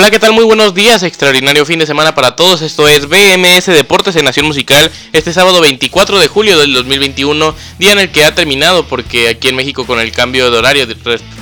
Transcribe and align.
Hola, 0.00 0.10
¿qué 0.10 0.18
tal? 0.18 0.32
Muy 0.32 0.44
buenos 0.44 0.72
días, 0.72 1.02
extraordinario 1.02 1.66
fin 1.66 1.78
de 1.78 1.84
semana 1.84 2.14
para 2.14 2.34
todos. 2.34 2.62
Esto 2.62 2.88
es 2.88 3.06
BMS 3.06 3.66
Deportes 3.66 4.16
en 4.16 4.24
Nación 4.24 4.46
Musical, 4.46 4.90
este 5.12 5.30
sábado 5.34 5.60
24 5.60 6.18
de 6.18 6.26
julio 6.26 6.58
del 6.58 6.72
2021, 6.72 7.54
día 7.78 7.92
en 7.92 7.98
el 7.98 8.10
que 8.10 8.24
ha 8.24 8.34
terminado, 8.34 8.86
porque 8.86 9.28
aquí 9.28 9.48
en 9.48 9.56
México 9.56 9.86
con 9.86 10.00
el 10.00 10.10
cambio 10.10 10.50
de 10.50 10.56
horario 10.56 10.86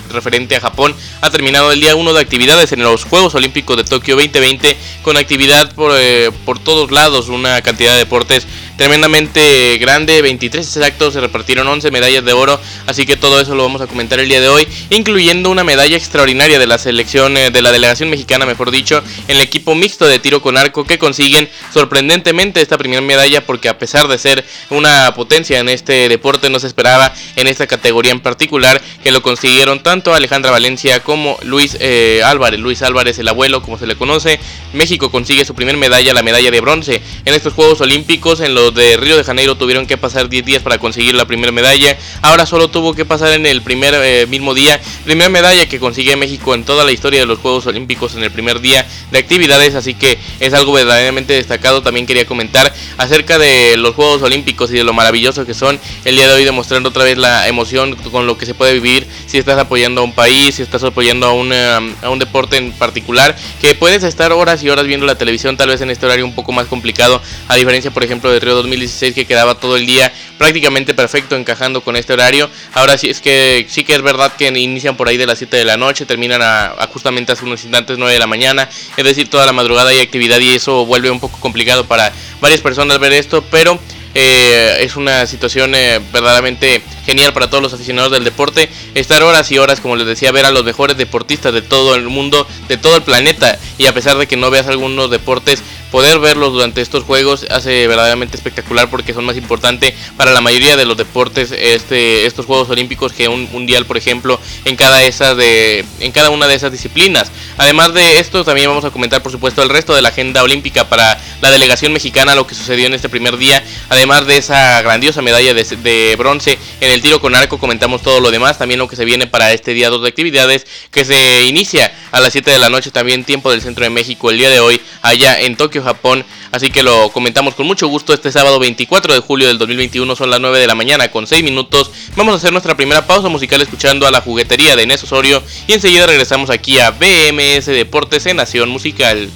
referente 0.09 0.57
a 0.57 0.61
Japón, 0.61 0.95
ha 1.21 1.31
terminado 1.31 1.73
el 1.73 1.81
día 1.81 1.97
1 1.97 2.13
de 2.13 2.21
actividades 2.21 2.73
en 2.73 2.83
los 2.83 3.05
Juegos 3.05 3.35
Olímpicos 3.35 3.77
de 3.77 3.85
Tokio 3.85 4.17
2020, 4.17 4.77
con 5.03 5.17
actividad 5.17 5.75
por, 5.75 5.93
eh, 5.95 6.31
por 6.45 6.59
todos 6.59 6.91
lados, 6.91 7.29
una 7.29 7.61
cantidad 7.63 7.93
de 7.93 7.99
deportes 7.99 8.47
tremendamente 8.79 9.77
grande, 9.79 10.23
23 10.23 10.65
exactos, 10.65 11.15
se 11.15 11.21
repartieron 11.21 11.67
11 11.67 11.91
medallas 11.91 12.25
de 12.25 12.33
oro, 12.33 12.61
así 12.87 13.07
que 13.07 13.17
todo 13.17 13.41
eso 13.41 13.57
lo 13.57 13.65
vamos 13.65 13.83
a 13.83 13.89
comentar 13.89 14.21
el 14.21 14.29
día 14.29 14.41
de 14.41 14.49
hoy, 14.49 14.69
incluyendo 14.91 15.51
una 15.51 15.65
medalla 15.65 15.97
extraordinaria 15.97 16.61
de 16.61 16.67
la 16.69 16.79
selección, 16.79 17.37
eh, 17.37 17.51
de 17.51 17.61
la 17.61 17.73
delegación 17.73 18.09
mexicana, 18.09 18.47
mejor 18.47 18.71
dicho, 18.71 19.03
en 19.27 19.37
el 19.37 19.43
equipo 19.43 19.75
mixto 19.75 20.07
de 20.07 20.21
tiro 20.21 20.41
con 20.41 20.57
arco 20.57 20.85
que 20.85 20.97
consiguen 20.97 21.49
sorprendentemente 21.75 22.61
esta 22.61 22.79
primera 22.79 23.03
medalla 23.03 23.45
porque 23.45 23.69
a 23.69 23.79
pesar 23.79 24.07
de 24.07 24.17
ser 24.17 24.45
una 24.71 25.13
potencia 25.15 25.59
en 25.59 25.69
este 25.69 26.09
deporte 26.09 26.49
no 26.49 26.61
se 26.61 26.69
esperaba 26.69 27.13
en 27.35 27.49
esta 27.49 27.67
categoría 27.67 28.13
en 28.13 28.21
particular 28.21 28.81
que 29.03 29.11
lo 29.11 29.23
consiguieron 29.23 29.83
tanto 29.83 29.98
Alejandra 30.07 30.51
Valencia 30.51 31.01
como 31.01 31.39
Luis 31.43 31.77
eh, 31.81 32.23
Álvarez, 32.25 32.61
Luis 32.61 32.83
Álvarez 32.83 33.19
el 33.19 33.29
abuelo 33.29 33.63
como 33.63 33.79
se 33.79 33.87
le 33.87 33.97
conoce, 33.97 34.41
México 34.73 35.11
consigue 35.11 35.45
su 35.45 35.55
primera 35.55 35.77
medalla, 35.77 36.13
la 36.15 36.23
medalla 36.23 36.51
de 36.51 36.61
bronce 36.61 37.03
en 37.25 37.35
estos 37.35 37.53
Juegos 37.53 37.81
Olímpicos 37.81 38.41
en 38.41 38.55
los 38.55 38.75
de 38.75 38.97
Río 38.97 39.17
de 39.17 39.25
Janeiro 39.25 39.57
tuvieron 39.57 39.87
que 39.87 39.97
pasar 39.97 40.29
10 40.29 40.45
días 40.45 40.63
para 40.63 40.79
conseguir 40.79 41.15
la 41.15 41.27
primera 41.27 41.53
medalla. 41.53 41.97
Ahora 42.23 42.47
solo 42.47 42.69
tuvo 42.69 42.95
que 42.95 43.05
pasar 43.05 43.33
en 43.33 43.47
el 43.47 43.63
primer 43.63 43.95
eh, 43.95 44.27
mismo 44.27 44.55
día. 44.55 44.81
Primera 45.05 45.29
medalla 45.29 45.67
que 45.69 45.81
consigue 45.81 46.17
México 46.17 46.55
en 46.55 46.65
toda 46.65 46.85
la 46.85 46.93
historia 46.93 47.21
de 47.21 47.27
los 47.27 47.39
Juegos 47.39 47.67
Olímpicos 47.67 48.15
en 48.15 48.23
el 48.23 48.31
primer 48.31 48.61
día 48.61 48.87
de 49.11 49.19
actividades. 49.19 49.75
Así 49.75 49.95
que 49.95 50.19
es 50.41 50.55
algo 50.55 50.73
verdaderamente 50.73 51.33
destacado. 51.33 51.83
También 51.83 52.07
quería 52.07 52.27
comentar 52.27 52.73
acerca 52.97 53.39
de 53.39 53.77
los 53.77 53.95
Juegos 53.95 54.23
Olímpicos 54.23 54.71
y 54.71 54.75
de 54.75 54.85
lo 54.85 54.93
maravilloso 54.93 55.47
que 55.47 55.55
son. 55.55 55.81
El 56.05 56.17
día 56.17 56.29
de 56.29 56.35
hoy 56.35 56.45
demostrando 56.45 56.91
otra 56.91 57.05
vez 57.05 57.19
la 57.19 57.49
emoción 57.49 57.97
con 57.97 58.27
lo 58.27 58.39
que 58.39 58.47
se 58.47 58.55
puede 58.55 58.75
vivir 58.75 59.07
si 59.27 59.39
estás 59.39 59.59
apoyando 59.59 59.88
a 59.97 60.03
un 60.03 60.13
país, 60.13 60.61
estás 60.61 60.85
apoyando 60.85 61.27
a, 61.27 61.77
a 62.07 62.11
un 62.11 62.19
deporte 62.19 62.57
en 62.57 62.73
particular. 62.73 63.37
Que 63.61 63.75
puedes 63.75 64.03
estar 64.03 64.33
horas 64.33 64.63
y 64.63 64.69
horas 64.69 64.87
viendo 64.87 65.07
la 65.07 65.17
televisión, 65.17 65.57
tal 65.57 65.69
vez 65.69 65.81
en 65.81 65.91
este 65.91 66.07
horario 66.07 66.25
un 66.25 66.35
poco 66.35 66.53
más 66.53 66.67
complicado. 66.67 67.23
A 67.49 67.57
diferencia, 67.57 67.91
por 67.91 68.05
ejemplo, 68.05 68.31
de 68.31 68.41
Río 68.41 68.55
2016 68.57 69.15
que 69.15 69.27
quedaba 69.27 69.55
todo 69.55 69.77
el 69.77 69.87
día 69.87 70.13
prácticamente 70.39 70.95
perfecto 70.95 71.37
encajando 71.37 71.83
con 71.83 71.97
este 71.97 72.13
horario. 72.13 72.49
Ahora 72.73 72.97
sí 72.97 73.11
es 73.11 73.21
que 73.21 73.67
sí 73.69 73.85
que 73.85 73.95
es 73.95 74.03
verdad 74.03 74.33
que 74.37 74.49
inician 74.49 74.97
por 74.97 75.09
ahí 75.09 75.17
de 75.17 75.27
las 75.27 75.39
7 75.39 75.57
de 75.57 75.65
la 75.65 75.77
noche, 75.77 76.07
terminan 76.07 76.41
a, 76.43 76.89
justamente 76.93 77.33
hace 77.33 77.45
unos 77.45 77.63
instantes 77.65 77.99
9 77.99 78.13
de 78.13 78.19
la 78.19 78.27
mañana, 78.27 78.69
es 78.97 79.05
decir, 79.05 79.29
toda 79.29 79.45
la 79.45 79.53
madrugada 79.53 79.91
hay 79.91 80.01
actividad 80.01 80.39
y 80.39 80.55
eso 80.55 80.87
vuelve 80.87 81.11
un 81.11 81.21
poco 81.21 81.39
complicado 81.41 81.85
para 81.87 82.13
varias 82.41 82.61
personas 82.61 82.99
ver 82.99 83.13
esto, 83.13 83.45
pero 83.51 83.79
eh, 84.15 84.79
es 84.81 84.97
una 84.97 85.27
situación 85.27 85.75
eh, 85.75 86.01
verdaderamente 86.13 86.83
genial 87.09 87.33
para 87.33 87.49
todos 87.49 87.63
los 87.63 87.73
aficionados 87.73 88.13
del 88.13 88.23
deporte. 88.23 88.69
Estar 88.95 89.23
horas 89.23 89.51
y 89.51 89.57
horas, 89.57 89.81
como 89.81 89.97
les 89.97 90.07
decía, 90.07 90.31
ver 90.31 90.45
a 90.45 90.51
los 90.51 90.63
mejores 90.63 90.95
deportistas 90.99 91.55
de 91.55 91.63
todo 91.63 91.95
el 91.95 92.03
mundo, 92.03 92.47
de 92.69 92.77
todo 92.77 92.97
el 92.97 93.03
planeta. 93.03 93.59
Y 93.79 93.87
a 93.87 93.95
pesar 93.95 94.19
de 94.19 94.27
que 94.27 94.37
no 94.37 94.51
veas 94.51 94.67
algunos 94.67 95.11
deportes, 95.11 95.63
poder 95.91 96.19
verlos 96.19 96.53
durante 96.53 96.81
estos 96.81 97.05
juegos 97.05 97.47
hace 97.51 97.87
verdaderamente 97.87 98.37
espectacular 98.37 98.91
porque 98.91 99.15
son 99.15 99.25
más 99.25 99.37
importantes 99.37 99.95
para 100.17 100.33
la 100.33 100.41
mayoría 100.41 100.77
de 100.77 100.85
los 100.85 100.97
deportes 100.97 101.53
este, 101.53 102.27
estos 102.27 102.47
Juegos 102.47 102.71
Olímpicos 102.71 103.13
que 103.13 103.29
un 103.29 103.51
mundial, 103.53 103.87
por 103.87 103.97
ejemplo, 103.97 104.41
en 104.65 104.77
cada, 104.77 105.05
esa 105.05 105.35
de, 105.35 105.85
en 106.01 106.13
cada 106.13 106.31
una 106.31 106.47
de 106.47 106.55
esas 106.55 106.73
disciplinas. 106.73 107.31
Además 107.57 107.95
de 107.95 108.19
esto, 108.19 108.45
también 108.45 108.69
vamos 108.69 108.85
a 108.85 108.91
comentar, 108.91 109.23
por 109.23 109.33
supuesto, 109.33 109.63
el 109.63 109.69
resto 109.69 109.95
de 109.95 110.03
la 110.03 110.11
agenda 110.11 110.43
olímpica 110.43 110.89
para 110.89 111.21
la 111.41 111.51
delegación 111.51 111.93
mexicana, 111.93 112.35
lo 112.35 112.47
que 112.47 112.55
sucedió 112.55 112.87
en 112.87 112.95
este 112.95 113.09
primer 113.09 113.37
día. 113.37 113.63
Además 113.89 114.27
de 114.27 114.37
esa 114.37 114.81
grandiosa 114.83 115.23
medalla 115.23 115.55
de, 115.55 115.65
de 115.65 116.17
bronce 116.17 116.59
en 116.81 116.91
el 116.91 117.03
tiro 117.03 117.21
con 117.21 117.35
arco, 117.35 117.59
comentamos 117.59 118.03
todo 118.03 118.21
lo 118.21 118.31
demás, 118.31 118.59
también 118.59 118.79
lo 118.79 118.89
que 118.89 118.97
se 118.97 119.05
viene 119.05 119.27
para 119.27 119.53
este 119.53 119.75
día 119.75 119.91
2 119.91 120.03
de 120.03 120.09
actividades 120.09 120.67
que 120.91 121.05
se 121.05 121.45
inicia 121.45 121.93
a 122.13 122.21
las 122.21 122.33
7 122.33 122.51
de 122.51 122.59
la 122.59 122.69
noche, 122.69 122.91
también 122.91 123.25
tiempo 123.25 123.51
del 123.51 123.61
centro 123.61 123.85
de 123.85 123.91
México 123.91 124.31
el 124.31 124.39
día 124.39 124.51
de 124.51 124.61
hoy, 124.61 124.81
allá 125.03 125.41
en 125.41 125.57
Tokio, 125.57 125.78
Japón. 125.83 126.25
Así 126.53 126.71
que 126.71 126.83
lo 126.83 127.11
comentamos 127.11 127.55
con 127.55 127.67
mucho 127.67 127.89
gusto 127.89 128.13
este 128.15 128.33
sábado 128.33 128.59
24 128.59 129.15
de 129.15 129.21
julio 129.21 129.49
del 129.49 129.59
2021, 129.59 130.17
son 130.17 130.31
las 130.31 130.41
9 130.41 130.59
de 130.59 130.67
la 130.67 130.75
mañana 130.75 131.09
con 131.09 131.27
6 131.27 131.43
minutos. 131.45 131.91
Vamos 132.17 132.35
a 132.35 132.37
hacer 132.37 132.53
nuestra 132.53 132.77
primera 132.77 133.07
pausa 133.07 133.29
musical 133.29 133.61
escuchando 133.61 134.07
a 134.07 134.11
la 134.11 134.21
juguetería 134.21 134.77
de 134.77 134.85
Inés 134.85 135.03
Osorio 135.03 135.43
y 135.67 135.73
enseguida 135.73 136.07
regresamos 136.07 136.51
aquí 136.51 136.79
a 136.79 136.91
BMS 136.91 137.67
Deportes 137.67 138.27
en 138.27 138.37
Nación 138.37 138.69
Musical. 138.69 139.31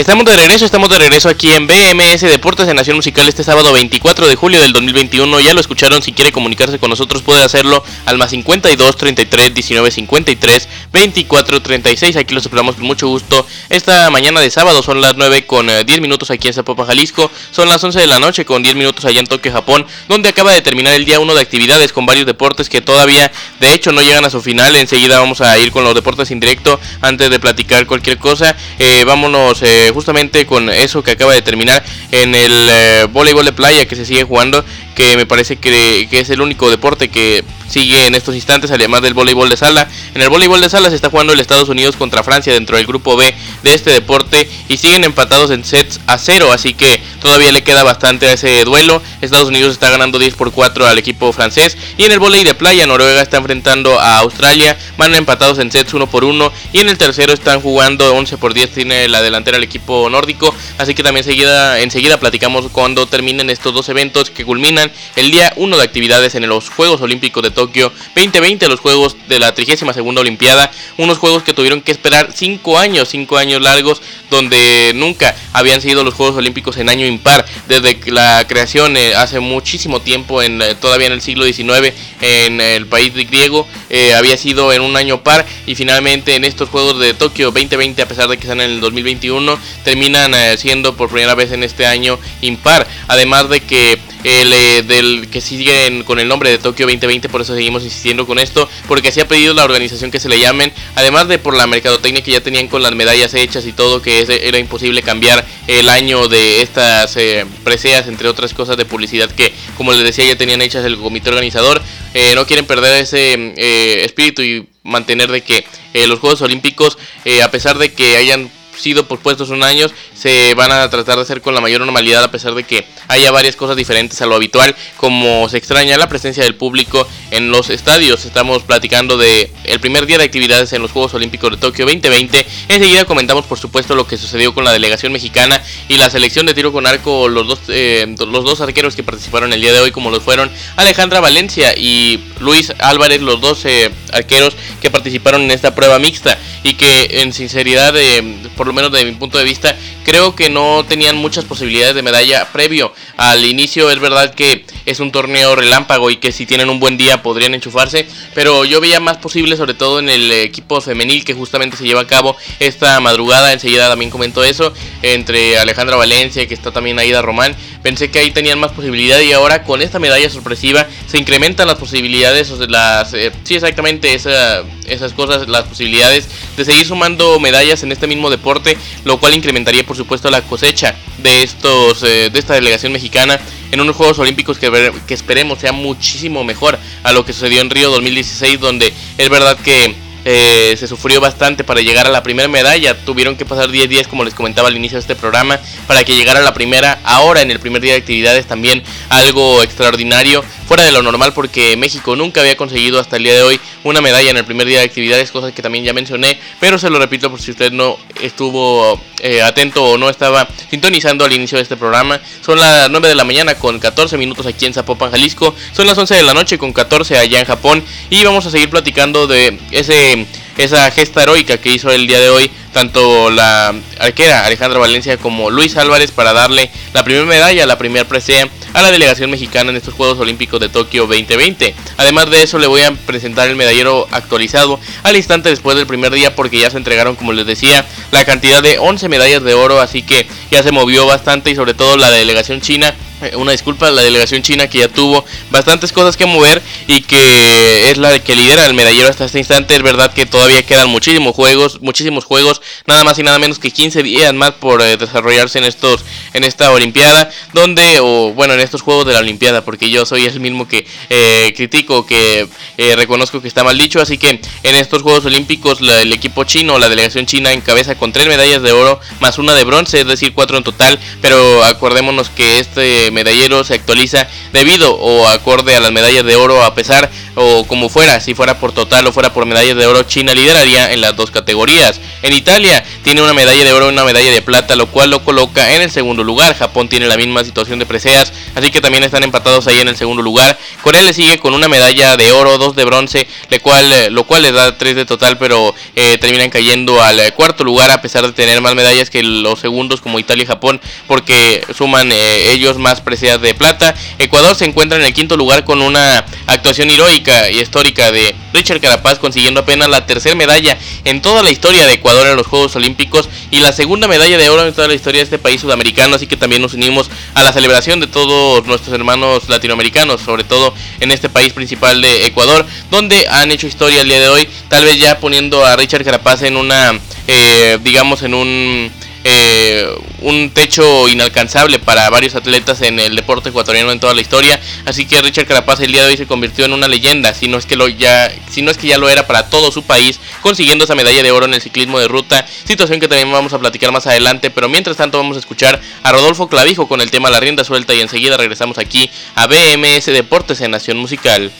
Estamos 0.00 0.24
de 0.24 0.34
regreso, 0.34 0.64
estamos 0.64 0.88
de 0.88 0.98
regreso 0.98 1.28
aquí 1.28 1.52
en 1.52 1.66
BMS 1.66 2.22
Deportes 2.22 2.66
en 2.66 2.76
Nación 2.76 2.96
Musical 2.96 3.28
este 3.28 3.44
sábado 3.44 3.70
24 3.70 4.28
de 4.28 4.34
julio 4.34 4.58
del 4.62 4.72
2021. 4.72 5.40
Ya 5.40 5.52
lo 5.52 5.60
escucharon, 5.60 6.00
si 6.00 6.14
quiere 6.14 6.32
comunicarse 6.32 6.78
con 6.78 6.88
nosotros 6.88 7.20
puede 7.20 7.42
hacerlo 7.42 7.84
al 8.06 8.16
más 8.16 8.30
52 8.30 8.96
33 8.96 9.52
19 9.52 9.90
53 9.90 10.68
24 10.90 11.60
36. 11.60 12.16
Aquí 12.16 12.34
los 12.34 12.46
esperamos 12.46 12.76
con 12.76 12.86
mucho 12.86 13.08
gusto. 13.08 13.46
Esta 13.68 14.08
mañana 14.08 14.40
de 14.40 14.50
sábado 14.50 14.82
son 14.82 15.02
las 15.02 15.18
9 15.18 15.44
con 15.44 15.66
10 15.66 15.84
eh, 15.86 16.00
minutos 16.00 16.30
aquí 16.30 16.48
en 16.48 16.54
Zapopan, 16.54 16.86
Jalisco. 16.86 17.30
Son 17.50 17.68
las 17.68 17.84
11 17.84 18.00
de 18.00 18.06
la 18.06 18.18
noche 18.18 18.46
con 18.46 18.62
10 18.62 18.76
minutos 18.76 19.04
allá 19.04 19.20
en 19.20 19.26
Tokio, 19.26 19.52
Japón, 19.52 19.86
donde 20.08 20.30
acaba 20.30 20.52
de 20.52 20.62
terminar 20.62 20.94
el 20.94 21.04
día 21.04 21.20
1 21.20 21.34
de 21.34 21.42
actividades 21.42 21.92
con 21.92 22.06
varios 22.06 22.24
deportes 22.24 22.70
que 22.70 22.80
todavía 22.80 23.30
de 23.60 23.74
hecho 23.74 23.92
no 23.92 24.00
llegan 24.00 24.24
a 24.24 24.30
su 24.30 24.40
final. 24.40 24.74
Enseguida 24.76 25.18
vamos 25.18 25.42
a 25.42 25.58
ir 25.58 25.70
con 25.70 25.84
los 25.84 25.94
deportes 25.94 26.30
en 26.30 26.40
directo 26.40 26.80
antes 27.02 27.28
de 27.28 27.38
platicar 27.38 27.86
cualquier 27.86 28.16
cosa. 28.16 28.56
Eh, 28.78 29.04
vámonos. 29.04 29.60
Eh, 29.60 29.89
justamente 29.92 30.46
con 30.46 30.70
eso 30.70 31.02
que 31.02 31.12
acaba 31.12 31.32
de 31.32 31.42
terminar 31.42 31.84
en 32.12 32.34
el 32.34 32.68
eh, 32.70 33.06
voleibol 33.10 33.44
de 33.44 33.52
playa 33.52 33.86
que 33.86 33.96
se 33.96 34.04
sigue 34.04 34.24
jugando, 34.24 34.64
que 34.94 35.16
me 35.16 35.26
parece 35.26 35.56
que, 35.56 36.08
que 36.10 36.20
es 36.20 36.30
el 36.30 36.40
único 36.40 36.70
deporte 36.70 37.08
que 37.08 37.44
sigue 37.68 38.06
en 38.06 38.14
estos 38.14 38.34
instantes, 38.34 38.70
además 38.70 39.00
del 39.02 39.14
voleibol 39.14 39.48
de 39.48 39.56
sala. 39.56 39.88
En 40.14 40.22
el 40.22 40.28
voleibol 40.28 40.60
de 40.60 40.68
sala 40.68 40.90
se 40.90 40.96
está 40.96 41.08
jugando 41.08 41.32
el 41.32 41.40
Estados 41.40 41.68
Unidos 41.68 41.96
contra 41.96 42.22
Francia 42.22 42.52
dentro 42.52 42.76
del 42.76 42.86
grupo 42.86 43.16
B 43.16 43.34
de 43.62 43.74
este 43.74 43.90
deporte 43.90 44.48
y 44.68 44.76
siguen 44.76 45.04
empatados 45.04 45.50
en 45.50 45.64
sets 45.64 46.00
a 46.06 46.18
cero, 46.18 46.52
así 46.52 46.74
que 46.74 47.00
todavía 47.20 47.52
le 47.52 47.62
queda 47.62 47.84
bastante 47.84 48.26
a 48.26 48.32
ese 48.32 48.64
duelo. 48.64 49.00
Estados 49.20 49.48
Unidos 49.48 49.72
está 49.72 49.90
ganando 49.90 50.18
10 50.18 50.34
por 50.34 50.50
4 50.50 50.86
al 50.86 50.98
equipo 50.98 51.32
francés. 51.32 51.76
Y 51.96 52.04
en 52.04 52.12
el 52.12 52.18
voleibol 52.18 52.40
de 52.40 52.54
playa 52.54 52.86
Noruega 52.86 53.20
está 53.20 53.36
enfrentando 53.36 53.98
a 53.98 54.18
Australia, 54.18 54.78
van 54.96 55.14
empatados 55.14 55.58
en 55.58 55.70
sets 55.70 55.92
1 55.92 56.06
por 56.06 56.24
1 56.24 56.52
y 56.72 56.80
en 56.80 56.88
el 56.88 56.96
tercero 56.96 57.32
están 57.32 57.60
jugando 57.60 58.14
11 58.14 58.38
por 58.38 58.54
10 58.54 58.70
tiene 58.70 59.08
la 59.08 59.20
delantera 59.20 59.58
el 59.58 59.64
equipo 59.64 60.08
nórdico, 60.08 60.54
así 60.78 60.94
que 60.94 61.02
también 61.02 61.24
enseguida, 61.24 61.80
enseguida 61.80 62.18
platicamos 62.18 62.68
cuando 62.72 63.06
terminen 63.06 63.50
estos 63.50 63.74
dos 63.74 63.88
eventos 63.88 64.30
que 64.30 64.44
culminan 64.44 64.90
el 65.16 65.30
día 65.30 65.52
1 65.56 65.76
de 65.76 65.82
actividades 65.82 66.34
en 66.34 66.48
los 66.48 66.70
Juegos 66.70 67.00
Olímpicos 67.00 67.42
de 67.42 67.50
Tokio 67.50 67.92
2020, 68.14 68.68
los 68.68 68.80
Juegos 68.80 69.16
de 69.28 69.38
la 69.38 69.54
32 69.54 69.96
Olimpiada, 70.16 70.70
unos 70.96 71.18
Juegos 71.18 71.42
que 71.42 71.52
tuvieron 71.52 71.82
que 71.82 71.92
esperar 71.92 72.30
5 72.34 72.78
años, 72.78 73.08
5 73.08 73.36
años 73.36 73.60
largos, 73.60 74.00
donde 74.30 74.92
nunca 74.94 75.34
habían 75.52 75.82
sido 75.82 76.04
los 76.04 76.14
Juegos 76.14 76.36
Olímpicos 76.36 76.76
en 76.78 76.88
año 76.88 77.06
impar, 77.10 77.44
desde 77.68 77.98
la 78.10 78.44
creación 78.48 78.96
eh, 78.96 79.14
hace 79.14 79.40
muchísimo 79.40 80.00
tiempo, 80.00 80.42
en, 80.42 80.62
eh, 80.62 80.74
todavía 80.74 81.08
en 81.08 81.12
el 81.12 81.20
siglo 81.20 81.44
XIX, 81.44 81.92
en 82.20 82.60
el 82.60 82.86
país 82.86 83.12
griego, 83.14 83.66
eh, 83.90 84.14
había 84.14 84.36
sido 84.36 84.72
en 84.72 84.82
un 84.82 84.96
año 84.96 85.22
par, 85.22 85.46
y 85.66 85.74
finalmente 85.74 86.36
en 86.36 86.44
estos 86.44 86.68
Juegos 86.68 86.98
de 86.98 87.14
Tokio 87.14 87.50
2020, 87.50 88.02
a 88.02 88.08
pesar 88.08 88.28
de 88.28 88.36
que 88.36 88.42
están 88.42 88.60
en 88.60 88.70
el 88.70 88.80
2021, 88.80 89.58
terminan 89.84 90.32
siendo 90.56 90.96
por 90.96 91.10
primera 91.10 91.34
vez 91.34 91.52
en 91.52 91.62
este 91.62 91.86
año 91.86 92.18
impar, 92.40 92.86
además 93.08 93.48
de 93.48 93.60
que 93.60 93.98
el, 94.24 94.52
eh, 94.52 94.82
del 94.82 95.28
que 95.30 95.40
siguen 95.40 96.04
con 96.04 96.18
el 96.18 96.28
nombre 96.28 96.50
de 96.50 96.58
Tokio 96.58 96.86
2020, 96.86 97.28
por 97.28 97.40
eso 97.40 97.54
seguimos 97.54 97.84
insistiendo 97.84 98.26
con 98.26 98.38
esto, 98.38 98.68
porque 98.86 99.08
así 99.08 99.20
ha 99.20 99.28
pedido 99.28 99.54
la 99.54 99.64
organización 99.64 100.10
que 100.10 100.20
se 100.20 100.28
le 100.28 100.38
llamen, 100.38 100.72
además 100.94 101.28
de 101.28 101.38
por 101.38 101.56
la 101.56 101.66
mercadotecnia 101.66 102.22
que 102.22 102.32
ya 102.32 102.40
tenían 102.40 102.68
con 102.68 102.82
las 102.82 102.94
medallas 102.94 103.34
hechas 103.34 103.66
y 103.66 103.72
todo, 103.72 104.02
que 104.02 104.26
era 104.42 104.58
imposible 104.58 105.02
cambiar 105.02 105.46
el 105.66 105.88
año 105.88 106.28
de 106.28 106.62
estas 106.62 107.16
eh, 107.16 107.46
preseas, 107.64 108.08
entre 108.08 108.28
otras 108.28 108.54
cosas 108.54 108.76
de 108.76 108.84
publicidad 108.84 109.30
que, 109.30 109.52
como 109.76 109.92
les 109.92 110.04
decía, 110.04 110.24
ya 110.24 110.36
tenían 110.36 110.62
hechas 110.62 110.84
el 110.84 110.98
comité 110.98 111.30
organizador. 111.30 111.82
Eh, 112.14 112.32
no 112.34 112.46
quieren 112.46 112.66
perder 112.66 113.02
ese 113.02 114.04
espíritu 114.04 114.42
y 114.42 114.68
mantener 114.82 115.30
de 115.30 115.42
que 115.42 115.64
los 116.06 116.18
Juegos 116.18 116.42
Olímpicos, 116.42 116.98
a 117.42 117.50
pesar 117.50 117.78
de 117.78 117.92
que 117.92 118.16
hayan 118.16 118.50
sido 118.78 119.06
pospuestos 119.06 119.50
un 119.50 119.62
año, 119.62 119.86
se 120.14 120.54
van 120.54 120.72
a 120.72 120.88
tratar 120.90 121.16
de 121.16 121.22
hacer 121.22 121.40
con 121.40 121.54
la 121.54 121.60
mayor 121.60 121.80
normalidad 121.80 122.24
a 122.24 122.30
pesar 122.30 122.54
de 122.54 122.64
que 122.64 122.86
haya 123.08 123.30
varias 123.30 123.56
cosas 123.56 123.76
diferentes 123.76 124.20
a 124.22 124.26
lo 124.26 124.34
habitual, 124.34 124.74
como 124.96 125.48
se 125.48 125.58
extraña 125.58 125.96
la 125.96 126.08
presencia 126.08 126.42
del 126.42 126.54
público 126.54 127.06
en 127.30 127.50
los 127.50 127.70
estadios. 127.70 128.24
Estamos 128.24 128.62
platicando 128.62 129.16
de 129.16 129.50
el 129.64 129.80
primer 129.80 130.06
día 130.06 130.18
de 130.18 130.24
actividades 130.24 130.72
en 130.72 130.82
los 130.82 130.90
Juegos 130.90 131.14
Olímpicos 131.14 131.50
de 131.50 131.56
Tokio 131.56 131.84
2020. 131.84 132.46
Enseguida 132.68 133.04
comentamos 133.04 133.44
por 133.46 133.58
supuesto 133.58 133.94
lo 133.94 134.06
que 134.06 134.16
sucedió 134.16 134.54
con 134.54 134.64
la 134.64 134.72
delegación 134.72 135.12
mexicana 135.12 135.62
y 135.88 135.96
la 135.96 136.10
selección 136.10 136.46
de 136.46 136.54
tiro 136.54 136.72
con 136.72 136.86
arco, 136.86 137.28
los 137.28 137.46
dos, 137.46 137.60
eh, 137.68 138.14
los 138.18 138.44
dos 138.44 138.60
arqueros 138.60 138.94
que 138.94 139.02
participaron 139.02 139.52
el 139.52 139.60
día 139.60 139.72
de 139.72 139.80
hoy, 139.80 139.90
como 139.90 140.10
lo 140.10 140.20
fueron 140.20 140.50
Alejandra 140.76 141.20
Valencia 141.20 141.74
y 141.76 142.20
Luis 142.40 142.72
Álvarez, 142.78 143.20
los 143.20 143.40
dos 143.40 143.64
eh, 143.64 143.90
arqueros 144.12 144.54
que 144.80 144.90
participaron 144.90 145.42
en 145.42 145.50
esta 145.50 145.74
prueba 145.74 145.98
mixta 145.98 146.38
y 146.62 146.74
que 146.74 147.22
en 147.22 147.32
sinceridad, 147.32 147.94
eh, 147.96 148.22
por 148.60 148.66
lo 148.66 148.74
menos 148.74 148.92
de 148.92 149.06
mi 149.06 149.12
punto 149.12 149.38
de 149.38 149.44
vista, 149.44 149.74
creo 150.04 150.36
que 150.36 150.50
no 150.50 150.84
tenían 150.86 151.16
muchas 151.16 151.46
posibilidades 151.46 151.94
de 151.94 152.02
medalla 152.02 152.46
previo 152.52 152.92
al 153.16 153.42
inicio. 153.42 153.90
Es 153.90 153.98
verdad 154.00 154.34
que 154.34 154.66
es 154.84 155.00
un 155.00 155.12
torneo 155.12 155.56
relámpago 155.56 156.10
y 156.10 156.16
que 156.16 156.30
si 156.30 156.44
tienen 156.44 156.68
un 156.68 156.78
buen 156.78 156.98
día 156.98 157.22
podrían 157.22 157.54
enchufarse, 157.54 158.06
pero 158.34 158.66
yo 158.66 158.82
veía 158.82 159.00
más 159.00 159.16
posible, 159.16 159.56
sobre 159.56 159.72
todo 159.72 159.98
en 159.98 160.10
el 160.10 160.30
equipo 160.30 160.78
femenil 160.82 161.24
que 161.24 161.32
justamente 161.32 161.78
se 161.78 161.84
lleva 161.84 162.02
a 162.02 162.06
cabo 162.06 162.36
esta 162.58 163.00
madrugada. 163.00 163.54
Enseguida 163.54 163.88
también 163.88 164.10
comento 164.10 164.44
eso 164.44 164.74
entre 165.00 165.58
Alejandra 165.58 165.96
Valencia, 165.96 166.46
que 166.46 166.52
está 166.52 166.70
también 166.70 166.98
Aida 166.98 167.22
Román. 167.22 167.56
Pensé 167.82 168.10
que 168.10 168.18
ahí 168.18 168.30
tenían 168.30 168.58
más 168.58 168.72
posibilidad 168.72 169.18
y 169.20 169.32
ahora 169.32 169.64
con 169.64 169.80
esta 169.80 169.98
medalla 169.98 170.28
sorpresiva 170.28 170.86
se 171.06 171.18
incrementan 171.18 171.66
las 171.66 171.78
posibilidades, 171.78 172.50
las, 172.68 173.14
eh, 173.14 173.32
sí 173.44 173.54
exactamente 173.54 174.14
esa, 174.14 174.62
esas 174.86 175.12
cosas, 175.14 175.48
las 175.48 175.64
posibilidades 175.64 176.28
de 176.56 176.64
seguir 176.64 176.86
sumando 176.86 177.40
medallas 177.40 177.82
en 177.82 177.92
este 177.92 178.06
mismo 178.06 178.28
deporte, 178.28 178.76
lo 179.04 179.18
cual 179.18 179.34
incrementaría 179.34 179.84
por 179.84 179.96
supuesto 179.96 180.30
la 180.30 180.42
cosecha 180.42 180.94
de 181.18 181.42
estos 181.42 182.02
eh, 182.02 182.30
de 182.30 182.38
esta 182.38 182.54
delegación 182.54 182.92
mexicana 182.92 183.40
en 183.72 183.80
unos 183.80 183.96
Juegos 183.96 184.18
Olímpicos 184.18 184.58
que, 184.58 184.92
que 185.06 185.14
esperemos 185.14 185.60
sea 185.60 185.72
muchísimo 185.72 186.44
mejor 186.44 186.78
a 187.02 187.12
lo 187.12 187.24
que 187.24 187.32
sucedió 187.32 187.60
en 187.60 187.70
Río 187.70 187.90
2016 187.90 188.60
donde 188.60 188.92
es 189.16 189.28
verdad 189.28 189.56
que 189.58 189.94
eh, 190.24 190.74
se 190.78 190.86
sufrió 190.86 191.20
bastante 191.20 191.64
para 191.64 191.80
llegar 191.80 192.06
a 192.06 192.10
la 192.10 192.22
primera 192.22 192.48
medalla. 192.48 192.96
Tuvieron 193.04 193.36
que 193.36 193.44
pasar 193.44 193.70
10 193.70 193.88
días, 193.88 194.06
como 194.06 194.24
les 194.24 194.34
comentaba 194.34 194.68
al 194.68 194.76
inicio 194.76 194.96
de 194.96 195.00
este 195.00 195.16
programa, 195.16 195.58
para 195.86 196.04
que 196.04 196.16
llegara 196.16 196.40
a 196.40 196.42
la 196.42 196.54
primera. 196.54 196.98
Ahora, 197.04 197.42
en 197.42 197.50
el 197.50 197.60
primer 197.60 197.82
día 197.82 197.92
de 197.92 197.98
actividades, 197.98 198.46
también 198.46 198.82
algo 199.08 199.62
extraordinario 199.62 200.44
fuera 200.70 200.84
de 200.84 200.92
lo 200.92 201.02
normal 201.02 201.32
porque 201.32 201.76
México 201.76 202.14
nunca 202.14 202.42
había 202.42 202.56
conseguido 202.56 203.00
hasta 203.00 203.16
el 203.16 203.24
día 203.24 203.34
de 203.34 203.42
hoy 203.42 203.60
una 203.82 204.00
medalla 204.00 204.30
en 204.30 204.36
el 204.36 204.44
primer 204.44 204.68
día 204.68 204.78
de 204.78 204.84
actividades, 204.84 205.32
cosas 205.32 205.52
que 205.52 205.62
también 205.62 205.84
ya 205.84 205.92
mencioné, 205.92 206.38
pero 206.60 206.78
se 206.78 206.88
lo 206.88 207.00
repito 207.00 207.28
por 207.28 207.42
si 207.42 207.50
usted 207.50 207.72
no 207.72 207.98
estuvo 208.20 209.00
eh, 209.18 209.42
atento 209.42 209.82
o 209.82 209.98
no 209.98 210.08
estaba 210.08 210.48
sintonizando 210.70 211.24
al 211.24 211.32
inicio 211.32 211.56
de 211.56 211.62
este 211.62 211.76
programa. 211.76 212.20
Son 212.40 212.56
las 212.56 212.88
9 212.88 213.08
de 213.08 213.16
la 213.16 213.24
mañana 213.24 213.56
con 213.56 213.80
14 213.80 214.16
minutos 214.16 214.46
aquí 214.46 214.64
en 214.64 214.72
Zapopan, 214.72 215.10
Jalisco, 215.10 215.56
son 215.72 215.88
las 215.88 215.98
11 215.98 216.14
de 216.14 216.22
la 216.22 216.34
noche 216.34 216.56
con 216.56 216.72
14 216.72 217.18
allá 217.18 217.40
en 217.40 217.46
Japón 217.46 217.82
y 218.08 218.22
vamos 218.22 218.46
a 218.46 218.50
seguir 218.52 218.70
platicando 218.70 219.26
de 219.26 219.58
ese 219.72 220.09
esa 220.56 220.90
gesta 220.90 221.22
heroica 221.22 221.58
que 221.58 221.72
hizo 221.72 221.90
el 221.90 222.06
día 222.06 222.20
de 222.20 222.28
hoy 222.28 222.50
tanto 222.72 223.30
la 223.30 223.74
arquera 223.98 224.46
Alejandra 224.46 224.78
Valencia 224.78 225.16
como 225.16 225.50
Luis 225.50 225.76
Álvarez 225.76 226.10
para 226.12 226.32
darle 226.32 226.70
la 226.92 227.02
primera 227.02 227.26
medalla, 227.26 227.66
la 227.66 227.78
primera 227.78 228.06
presea 228.06 228.48
a 228.74 228.82
la 228.82 228.90
delegación 228.90 229.30
mexicana 229.30 229.70
en 229.70 229.76
estos 229.76 229.94
Juegos 229.94 230.18
Olímpicos 230.18 230.60
de 230.60 230.68
Tokio 230.68 231.06
2020. 231.06 231.74
Además 231.96 232.30
de 232.30 232.42
eso 232.42 232.58
le 232.58 232.66
voy 232.66 232.82
a 232.82 232.92
presentar 232.92 233.48
el 233.48 233.56
medallero 233.56 234.06
actualizado 234.12 234.78
al 235.02 235.16
instante 235.16 235.48
después 235.48 235.76
del 235.76 235.86
primer 235.86 236.12
día 236.12 236.36
porque 236.36 236.60
ya 236.60 236.70
se 236.70 236.76
entregaron 236.76 237.16
como 237.16 237.32
les 237.32 237.46
decía 237.46 237.84
la 238.12 238.24
cantidad 238.24 238.62
de 238.62 238.78
11 238.78 239.08
medallas 239.08 239.42
de 239.42 239.54
oro 239.54 239.80
así 239.80 240.02
que 240.02 240.26
ya 240.50 240.62
se 240.62 240.72
movió 240.72 241.06
bastante 241.06 241.50
y 241.50 241.56
sobre 241.56 241.74
todo 241.74 241.96
la 241.96 242.10
delegación 242.10 242.60
china 242.60 242.94
una 243.36 243.52
disculpa 243.52 243.88
a 243.88 243.90
la 243.90 244.02
delegación 244.02 244.42
china 244.42 244.68
que 244.68 244.78
ya 244.78 244.88
tuvo 244.88 245.24
bastantes 245.50 245.92
cosas 245.92 246.16
que 246.16 246.26
mover 246.26 246.62
y 246.86 247.02
que 247.02 247.90
es 247.90 247.98
la 247.98 248.18
que 248.18 248.34
lidera 248.34 248.66
el 248.66 248.74
medallero 248.74 249.08
hasta 249.08 249.24
este 249.24 249.38
instante. 249.38 249.74
Es 249.74 249.82
verdad 249.82 250.12
que 250.12 250.26
todavía 250.26 250.62
quedan 250.64 250.88
muchísimos 250.88 251.34
juegos, 251.34 251.80
muchísimos 251.80 252.24
juegos, 252.24 252.62
nada 252.86 253.04
más 253.04 253.18
y 253.18 253.22
nada 253.22 253.38
menos 253.38 253.58
que 253.58 253.70
15 253.70 254.02
días 254.02 254.32
más 254.34 254.52
por 254.52 254.82
eh, 254.82 254.96
desarrollarse 254.96 255.58
en 255.58 255.64
estos 255.64 256.04
en 256.32 256.44
esta 256.44 256.70
olimpiada, 256.70 257.30
donde 257.52 257.98
o 258.00 258.32
bueno, 258.32 258.54
en 258.54 258.60
estos 258.60 258.82
juegos 258.82 259.06
de 259.06 259.12
la 259.12 259.18
olimpiada, 259.20 259.64
porque 259.64 259.90
yo 259.90 260.06
soy 260.06 260.24
el 260.24 260.40
mismo 260.40 260.68
que 260.68 260.86
eh, 261.08 261.52
critico 261.56 262.06
que 262.06 262.48
reconozco 262.96 263.42
que 263.42 263.48
está 263.48 263.62
mal 263.62 263.76
dicho, 263.76 264.00
así 264.00 264.16
que 264.16 264.40
en 264.62 264.76
estos 264.76 265.02
Juegos 265.02 265.24
Olímpicos 265.26 265.80
el 265.80 266.12
equipo 266.12 266.44
chino, 266.44 266.78
la 266.78 266.88
delegación 266.88 267.26
china 267.26 267.52
encabeza 267.52 267.94
con 267.96 268.12
tres 268.12 268.26
medallas 268.26 268.62
de 268.62 268.72
oro 268.72 269.00
más 269.20 269.38
una 269.38 269.54
de 269.54 269.64
bronce, 269.64 270.00
es 270.00 270.06
decir, 270.06 270.32
cuatro 270.34 270.56
en 270.56 270.64
total, 270.64 270.98
pero 271.20 271.64
acordémonos 271.64 272.30
que 272.30 272.58
este 272.58 273.09
medallero 273.12 273.64
se 273.64 273.74
actualiza 273.74 274.26
debido 274.52 274.94
o 274.94 275.28
acorde 275.28 275.74
a 275.74 275.80
las 275.80 275.92
medallas 275.92 276.24
de 276.24 276.36
oro 276.36 276.62
a 276.64 276.74
pesar 276.74 277.10
o 277.34 277.64
como 277.66 277.88
fuera, 277.88 278.20
si 278.20 278.34
fuera 278.34 278.58
por 278.58 278.72
total 278.72 279.06
o 279.06 279.12
fuera 279.12 279.32
por 279.32 279.46
medallas 279.46 279.76
de 279.76 279.86
oro, 279.86 280.02
China 280.02 280.34
lideraría 280.34 280.92
en 280.92 281.00
las 281.00 281.16
dos 281.16 281.30
categorías. 281.30 282.00
En 282.22 282.32
Italia 282.32 282.84
tiene 283.02 283.22
una 283.22 283.32
medalla 283.32 283.64
de 283.64 283.72
oro 283.72 283.86
y 283.86 283.92
una 283.92 284.04
medalla 284.04 284.30
de 284.30 284.42
plata, 284.42 284.76
lo 284.76 284.86
cual 284.88 285.10
lo 285.10 285.24
coloca 285.24 285.74
en 285.74 285.82
el 285.82 285.90
segundo 285.90 286.24
lugar. 286.24 286.54
Japón 286.56 286.88
tiene 286.88 287.06
la 287.06 287.16
misma 287.16 287.44
situación 287.44 287.78
de 287.78 287.86
preseas, 287.86 288.32
así 288.54 288.70
que 288.70 288.80
también 288.80 289.04
están 289.04 289.22
empatados 289.22 289.66
ahí 289.66 289.80
en 289.80 289.88
el 289.88 289.96
segundo 289.96 290.22
lugar. 290.22 290.58
Corea 290.82 291.02
le 291.02 291.12
sigue 291.12 291.38
con 291.38 291.54
una 291.54 291.68
medalla 291.68 292.16
de 292.16 292.32
oro, 292.32 292.58
dos 292.58 292.76
de 292.76 292.84
bronce, 292.84 293.26
lo 293.48 293.60
cual, 293.60 293.92
eh, 293.92 294.10
lo 294.10 294.24
cual 294.24 294.42
les 294.42 294.52
da 294.52 294.76
tres 294.76 294.96
de 294.96 295.04
total, 295.04 295.38
pero 295.38 295.74
eh, 295.96 296.18
terminan 296.18 296.50
cayendo 296.50 297.02
al 297.02 297.20
eh, 297.20 297.32
cuarto 297.32 297.64
lugar 297.64 297.90
a 297.90 298.02
pesar 298.02 298.26
de 298.26 298.32
tener 298.32 298.60
más 298.60 298.74
medallas 298.74 299.10
que 299.10 299.22
los 299.22 299.60
segundos 299.60 300.00
como 300.00 300.18
Italia 300.18 300.44
y 300.44 300.46
Japón, 300.46 300.80
porque 301.06 301.64
suman 301.76 302.10
ellos 302.12 302.78
más 302.78 302.99
preseas 303.00 303.40
de 303.40 303.54
plata. 303.54 303.94
Ecuador 304.18 304.54
se 304.54 304.64
encuentra 304.64 304.98
en 304.98 305.04
el 305.04 305.12
quinto 305.12 305.36
lugar 305.36 305.64
con 305.64 305.82
una 305.82 306.24
actuación 306.46 306.90
heroica 306.90 307.50
y 307.50 307.60
histórica 307.60 308.10
de 308.10 308.34
Richard 308.52 308.80
Carapaz 308.80 309.18
consiguiendo 309.18 309.60
apenas 309.60 309.88
la 309.88 310.06
tercera 310.06 310.34
medalla 310.34 310.78
en 311.04 311.22
toda 311.22 311.42
la 311.42 311.50
historia 311.50 311.86
de 311.86 311.94
Ecuador 311.94 312.26
en 312.26 312.36
los 312.36 312.46
Juegos 312.46 312.74
Olímpicos 312.76 313.28
y 313.50 313.60
la 313.60 313.72
segunda 313.72 314.08
medalla 314.08 314.38
de 314.38 314.48
oro 314.48 314.66
en 314.66 314.74
toda 314.74 314.88
la 314.88 314.94
historia 314.94 315.18
de 315.18 315.24
este 315.24 315.38
país 315.38 315.60
sudamericano, 315.60 316.16
así 316.16 316.26
que 316.26 316.36
también 316.36 316.62
nos 316.62 316.74
unimos 316.74 317.10
a 317.34 317.42
la 317.42 317.52
celebración 317.52 318.00
de 318.00 318.06
todos 318.06 318.66
nuestros 318.66 318.94
hermanos 318.94 319.48
latinoamericanos, 319.48 320.20
sobre 320.20 320.44
todo 320.44 320.74
en 321.00 321.12
este 321.12 321.28
país 321.28 321.52
principal 321.52 322.00
de 322.00 322.26
Ecuador, 322.26 322.66
donde 322.90 323.26
han 323.28 323.50
hecho 323.52 323.66
historia 323.66 324.00
el 324.00 324.08
día 324.08 324.20
de 324.20 324.28
hoy, 324.28 324.48
tal 324.68 324.84
vez 324.84 324.98
ya 324.98 325.18
poniendo 325.18 325.64
a 325.64 325.76
Richard 325.76 326.04
Carapaz 326.04 326.42
en 326.42 326.56
una, 326.56 326.98
eh, 327.26 327.78
digamos, 327.82 328.22
en 328.22 328.34
un 328.34 328.90
eh, 329.24 329.86
un 330.22 330.50
techo 330.50 331.08
inalcanzable 331.08 331.78
para 331.78 332.08
varios 332.10 332.34
atletas 332.34 332.80
en 332.82 332.98
el 332.98 333.16
deporte 333.16 333.50
ecuatoriano 333.50 333.92
en 333.92 334.00
toda 334.00 334.14
la 334.14 334.20
historia. 334.20 334.60
Así 334.86 335.06
que 335.06 335.20
Richard 335.20 335.46
Carapaz 335.46 335.80
el 335.80 335.92
día 335.92 336.02
de 336.02 336.08
hoy 336.08 336.16
se 336.16 336.26
convirtió 336.26 336.64
en 336.64 336.72
una 336.72 336.88
leyenda, 336.88 337.34
si 337.34 337.48
no 337.48 337.58
es 337.58 337.66
que 337.66 337.76
lo 337.76 337.88
ya, 337.88 338.32
si 338.50 338.62
no 338.62 338.70
es 338.70 338.78
que 338.78 338.86
ya 338.86 338.98
lo 338.98 339.08
era 339.08 339.26
para 339.26 339.50
todo 339.50 339.70
su 339.70 339.82
país, 339.82 340.20
consiguiendo 340.42 340.84
esa 340.84 340.94
medalla 340.94 341.22
de 341.22 341.30
oro 341.30 341.46
en 341.46 341.54
el 341.54 341.60
ciclismo 341.60 341.98
de 341.98 342.08
ruta, 342.08 342.46
situación 342.64 343.00
que 343.00 343.08
también 343.08 343.30
vamos 343.30 343.52
a 343.52 343.58
platicar 343.58 343.92
más 343.92 344.06
adelante, 344.06 344.50
pero 344.50 344.68
mientras 344.68 344.96
tanto 344.96 345.18
vamos 345.18 345.36
a 345.36 345.40
escuchar 345.40 345.80
a 346.02 346.12
Rodolfo 346.12 346.48
Clavijo 346.48 346.88
con 346.88 347.00
el 347.00 347.10
tema 347.10 347.30
La 347.30 347.40
rienda 347.40 347.64
suelta 347.64 347.94
y 347.94 348.00
enseguida 348.00 348.36
regresamos 348.36 348.78
aquí 348.78 349.10
a 349.34 349.46
BMS 349.46 350.06
Deportes 350.06 350.60
en 350.60 350.70
Nación 350.70 350.98
Musical. 350.98 351.50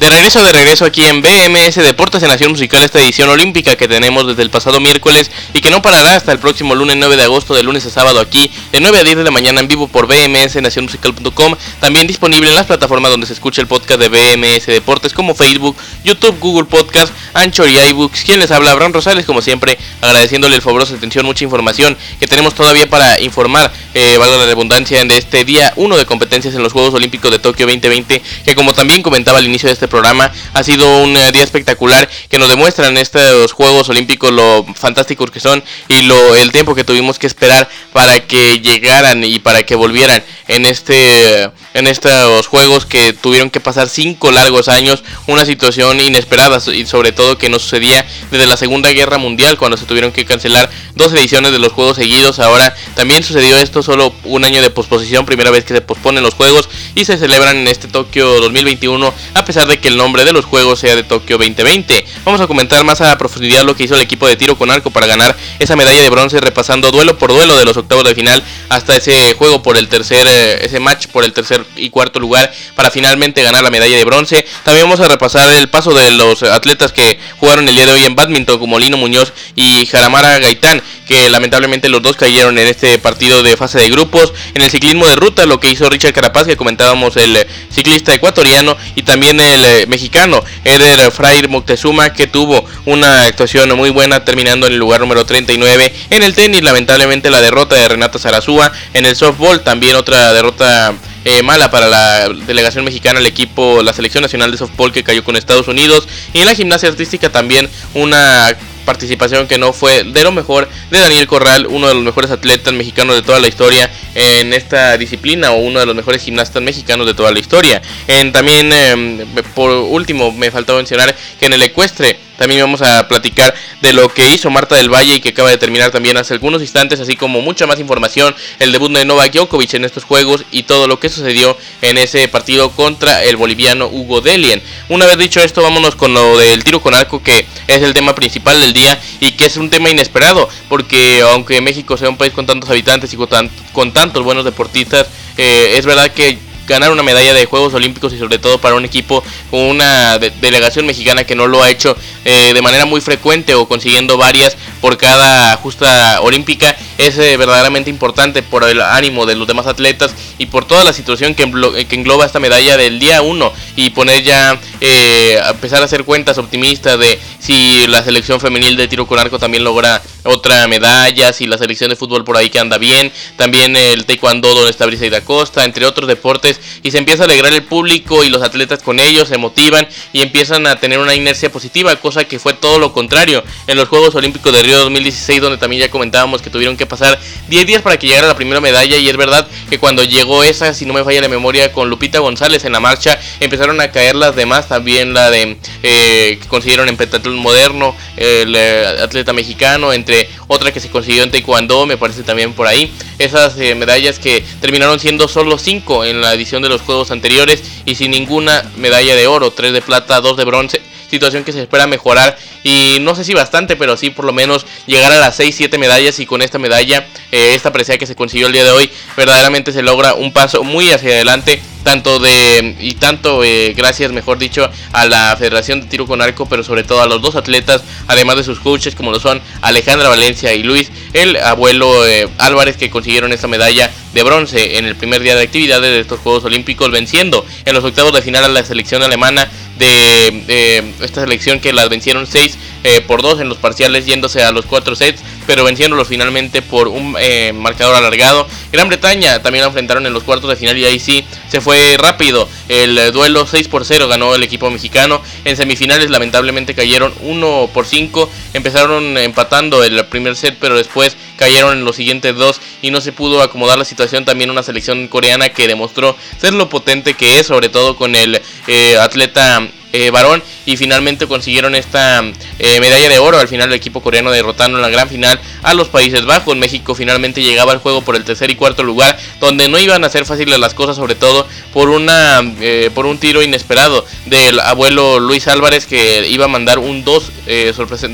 De 0.00 0.08
regreso, 0.08 0.42
de 0.42 0.50
regreso 0.50 0.86
aquí 0.86 1.04
en 1.04 1.20
BMS 1.20 1.74
Deportes 1.74 2.22
en 2.22 2.30
Nación 2.30 2.52
Musical, 2.52 2.82
esta 2.82 2.98
edición 3.02 3.28
olímpica 3.28 3.76
que 3.76 3.86
tenemos 3.86 4.26
desde 4.26 4.40
el 4.40 4.48
pasado 4.48 4.80
miércoles 4.80 5.30
y 5.52 5.60
que 5.60 5.70
no 5.70 5.82
parará 5.82 6.16
hasta 6.16 6.32
el 6.32 6.38
próximo 6.38 6.74
lunes 6.74 6.96
9 6.96 7.18
de 7.18 7.24
agosto, 7.24 7.52
de 7.52 7.62
lunes 7.62 7.84
a 7.84 7.90
sábado 7.90 8.18
aquí, 8.18 8.50
de 8.72 8.80
9 8.80 8.98
a 8.98 9.04
10 9.04 9.18
de 9.18 9.24
la 9.24 9.30
mañana 9.30 9.60
en 9.60 9.68
vivo 9.68 9.88
por 9.88 10.06
bmsnacionmusical.com, 10.06 11.54
también 11.80 12.06
disponible 12.06 12.48
en 12.48 12.54
las 12.54 12.64
plataformas 12.64 13.10
donde 13.10 13.26
se 13.26 13.34
escucha 13.34 13.60
el 13.60 13.66
podcast 13.66 14.00
de 14.00 14.08
BMS 14.08 14.64
Deportes 14.68 15.12
como 15.12 15.34
Facebook, 15.34 15.76
YouTube, 16.02 16.38
Google 16.40 16.64
Podcast, 16.64 17.12
Anchor 17.34 17.68
y 17.68 17.78
iBooks. 17.90 18.24
Quien 18.24 18.38
les 18.38 18.50
habla, 18.52 18.70
Abraham 18.70 18.94
Rosales, 18.94 19.26
como 19.26 19.42
siempre, 19.42 19.76
agradeciéndole 20.00 20.56
el 20.56 20.62
favorosa 20.62 20.94
atención, 20.94 21.26
mucha 21.26 21.44
información 21.44 21.94
que 22.18 22.26
tenemos 22.26 22.54
todavía 22.54 22.88
para 22.88 23.20
informar, 23.20 23.70
eh, 23.92 24.16
valga 24.16 24.38
la 24.38 24.46
redundancia, 24.46 25.04
de 25.04 25.18
este 25.18 25.44
día 25.44 25.74
1 25.76 25.98
de 25.98 26.06
competencias 26.06 26.54
en 26.54 26.62
los 26.62 26.72
Juegos 26.72 26.94
Olímpicos 26.94 27.30
de 27.30 27.38
Tokio 27.38 27.66
2020, 27.66 28.22
que 28.46 28.54
como 28.54 28.72
también 28.72 29.02
comentaba 29.02 29.36
al 29.36 29.44
inicio 29.44 29.66
de 29.66 29.74
este 29.74 29.89
programa. 29.90 30.32
Ha 30.54 30.62
sido 30.62 31.02
un 31.02 31.12
día 31.32 31.42
espectacular 31.42 32.08
que 32.30 32.38
nos 32.38 32.48
demuestran 32.48 32.96
estos 32.96 33.52
Juegos 33.52 33.90
Olímpicos 33.90 34.32
lo 34.32 34.64
fantásticos 34.74 35.30
que 35.30 35.40
son 35.40 35.62
y 35.88 36.02
lo 36.02 36.34
el 36.36 36.50
tiempo 36.52 36.74
que 36.74 36.84
tuvimos 36.84 37.18
que 37.18 37.26
esperar 37.26 37.68
para 37.92 38.20
que 38.20 38.60
llegaran 38.60 39.22
y 39.22 39.38
para 39.38 39.64
que 39.64 39.74
volvieran 39.74 40.22
en 40.48 40.64
este 40.64 41.50
en 41.74 41.86
estos 41.86 42.46
juegos 42.46 42.84
que 42.84 43.12
tuvieron 43.12 43.50
que 43.50 43.60
pasar 43.60 43.88
cinco 43.88 44.30
largos 44.30 44.68
años, 44.68 45.04
una 45.26 45.44
situación 45.44 46.00
inesperada 46.00 46.58
y 46.72 46.86
sobre 46.86 47.12
todo 47.12 47.38
que 47.38 47.48
no 47.48 47.58
sucedía 47.58 48.04
desde 48.30 48.46
la 48.46 48.56
Segunda 48.56 48.90
Guerra 48.90 49.18
Mundial 49.18 49.56
cuando 49.56 49.76
se 49.76 49.86
tuvieron 49.86 50.10
que 50.12 50.24
cancelar 50.24 50.70
dos 50.94 51.12
ediciones 51.12 51.52
de 51.52 51.58
los 51.58 51.72
juegos 51.72 51.96
seguidos. 51.96 52.38
Ahora 52.38 52.74
también 52.94 53.22
sucedió 53.22 53.56
esto 53.58 53.82
solo 53.82 54.14
un 54.24 54.44
año 54.44 54.62
de 54.62 54.70
posposición, 54.70 55.26
primera 55.26 55.50
vez 55.50 55.64
que 55.64 55.74
se 55.74 55.80
posponen 55.80 56.22
los 56.22 56.34
juegos 56.34 56.68
y 56.94 57.04
se 57.04 57.18
celebran 57.18 57.56
en 57.56 57.68
este 57.68 57.88
Tokio 57.88 58.40
2021 58.40 59.14
a 59.34 59.44
pesar 59.44 59.66
de 59.66 59.78
que 59.78 59.88
el 59.88 59.96
nombre 59.96 60.24
de 60.24 60.32
los 60.32 60.44
juegos 60.44 60.80
sea 60.80 60.96
de 60.96 61.04
Tokio 61.04 61.38
2020. 61.38 62.04
Vamos 62.24 62.40
a 62.40 62.46
comentar 62.46 62.82
más 62.84 63.00
a 63.00 63.16
profundidad 63.16 63.62
lo 63.62 63.76
que 63.76 63.84
hizo 63.84 63.94
el 63.94 64.00
equipo 64.00 64.26
de 64.26 64.36
tiro 64.36 64.58
con 64.58 64.70
arco 64.70 64.90
para 64.90 65.06
ganar 65.06 65.36
esa 65.58 65.76
medalla 65.76 66.00
de 66.00 66.10
bronce 66.10 66.40
repasando 66.40 66.90
duelo 66.90 67.16
por 67.18 67.30
duelo 67.30 67.56
de 67.56 67.64
los 67.64 67.76
octavos 67.76 68.04
de 68.04 68.14
final 68.14 68.42
hasta 68.68 68.96
ese 68.96 69.34
juego 69.34 69.62
por 69.62 69.76
el 69.76 69.88
tercer 69.88 70.26
eh, 70.28 70.64
ese 70.64 70.80
match 70.80 71.06
por 71.06 71.24
el 71.24 71.32
tercer 71.32 71.59
y 71.76 71.90
cuarto 71.90 72.20
lugar 72.20 72.52
para 72.74 72.90
finalmente 72.90 73.42
ganar 73.42 73.62
la 73.62 73.70
medalla 73.70 73.96
de 73.96 74.04
bronce. 74.04 74.44
También 74.64 74.86
vamos 74.86 75.00
a 75.00 75.08
repasar 75.08 75.50
el 75.50 75.68
paso 75.68 75.92
de 75.94 76.10
los 76.12 76.42
atletas 76.42 76.92
que 76.92 77.18
jugaron 77.38 77.68
el 77.68 77.74
día 77.74 77.86
de 77.86 77.92
hoy 77.92 78.04
en 78.04 78.14
badminton 78.14 78.58
como 78.58 78.78
Lino 78.78 78.96
Muñoz 78.96 79.32
y 79.56 79.86
Jaramara 79.86 80.38
Gaitán, 80.38 80.82
que 81.06 81.28
lamentablemente 81.28 81.88
los 81.88 82.02
dos 82.02 82.16
cayeron 82.16 82.58
en 82.58 82.68
este 82.68 82.98
partido 82.98 83.42
de 83.42 83.56
fase 83.56 83.78
de 83.78 83.90
grupos. 83.90 84.32
En 84.54 84.62
el 84.62 84.70
ciclismo 84.70 85.06
de 85.06 85.16
ruta 85.16 85.46
lo 85.46 85.60
que 85.60 85.70
hizo 85.70 85.88
Richard 85.88 86.12
Carapaz, 86.12 86.46
que 86.46 86.56
comentábamos 86.56 87.16
el 87.16 87.46
ciclista 87.70 88.14
ecuatoriano 88.14 88.76
y 88.94 89.02
también 89.02 89.40
el 89.40 89.64
eh, 89.64 89.86
mexicano 89.86 90.42
Eder 90.64 91.10
Frair 91.10 91.48
Moctezuma 91.48 92.12
que 92.12 92.26
tuvo 92.26 92.64
una 92.86 93.24
actuación 93.24 93.70
muy 93.76 93.90
buena 93.90 94.24
terminando 94.24 94.66
en 94.66 94.74
el 94.74 94.78
lugar 94.78 95.00
número 95.00 95.24
39. 95.24 95.92
En 96.10 96.22
el 96.22 96.34
tenis 96.34 96.62
lamentablemente 96.62 97.30
la 97.30 97.40
derrota 97.40 97.76
de 97.76 97.88
Renata 97.88 98.18
Zarazúa. 98.18 98.72
En 98.94 99.06
el 99.06 99.16
softball 99.16 99.62
también 99.62 99.96
otra 99.96 100.32
derrota 100.32 100.94
eh, 101.24 101.42
mala 101.42 101.70
para 101.70 101.86
la 101.86 102.28
delegación 102.28 102.84
mexicana, 102.84 103.18
el 103.18 103.26
equipo, 103.26 103.82
la 103.82 103.92
selección 103.92 104.22
nacional 104.22 104.50
de 104.50 104.58
softball 104.58 104.92
que 104.92 105.04
cayó 105.04 105.24
con 105.24 105.36
Estados 105.36 105.68
Unidos. 105.68 106.08
Y 106.32 106.40
en 106.40 106.46
la 106.46 106.54
gimnasia 106.54 106.88
artística 106.88 107.30
también 107.30 107.68
una 107.94 108.56
participación 108.84 109.46
que 109.46 109.58
no 109.58 109.72
fue 109.72 110.04
de 110.04 110.24
lo 110.24 110.32
mejor 110.32 110.68
de 110.90 110.98
Daniel 110.98 111.26
Corral, 111.26 111.66
uno 111.68 111.88
de 111.88 111.94
los 111.94 112.02
mejores 112.02 112.30
atletas 112.30 112.72
mexicanos 112.74 113.14
de 113.14 113.22
toda 113.22 113.38
la 113.38 113.48
historia 113.48 113.90
en 114.14 114.52
esta 114.52 114.96
disciplina 114.96 115.52
o 115.52 115.58
uno 115.58 115.78
de 115.78 115.86
los 115.86 115.94
mejores 115.94 116.22
gimnastas 116.22 116.62
mexicanos 116.62 117.06
de 117.06 117.14
toda 117.14 117.30
la 117.30 117.38
historia. 117.38 117.82
En, 118.08 118.32
también, 118.32 118.72
em, 118.72 119.18
por 119.54 119.70
último, 119.70 120.32
me 120.32 120.50
faltó 120.50 120.76
mencionar 120.76 121.14
que 121.38 121.46
en 121.46 121.52
el 121.52 121.62
ecuestre 121.62 122.18
también 122.40 122.62
vamos 122.62 122.80
a 122.80 123.06
platicar 123.06 123.54
de 123.82 123.92
lo 123.92 124.08
que 124.08 124.26
hizo 124.30 124.48
Marta 124.48 124.74
del 124.74 124.88
Valle 124.88 125.16
y 125.16 125.20
que 125.20 125.28
acaba 125.28 125.50
de 125.50 125.58
terminar 125.58 125.90
también 125.90 126.16
hace 126.16 126.32
algunos 126.32 126.62
instantes, 126.62 126.98
así 126.98 127.14
como 127.14 127.42
mucha 127.42 127.66
más 127.66 127.78
información, 127.78 128.34
el 128.60 128.72
debut 128.72 128.90
de 128.92 129.04
Novak 129.04 129.34
Djokovic 129.34 129.74
en 129.74 129.84
estos 129.84 130.04
juegos 130.04 130.46
y 130.50 130.62
todo 130.62 130.86
lo 130.86 130.98
que 130.98 131.10
sucedió 131.10 131.54
en 131.82 131.98
ese 131.98 132.28
partido 132.28 132.70
contra 132.70 133.24
el 133.24 133.36
boliviano 133.36 133.88
Hugo 133.88 134.22
Delien. 134.22 134.62
Una 134.88 135.04
vez 135.04 135.18
dicho 135.18 135.38
esto, 135.40 135.60
vámonos 135.60 135.96
con 135.96 136.14
lo 136.14 136.38
del 136.38 136.64
tiro 136.64 136.80
con 136.80 136.94
arco 136.94 137.22
que 137.22 137.44
es 137.66 137.82
el 137.82 137.92
tema 137.92 138.14
principal 138.14 138.58
del 138.58 138.72
día 138.72 138.98
y 139.20 139.32
que 139.32 139.44
es 139.44 139.58
un 139.58 139.68
tema 139.68 139.90
inesperado, 139.90 140.48
porque 140.70 141.20
aunque 141.20 141.60
México 141.60 141.98
sea 141.98 142.08
un 142.08 142.16
país 142.16 142.32
con 142.32 142.46
tantos 142.46 142.70
habitantes 142.70 143.12
y 143.12 143.18
con, 143.18 143.92
tantos 143.92 144.24
buenos 144.24 144.46
deportistas, 144.46 145.08
eh, 145.36 145.74
es 145.76 145.84
verdad 145.84 146.10
que 146.12 146.38
ganar 146.70 146.90
una 146.90 147.02
medalla 147.02 147.34
de 147.34 147.44
Juegos 147.44 147.74
Olímpicos 147.74 148.12
y 148.14 148.18
sobre 148.18 148.38
todo 148.38 148.58
para 148.58 148.76
un 148.76 148.84
equipo 148.84 149.22
con 149.50 149.60
una 149.60 150.18
delegación 150.18 150.86
mexicana 150.86 151.24
que 151.24 151.34
no 151.34 151.46
lo 151.46 151.62
ha 151.62 151.68
hecho 151.70 151.96
eh, 152.24 152.52
de 152.54 152.62
manera 152.62 152.86
muy 152.86 153.00
frecuente 153.00 153.54
o 153.54 153.66
consiguiendo 153.68 154.16
varias 154.16 154.56
por 154.80 154.96
cada 154.96 155.56
justa 155.56 156.20
olímpica 156.20 156.76
es 156.98 157.18
eh, 157.18 157.36
verdaderamente 157.36 157.90
importante 157.90 158.42
por 158.42 158.64
el 158.64 158.80
ánimo 158.80 159.26
de 159.26 159.36
los 159.36 159.46
demás 159.46 159.66
atletas 159.66 160.14
y 160.38 160.46
por 160.46 160.64
toda 160.64 160.84
la 160.84 160.92
situación 160.92 161.34
que, 161.34 161.44
engloba 161.90 162.26
esta 162.26 162.40
medalla 162.40 162.76
del 162.76 162.98
día 162.98 163.22
1 163.22 163.52
y 163.76 163.90
poner 163.90 164.22
ya, 164.22 164.58
eh, 164.80 165.40
empezar 165.48 165.82
a 165.82 165.84
hacer 165.84 166.04
cuentas 166.04 166.38
optimistas 166.38 166.98
de 166.98 167.18
si 167.38 167.86
la 167.86 168.02
selección 168.02 168.40
femenil 168.40 168.76
de 168.76 168.88
tiro 168.88 169.06
con 169.06 169.18
arco 169.18 169.38
también 169.38 169.64
logra 169.64 170.02
otra 170.24 170.66
medalla, 170.68 171.32
si 171.32 171.46
la 171.46 171.58
selección 171.58 171.90
de 171.90 171.96
fútbol 171.96 172.24
por 172.24 172.36
ahí 172.36 172.50
que 172.50 172.58
anda 172.58 172.78
bien, 172.78 173.12
también 173.36 173.76
el 173.76 174.04
taekwondo 174.04 174.54
donde 174.54 174.70
está 174.70 174.86
Briseida 174.86 175.22
Costa, 175.22 175.64
entre 175.64 175.86
otros 175.86 176.06
deportes, 176.06 176.60
y 176.82 176.90
se 176.90 176.98
empieza 176.98 177.22
a 177.22 177.26
alegrar 177.26 177.52
el 177.52 177.64
público 177.64 178.24
y 178.24 178.28
los 178.28 178.42
atletas 178.42 178.82
con 178.82 179.00
ellos, 179.00 179.28
se 179.28 179.38
motivan 179.38 179.88
y 180.12 180.22
empiezan 180.22 180.66
a 180.66 180.76
tener 180.76 180.98
una 180.98 181.14
inercia 181.14 181.50
positiva, 181.50 181.94
cosa 181.96 182.24
que 182.24 182.38
fue 182.38 182.52
todo 182.52 182.78
lo 182.78 182.92
contrario 182.92 183.42
en 183.66 183.76
los 183.76 183.88
Juegos 183.88 184.14
Olímpicos 184.14 184.52
de 184.52 184.62
Río 184.62 184.69
2016, 184.78 185.40
donde 185.40 185.58
también 185.58 185.82
ya 185.82 185.90
comentábamos 185.90 186.42
que 186.42 186.50
tuvieron 186.50 186.76
que 186.76 186.86
pasar 186.86 187.18
10 187.48 187.66
días 187.66 187.82
para 187.82 187.98
que 187.98 188.06
llegara 188.06 188.26
la 188.26 188.36
primera 188.36 188.60
medalla, 188.60 188.96
y 188.96 189.08
es 189.08 189.16
verdad 189.16 189.46
que 189.68 189.78
cuando 189.78 190.04
llegó 190.04 190.44
esa, 190.44 190.74
si 190.74 190.86
no 190.86 190.92
me 190.92 191.04
falla 191.04 191.20
la 191.20 191.28
memoria, 191.28 191.72
con 191.72 191.88
Lupita 191.88 192.18
González 192.18 192.64
en 192.64 192.72
la 192.72 192.80
marcha, 192.80 193.18
empezaron 193.40 193.80
a 193.80 193.90
caer 193.90 194.16
las 194.16 194.36
demás, 194.36 194.68
también 194.68 195.14
la 195.14 195.30
de 195.30 195.56
eh, 195.82 196.38
que 196.40 196.48
consiguieron 196.48 196.88
en 196.88 196.96
pentatlón 196.96 197.36
moderno, 197.36 197.96
el 198.16 198.54
eh, 198.56 198.86
atleta 199.02 199.32
mexicano, 199.32 199.92
entre 199.92 200.28
otra 200.46 200.72
que 200.72 200.80
se 200.80 200.90
consiguió 200.90 201.22
en 201.22 201.30
Taekwondo, 201.30 201.86
me 201.86 201.96
parece 201.96 202.22
también 202.22 202.52
por 202.52 202.66
ahí. 202.66 202.92
Esas 203.18 203.58
eh, 203.58 203.74
medallas 203.74 204.18
que 204.18 204.44
terminaron 204.60 204.98
siendo 204.98 205.28
solo 205.28 205.58
5 205.58 206.04
en 206.04 206.20
la 206.20 206.34
edición 206.34 206.62
de 206.62 206.68
los 206.68 206.80
Juegos 206.80 207.10
anteriores 207.10 207.62
y 207.84 207.94
sin 207.94 208.10
ninguna 208.10 208.70
medalla 208.76 209.14
de 209.14 209.26
oro, 209.26 209.50
3 209.50 209.72
de 209.72 209.82
plata, 209.82 210.20
2 210.20 210.36
de 210.36 210.44
bronce 210.44 210.80
situación 211.10 211.44
que 211.44 211.52
se 211.52 211.62
espera 211.62 211.86
mejorar 211.86 212.38
y 212.62 212.98
no 213.00 213.14
sé 213.14 213.24
si 213.24 213.34
bastante, 213.34 213.76
pero 213.76 213.96
sí 213.96 214.10
por 214.10 214.24
lo 214.24 214.32
menos 214.32 214.66
llegar 214.86 215.12
a 215.12 215.18
las 215.18 215.38
6-7 215.38 215.78
medallas 215.78 216.18
y 216.20 216.26
con 216.26 216.42
esta 216.42 216.58
medalla, 216.58 217.06
eh, 217.32 217.52
esta 217.54 217.72
presea 217.72 217.98
que 217.98 218.06
se 218.06 218.14
consiguió 218.14 218.46
el 218.46 218.52
día 218.52 218.64
de 218.64 218.70
hoy, 218.70 218.90
verdaderamente 219.16 219.72
se 219.72 219.82
logra 219.82 220.14
un 220.14 220.32
paso 220.32 220.62
muy 220.62 220.90
hacia 220.90 221.10
adelante 221.10 221.60
tanto 221.82 222.18
de 222.18 222.76
y 222.78 222.94
tanto 222.94 223.42
eh, 223.42 223.72
gracias 223.76 224.12
mejor 224.12 224.38
dicho 224.38 224.68
a 224.92 225.06
la 225.06 225.36
Federación 225.38 225.80
de 225.80 225.86
Tiro 225.86 226.06
con 226.06 226.20
Arco 226.20 226.46
pero 226.46 226.62
sobre 226.62 226.84
todo 226.84 227.00
a 227.00 227.06
los 227.06 227.22
dos 227.22 227.36
atletas 227.36 227.82
además 228.06 228.36
de 228.36 228.44
sus 228.44 228.60
coaches 228.60 228.94
como 228.94 229.10
lo 229.10 229.20
son 229.20 229.40
Alejandra 229.62 230.08
Valencia 230.08 230.52
y 230.52 230.62
Luis 230.62 230.90
el 231.12 231.36
abuelo 231.36 232.06
eh, 232.06 232.28
Álvarez 232.38 232.76
que 232.76 232.90
consiguieron 232.90 233.32
esta 233.32 233.48
medalla 233.48 233.90
de 234.12 234.22
bronce 234.22 234.78
en 234.78 234.84
el 234.84 234.96
primer 234.96 235.22
día 235.22 235.36
de 235.36 235.42
actividades 235.42 235.90
de 235.90 236.00
estos 236.00 236.20
Juegos 236.20 236.44
Olímpicos 236.44 236.90
venciendo 236.90 237.46
en 237.64 237.74
los 237.74 237.84
octavos 237.84 238.12
de 238.12 238.22
final 238.22 238.44
a 238.44 238.48
la 238.48 238.64
selección 238.64 239.02
alemana 239.02 239.48
de 239.80 240.94
esta 241.00 241.22
selección 241.22 241.60
que 241.60 241.72
las 241.72 241.88
vencieron 241.88 242.26
6 242.26 242.58
eh, 242.84 243.00
por 243.00 243.22
2 243.22 243.40
en 243.40 243.48
los 243.48 243.58
parciales 243.58 244.06
yéndose 244.06 244.42
a 244.42 244.52
los 244.52 244.66
4 244.66 244.94
sets 244.96 245.22
pero 245.46 245.64
venciéndolos 245.64 246.08
finalmente 246.08 246.62
por 246.62 246.88
un 246.88 247.16
marcador 247.54 247.96
alargado 247.96 248.46
Gran 248.72 248.88
Bretaña 248.88 249.42
también 249.42 249.62
la 249.62 249.68
enfrentaron 249.68 250.06
en 250.06 250.12
los 250.12 250.22
cuartos 250.22 250.48
de 250.48 250.56
final 250.56 250.78
y 250.78 250.84
ahí 250.84 250.98
sí 250.98 251.24
se 251.48 251.60
fue 251.60 251.96
rápido. 251.98 252.48
El 252.68 253.12
duelo 253.12 253.46
6 253.46 253.68
por 253.68 253.84
0 253.84 254.08
ganó 254.08 254.34
el 254.34 254.42
equipo 254.42 254.70
mexicano. 254.70 255.22
En 255.44 255.56
semifinales 255.56 256.10
lamentablemente 256.10 256.74
cayeron 256.74 257.12
1 257.22 257.70
por 257.72 257.86
5. 257.86 258.30
Empezaron 258.54 259.18
empatando 259.18 259.82
el 259.82 260.04
primer 260.06 260.36
set, 260.36 260.56
pero 260.60 260.76
después 260.76 261.16
cayeron 261.36 261.78
en 261.78 261.84
los 261.84 261.96
siguientes 261.96 262.34
dos 262.36 262.60
y 262.82 262.90
no 262.90 263.00
se 263.00 263.12
pudo 263.12 263.42
acomodar 263.42 263.78
la 263.78 263.84
situación. 263.84 264.24
También 264.24 264.50
una 264.50 264.62
selección 264.62 265.08
coreana 265.08 265.48
que 265.48 265.66
demostró 265.66 266.16
ser 266.38 266.52
lo 266.52 266.68
potente 266.68 267.14
que 267.14 267.40
es, 267.40 267.46
sobre 267.46 267.68
todo 267.68 267.96
con 267.96 268.14
el 268.14 268.40
eh, 268.68 268.96
atleta 268.98 269.66
eh, 269.92 270.10
varón 270.10 270.40
y 270.66 270.76
finalmente 270.76 271.26
consiguieron 271.26 271.74
esta 271.74 272.22
eh, 272.58 272.80
medalla 272.80 273.08
de 273.08 273.18
oro. 273.18 273.40
Al 273.40 273.48
final 273.48 273.70
el 273.70 273.74
equipo 273.74 274.00
coreano 274.00 274.30
derrotando 274.30 274.78
en 274.78 274.82
la 274.82 274.88
gran 274.88 275.08
final 275.08 275.40
a 275.62 275.74
los 275.74 275.88
Países 275.88 276.24
Bajos. 276.24 276.56
México 276.56 276.94
finalmente 276.94 277.42
llegaba 277.42 277.72
al 277.72 277.78
juego 277.78 278.02
por 278.02 278.14
el 278.14 278.24
tercer 278.24 278.50
y 278.50 278.54
cuarto 278.54 278.84
lugar 278.84 279.18
donde 279.40 279.68
no 279.68 279.78
iban 279.78 280.04
a 280.04 280.08
ser 280.08 280.24
fáciles 280.26 280.58
las 280.60 280.74
cosas 280.74 280.96
sobre 280.96 281.16
todo 281.16 281.46
por 281.72 281.88
una 281.88 282.40
eh, 282.60 282.90
por 282.94 283.06
un 283.06 283.18
tiro 283.18 283.42
inesperado 283.42 284.06
del 284.26 284.60
abuelo 284.60 285.18
Luis 285.18 285.48
Álvarez 285.48 285.86
que 285.86 286.26
iba 286.28 286.44
a 286.44 286.48
mandar 286.48 286.78
un 286.78 287.04
2 287.04 287.32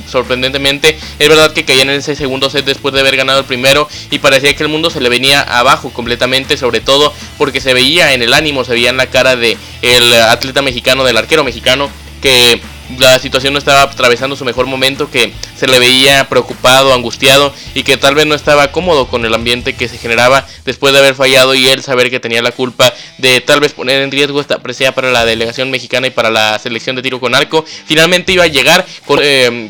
sorprendentemente. 0.08 0.98
Es 1.18 1.28
verdad 1.28 1.52
que 1.52 1.64
caían 1.64 1.90
en 1.90 1.96
ese 1.96 2.16
segundo 2.16 2.48
set 2.48 2.64
después 2.64 2.94
de 2.94 3.00
haber 3.00 3.16
ganado 3.16 3.40
el 3.40 3.44
primero 3.44 3.86
y 4.10 4.18
parecía 4.18 4.54
que 4.54 4.62
el 4.62 4.70
mundo 4.70 4.88
se 4.88 5.00
le 5.00 5.08
venía 5.08 5.42
abajo 5.42 5.90
completamente 5.90 6.56
sobre 6.56 6.80
todo 6.80 7.12
porque 7.36 7.60
se 7.60 7.74
veía 7.74 8.14
en 8.14 8.22
el 8.22 8.32
ánimo 8.32 8.64
se 8.64 8.72
veía 8.72 8.90
en 8.90 8.96
la 8.96 9.08
cara 9.08 9.36
de 9.36 9.58
el 9.82 10.14
atleta 10.14 10.62
mexicano 10.62 11.04
del 11.04 11.16
arquero 11.16 11.44
mexicano 11.44 11.65
que 12.22 12.62
la 12.98 13.18
situación 13.18 13.52
no 13.52 13.58
estaba 13.58 13.82
atravesando 13.82 14.36
su 14.36 14.44
mejor 14.44 14.66
momento, 14.66 15.10
que 15.10 15.32
se 15.56 15.66
le 15.66 15.78
veía 15.78 16.28
preocupado, 16.28 16.94
angustiado 16.94 17.52
y 17.74 17.82
que 17.82 17.96
tal 17.96 18.14
vez 18.14 18.26
no 18.26 18.34
estaba 18.34 18.72
cómodo 18.72 19.08
con 19.08 19.24
el 19.24 19.34
ambiente 19.34 19.74
que 19.74 19.88
se 19.88 19.98
generaba 19.98 20.46
después 20.64 20.92
de 20.92 21.00
haber 21.00 21.14
fallado 21.14 21.54
y 21.54 21.68
él 21.68 21.82
saber 21.82 22.10
que 22.10 22.20
tenía 22.20 22.42
la 22.42 22.52
culpa 22.52 22.92
de 23.18 23.40
tal 23.40 23.60
vez 23.60 23.72
poner 23.72 24.02
en 24.02 24.10
riesgo 24.10 24.40
esta 24.40 24.58
presea 24.58 24.94
para 24.94 25.10
la 25.10 25.24
delegación 25.24 25.70
mexicana 25.70 26.06
y 26.06 26.10
para 26.10 26.30
la 26.30 26.58
selección 26.58 26.96
de 26.96 27.02
tiro 27.02 27.20
con 27.20 27.34
arco. 27.34 27.64
Finalmente 27.86 28.32
iba 28.32 28.44
a 28.44 28.48
llegar 28.48 28.86
con, 29.04 29.20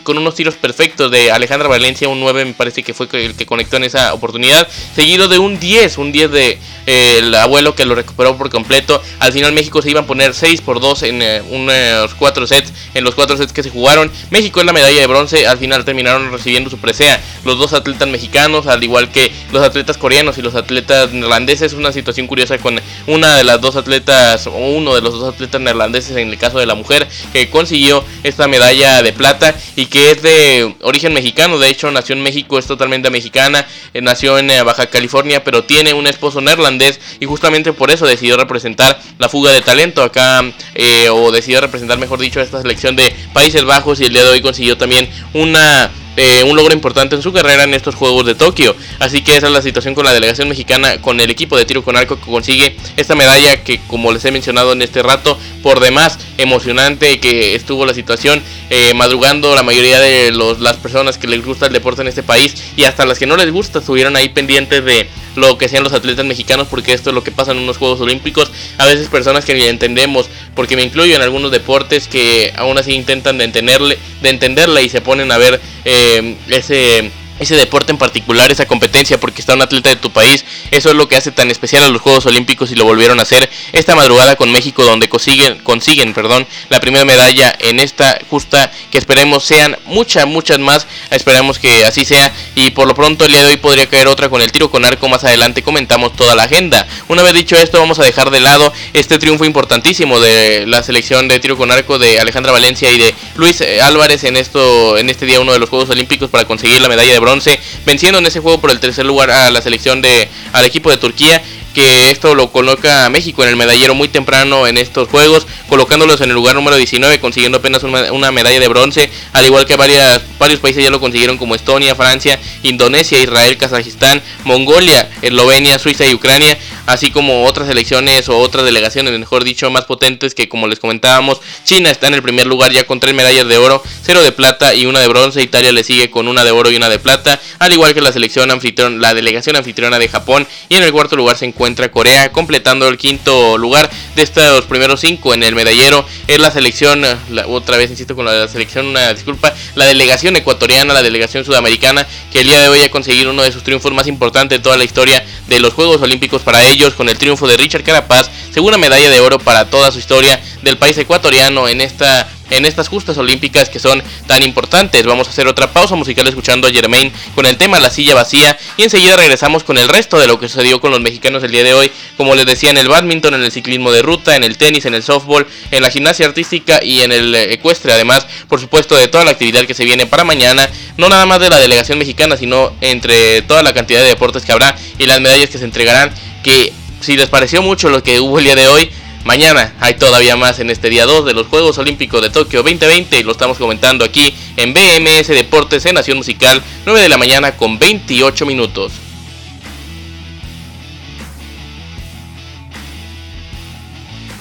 con 0.02 0.18
unos 0.18 0.35
tiros 0.35 0.54
perfectos 0.54 1.11
de 1.11 1.30
Alejandra 1.30 1.68
Valencia, 1.68 2.08
un 2.08 2.20
9 2.20 2.44
me 2.44 2.54
parece 2.54 2.82
que 2.82 2.94
fue 2.94 3.08
el 3.12 3.35
que 3.35 3.46
conectó 3.46 3.76
en 3.76 3.85
esa 3.85 4.14
oportunidad, 4.14 4.68
seguido 4.94 5.28
de 5.28 5.38
un 5.38 5.58
10, 5.58 5.99
un 5.99 6.12
10 6.12 6.30
de 6.30 6.58
eh, 6.87 7.16
el 7.18 7.35
abuelo 7.35 7.75
que 7.75 7.85
lo 7.85 7.94
recuperó 7.94 8.37
por 8.37 8.50
completo. 8.50 9.02
Al 9.18 9.32
final 9.32 9.52
México 9.52 9.82
se 9.82 9.90
iba 9.90 10.00
a 10.00 10.06
poner 10.06 10.35
6 10.35 10.61
por 10.61 10.80
2 10.80 11.02
en 11.04 11.23
eh, 11.23 11.42
unos 11.50 12.14
4 12.14 12.46
sets, 12.46 12.73
los 13.07 13.15
4 13.15 13.39
sets 13.39 13.53
que 13.53 13.63
se 13.63 13.71
jugaron. 13.71 14.13
México 14.31 14.61
es 14.61 14.67
la 14.67 14.73
medalla 14.75 15.01
de 15.01 15.07
bronce, 15.07 15.47
al 15.47 15.57
final 15.57 15.85
terminaron 15.85 16.31
recibiendo 16.31 16.69
su 16.69 16.79
presea 16.79 17.23
los 17.45 17.59
dos 17.59 17.73
atletas 17.73 18.09
mexicanos, 18.09 18.67
al 18.67 18.83
igual 18.83 19.11
que 19.11 19.33
los 19.53 19.63
atletas 19.63 19.97
coreanos 19.97 20.37
y 20.37 20.43
los 20.43 20.55
atletas 20.55 21.13
neerlandeses. 21.13 21.73
Una 21.73 21.93
situación 21.93 22.27
curiosa 22.27 22.59
con 22.59 22.81
una 23.07 23.37
de 23.37 23.45
las 23.45 23.61
dos 23.61 23.77
atletas, 23.77 24.47
o 24.47 24.51
uno 24.51 24.95
de 24.95 25.01
los 25.01 25.15
dos 25.15 25.33
atletas 25.33 25.61
neerlandeses 25.61 26.17
en 26.17 26.29
el 26.29 26.39
caso 26.39 26.59
de 26.59 26.67
la 26.67 26.75
mujer, 26.75 27.09
que 27.33 27.49
consiguió 27.49 28.05
esta 28.25 28.49
medalla 28.49 29.03
de 29.03 29.13
plata 29.13 29.55
y 29.77 29.87
que 29.87 30.11
es 30.11 30.23
de 30.23 30.75
origen 30.83 31.15
mexicano. 31.15 31.59
De 31.59 31.69
hecho, 31.69 31.91
nació 31.91 32.15
en 32.15 32.23
México, 32.23 32.59
es 32.59 32.67
totalmente 32.67 33.11
mexicana, 33.11 33.67
eh, 33.95 34.03
nació 34.03 34.39
en 34.39 34.49
Baja 34.65 34.87
California, 34.87 35.45
pero 35.45 35.65
tiene 35.65 35.95
un 35.95 36.07
esposo 36.07 36.41
neerlandés 36.41 37.01
y 37.21 37.27
justamente 37.27 37.73
por 37.73 37.91
eso 37.91 38.07
decidió 38.07 38.37
representar 38.37 39.01
la 39.19 39.29
fuga 39.29 39.53
de 39.53 39.61
talento 39.61 40.03
acá 40.03 40.45
eh, 40.75 41.09
o 41.11 41.31
decidió 41.31 41.61
representar 41.61 41.99
mejor 41.99 42.19
dicho 42.19 42.41
esta 42.41 42.61
selección 42.61 42.96
de 42.97 43.15
Países 43.33 43.65
Bajos 43.65 44.00
y 44.00 44.05
el 44.05 44.12
día 44.12 44.25
de 44.25 44.31
hoy 44.31 44.43
consiguió 44.43 44.76
también 44.76 45.09
una 45.33 45.91
eh, 46.17 46.45
un 46.45 46.57
logro 46.57 46.73
importante 46.73 47.15
en 47.15 47.21
su 47.21 47.31
carrera 47.31 47.65
en 47.65 47.75
estos 47.75 47.95
Juegos 47.95 48.25
de 48.25 48.35
Tokio. 48.35 48.75
Así 49.00 49.21
que 49.23 49.37
esa 49.37 49.49
es 49.49 49.53
la 49.53 49.61
situación 49.61 49.95
con 49.95 50.07
la 50.07 50.15
delegación 50.15 50.49
mexicana, 50.49 51.00
con 51.03 51.21
el 51.21 51.29
equipo 51.29 51.59
de 51.59 51.67
tiro 51.67 51.85
con 51.85 51.95
arco 51.95 52.19
que 52.19 52.31
consigue 52.31 52.75
esta 52.97 53.15
medalla 53.15 53.62
que 53.62 53.81
como 53.87 54.12
les 54.12 54.25
he 54.25 54.33
mencionado 54.33 54.73
en 54.73 54.81
este 54.81 55.03
rato, 55.03 55.38
por 55.62 55.81
demás 55.81 56.19
emocionante 56.38 57.21
que 57.21 57.55
estuvo 57.55 57.85
la 57.85 57.93
situación 57.93 58.43
eh, 58.71 58.95
madrugando 58.95 59.55
la 59.55 59.62
mayoría 59.62 60.00
de 60.00 60.33
los, 60.33 60.61
las 60.61 60.79
personas 60.79 61.19
que 61.19 61.26
les 61.26 61.45
gusta 61.45 61.67
el 61.67 61.75
deporte 61.75 62.00
en 62.00 62.09
este 62.09 62.23
país 62.23 62.55
y 62.76 62.85
hasta 62.85 63.05
las 63.05 63.19
que 63.19 63.26
no 63.26 63.37
les 63.37 63.50
gusta 63.50 63.81
estuvieron 63.81 64.17
ahí 64.17 64.31
pendientes 64.31 64.83
de 64.85 65.09
lo 65.37 65.59
que 65.59 65.69
sean 65.69 65.85
los 65.85 65.93
atletas 65.93 66.25
mexicanos 66.25 66.69
porque 66.69 66.93
esto 66.93 67.11
es 67.11 67.14
lo 67.14 67.25
que 67.25 67.31
pasa 67.31 67.52
en 67.52 67.59
unos 67.59 67.76
Juegos 67.76 68.00
Olímpicos. 68.00 68.50
A 68.78 68.87
veces 68.87 69.09
personas 69.09 69.45
que 69.45 69.55
ni 69.55 69.64
entendemos, 69.64 70.28
porque 70.55 70.76
me 70.76 70.83
incluyo 70.83 71.16
en 71.16 71.23
algunos 71.23 71.50
deportes 71.50 72.09
que 72.09 72.52
aún 72.57 72.78
así 72.78 72.93
intentan 72.93 73.38
de 73.38 73.45
entenderle, 73.45 73.99
de 74.23 74.28
entenderla 74.28 74.83
y 74.83 74.88
se 74.88 75.00
ponen 75.00 75.31
a 75.33 75.38
ver 75.38 75.61
eh, 75.85 76.37
ese 76.49 77.11
ese 77.38 77.57
deporte 77.57 77.93
en 77.93 77.99
particular, 77.99 78.50
esa 78.50 78.66
competencia, 78.66 79.19
porque 79.21 79.40
está 79.40 79.55
un 79.55 79.62
atleta 79.62 79.90
de 79.90 79.97
tu 79.97 80.11
país. 80.11 80.45
Eso 80.71 80.90
es 80.90 80.97
lo 80.97 81.09
que 81.09 81.16
hace 81.16 81.33
tan 81.33 81.50
especial 81.50 81.85
a 81.85 81.88
los 81.88 82.02
Juegos 82.02 82.26
Olímpicos 82.26 82.71
y 82.71 82.75
lo 82.75 82.85
volvieron 82.85 83.19
a 83.19 83.23
hacer 83.23 83.49
esta 83.73 83.95
madrugada 83.95 84.37
con 84.37 84.50
México, 84.50 84.85
donde 84.85 85.09
consiguen, 85.09 85.59
consiguen 85.59 86.14
perdón, 86.14 86.47
la 86.69 86.81
primera 86.81 87.05
medalla 87.05 87.55
en 87.59 87.81
esta 87.81 88.19
justa, 88.31 88.71
que 88.90 88.99
esperemos 88.99 89.45
sean 89.45 89.76
muchas, 89.87 90.26
muchas 90.26 90.59
más. 90.59 90.87
Esperamos 91.11 91.59
que 91.59 91.85
así 91.85 92.05
sea. 92.05 92.33
Y 92.55 92.71
por 92.71 92.88
lo 92.88 92.95
pronto 92.95 93.25
el 93.25 93.33
día 93.33 93.43
de 93.43 93.49
hoy 93.49 93.57
podría 93.57 93.87
caer 93.87 94.09
otra 94.09 94.28
con 94.28 94.43
el 94.43 94.52
tiro 94.52 94.71
con 94.71 94.85
arco. 94.85 95.09
Más 95.09 95.25
adelante 95.25 95.62
comentamos 95.62 96.14
toda 96.16 96.35
la 96.35 96.45
agenda. 96.45 96.87
Una 97.09 97.23
vez 97.23 97.35
dicho 97.35 97.57
esto, 97.57 97.78
vamos 97.78 97.99
a 97.99 98.05
dejar 98.05 98.31
de 98.31 98.40
lado 98.40 98.73
este 98.93 99.19
triunfo 99.19 99.45
importantísimo 99.45 100.21
de 100.21 100.66
la 100.66 100.83
selección 100.83 101.28
de 101.28 101.38
tiro 101.40 101.57
con 101.57 101.71
arco 101.71 101.99
de 101.99 102.21
Alejandra 102.21 102.52
Valencia 102.52 102.90
y 102.90 102.99
de 102.99 103.14
Luis 103.37 103.61
eh, 103.61 103.81
Álvarez 103.81 104.25
en 104.25 104.37
esto, 104.37 104.97
en 104.99 105.11
este 105.11 105.26
día 105.26 105.40
uno 105.40 105.52
de 105.52 105.59
los 105.59 105.69
Juegos 105.69 105.90
Olímpicos 105.90 106.31
para 106.31 106.45
conseguir 106.45 106.81
la 106.81 106.88
medalla 106.88 107.12
de 107.12 107.19
bronce, 107.26 107.59
venciendo 107.85 108.21
en 108.21 108.26
ese 108.26 108.38
juego 108.38 108.61
por 108.61 108.71
el 108.71 108.78
tercer 108.78 109.04
lugar 109.04 109.33
a 109.33 109.50
la 109.50 109.61
selección 109.61 110.00
de 110.00 110.28
al 110.52 110.64
equipo 110.64 110.90
de 110.90 110.97
Turquía 110.97 111.42
que 111.76 112.11
esto 112.11 112.35
lo 112.35 112.50
coloca 112.52 113.04
a 113.04 113.11
México 113.11 113.42
en 113.42 113.50
el 113.50 113.56
medallero 113.56 113.95
muy 113.95 114.09
temprano 114.09 114.66
en 114.66 114.78
estos 114.78 115.11
juegos, 115.11 115.47
colocándolos 115.68 116.23
en 116.23 116.30
el 116.30 116.35
lugar 116.35 116.54
número 116.54 116.75
19, 116.75 117.21
consiguiendo 117.21 117.59
apenas 117.59 117.83
una, 117.83 118.33
medalla 118.33 118.59
de 118.59 118.66
bronce, 118.66 119.11
al 119.35 119.45
igual 119.45 119.66
que 119.66 119.76
varias, 119.76 120.23
varios 120.38 120.61
países 120.61 120.83
ya 120.83 120.88
lo 120.88 121.00
consiguieron 121.00 121.37
como 121.37 121.54
Estonia, 121.54 121.95
Francia, 121.95 122.40
Indonesia, 122.62 123.21
Israel, 123.21 123.59
Kazajistán, 123.59 124.23
Mongolia, 124.45 125.11
Eslovenia, 125.21 125.78
Suiza 125.78 126.06
y 126.06 126.14
Ucrania, 126.14 126.56
así 126.87 127.11
como 127.11 127.45
otras 127.45 127.69
selecciones 127.69 128.28
o 128.28 128.38
otras 128.38 128.64
delegaciones, 128.64 129.19
mejor 129.19 129.45
dicho, 129.45 129.71
más 129.71 129.85
potentes 129.85 130.35
que 130.35 130.49
como 130.49 130.66
les 130.66 130.78
comentábamos, 130.78 131.40
China 131.64 131.90
está 131.90 132.07
en 132.07 132.14
el 132.14 132.23
primer 132.23 132.47
lugar 132.47 132.73
ya 132.73 132.85
con 132.85 133.00
tres 133.00 133.14
medallas 133.14 133.47
de 133.47 133.59
oro, 133.59 133.83
cero 134.02 134.23
de 134.23 134.33
plata 134.33 134.75
y 134.75 134.87
una 134.87 135.00
de 135.00 135.09
bronce, 135.09 135.43
Italia 135.43 135.73
le 135.73 135.85
sigue 135.85 136.11
con 136.11 136.28
una 136.28 136.45
de 136.45 136.52
oro 136.52 136.71
y 136.71 136.76
una 136.76 136.88
de 136.88 136.99
plata, 136.99 137.40
al 137.59 137.73
igual 137.73 137.93
que 137.93 138.00
la 138.00 138.12
selección 138.12 138.50
anfitriona, 138.50 138.99
la 138.99 139.14
delegación 139.14 139.57
anfitriona 139.57 139.99
de 139.99 140.09
Japón 140.09 140.47
y 140.69 140.76
en 140.76 140.83
el 140.83 140.93
cuarto 140.93 141.16
lugar 141.16 141.37
se 141.37 141.45
encuentra 141.45 141.66
encuentra 141.66 141.90
Corea, 141.90 142.31
completando 142.31 142.87
el 142.87 142.96
quinto 142.96 143.59
lugar 143.59 143.90
de 144.14 144.22
estos 144.22 144.66
primeros 144.66 145.01
cinco 145.01 145.35
en 145.35 145.42
el 145.42 145.55
medallero. 145.55 146.07
Es 146.29 146.38
la 146.38 146.51
selección, 146.51 147.03
otra 147.49 147.77
vez 147.77 147.90
insisto 147.90 148.14
con 148.14 148.25
la 148.25 148.46
selección, 148.46 148.87
una 148.87 149.12
disculpa, 149.12 149.53
la 149.75 149.87
delegación 149.87 150.37
ecuatoriana, 150.37 150.94
la 150.94 151.03
delegación 151.03 151.44
sudamericana, 151.44 152.07
que 152.31 152.40
el 152.40 152.46
día 152.46 152.61
de 152.61 152.68
hoy 152.68 152.83
ha 152.83 152.90
conseguido 152.90 153.31
uno 153.31 153.42
de 153.42 153.51
sus 153.51 153.64
triunfos 153.64 153.92
más 153.92 154.07
importantes 154.07 154.59
de 154.59 154.62
toda 154.62 154.77
la 154.77 154.85
historia 154.85 155.25
de 155.49 155.59
los 155.59 155.72
Juegos 155.72 156.01
Olímpicos 156.03 156.42
para 156.42 156.62
ellos, 156.62 156.76
con 156.97 157.09
el 157.09 157.17
triunfo 157.17 157.49
de 157.49 157.57
Richard 157.57 157.83
Carapaz, 157.83 158.31
segunda 158.53 158.77
medalla 158.77 159.09
de 159.09 159.21
oro 159.21 159.39
para 159.39 159.65
toda 159.71 159.91
su 159.91 159.99
historia 159.99 160.39
del 160.62 160.77
país 160.77 160.99
ecuatoriano 160.99 161.69
en 161.69 161.81
esta 161.81 162.29
en 162.51 162.65
estas 162.65 162.89
justas 162.89 163.19
olímpicas 163.19 163.69
que 163.69 163.79
son 163.79 164.03
tan 164.27 164.43
importantes. 164.43 165.05
Vamos 165.05 165.27
a 165.27 165.31
hacer 165.31 165.47
otra 165.49 165.73
pausa 165.73 165.97
musical 165.97 166.27
escuchando 166.29 166.69
a 166.69 166.71
Germain 166.71 167.12
con 167.35 167.47
el 167.47 167.57
tema 167.57 167.81
La 167.81 167.91
silla 167.91 168.15
vacía 168.15 168.57
y 168.77 168.85
enseguida 168.85 169.17
regresamos 169.17 169.65
con 169.65 169.79
el 169.79 169.89
resto 169.89 170.19
de 170.19 170.27
lo 170.27 170.39
que 170.39 170.49
sucedió 170.49 170.81
con 170.81 170.91
los 170.91 171.01
mexicanos 171.01 171.43
el 171.43 171.51
día 171.51 171.65
de 171.65 171.75
hoy, 171.75 171.91
como 172.17 172.35
les 172.35 172.47
decía 172.47 172.71
en 172.71 172.79
el 172.79 172.89
badminton, 172.89 173.35
en 173.35 173.43
el 173.43 173.51
ciclismo 173.51 173.91
de 173.91 174.03
ruta, 174.03 174.37
en 174.37 174.45
el 174.45 174.57
tenis, 174.57 174.87
en 174.87 174.95
el 174.95 175.03
softball, 175.03 175.47
en 175.71 175.83
la 175.83 175.91
gimnasia 175.91 176.27
artística 176.27 176.81
y 176.83 177.01
en 177.01 177.12
el 177.12 177.35
ecuestre, 177.35 177.93
además, 177.93 178.27
por 178.49 178.61
supuesto, 178.61 178.97
de 178.97 179.09
toda 179.09 179.25
la 179.25 179.33
actividad 179.33 179.65
que 179.67 179.75
se 179.75 179.85
viene 179.85 180.07
para 180.07 180.25
mañana, 180.25 180.69
no 180.97 181.09
nada 181.09 181.27
más 181.27 181.41
de 181.41 181.51
la 181.51 181.59
delegación 181.59 181.99
mexicana, 181.99 182.37
sino 182.37 182.73
entre 182.81 183.43
toda 183.43 183.62
la 183.62 183.75
cantidad 183.75 184.01
de 184.01 184.09
deportes 184.09 184.45
que 184.45 184.53
habrá 184.53 184.77
y 184.99 185.07
las 185.07 185.21
medallas 185.21 185.51
que 185.51 185.59
se 185.59 185.65
entregarán, 185.65 186.12
que 186.46 186.72
si 187.00 187.16
les 187.16 187.28
pareció 187.28 187.61
mucho 187.61 187.90
lo 187.90 188.04
que 188.04 188.20
hubo 188.20 188.38
el 188.38 188.44
día 188.44 188.54
de 188.54 188.68
hoy, 188.68 188.88
Mañana 189.24 189.74
hay 189.80 189.94
todavía 189.94 190.37
más 190.37 190.61
en 190.61 190.70
este 190.70 190.88
día 190.88 191.04
2 191.04 191.24
de 191.24 191.35
los 191.35 191.48
Juegos 191.48 191.78
Olímpicos 191.78 192.22
de 192.22 192.30
Tokio 192.30 192.62
2020 192.62 193.18
y 193.18 193.24
lo 193.24 193.32
estamos 193.32 193.59
comentando 193.59 194.04
aquí 194.04 194.32
en 194.56 194.72
BMS 194.72 195.26
Deportes 195.26 195.85
en 195.85 195.96
Nación 195.96 196.18
Musical 196.18 196.62
9 196.85 197.00
de 197.00 197.09
la 197.09 197.18
mañana 197.18 197.56
con 197.56 197.76
28 197.76 198.46
minutos. 198.46 198.92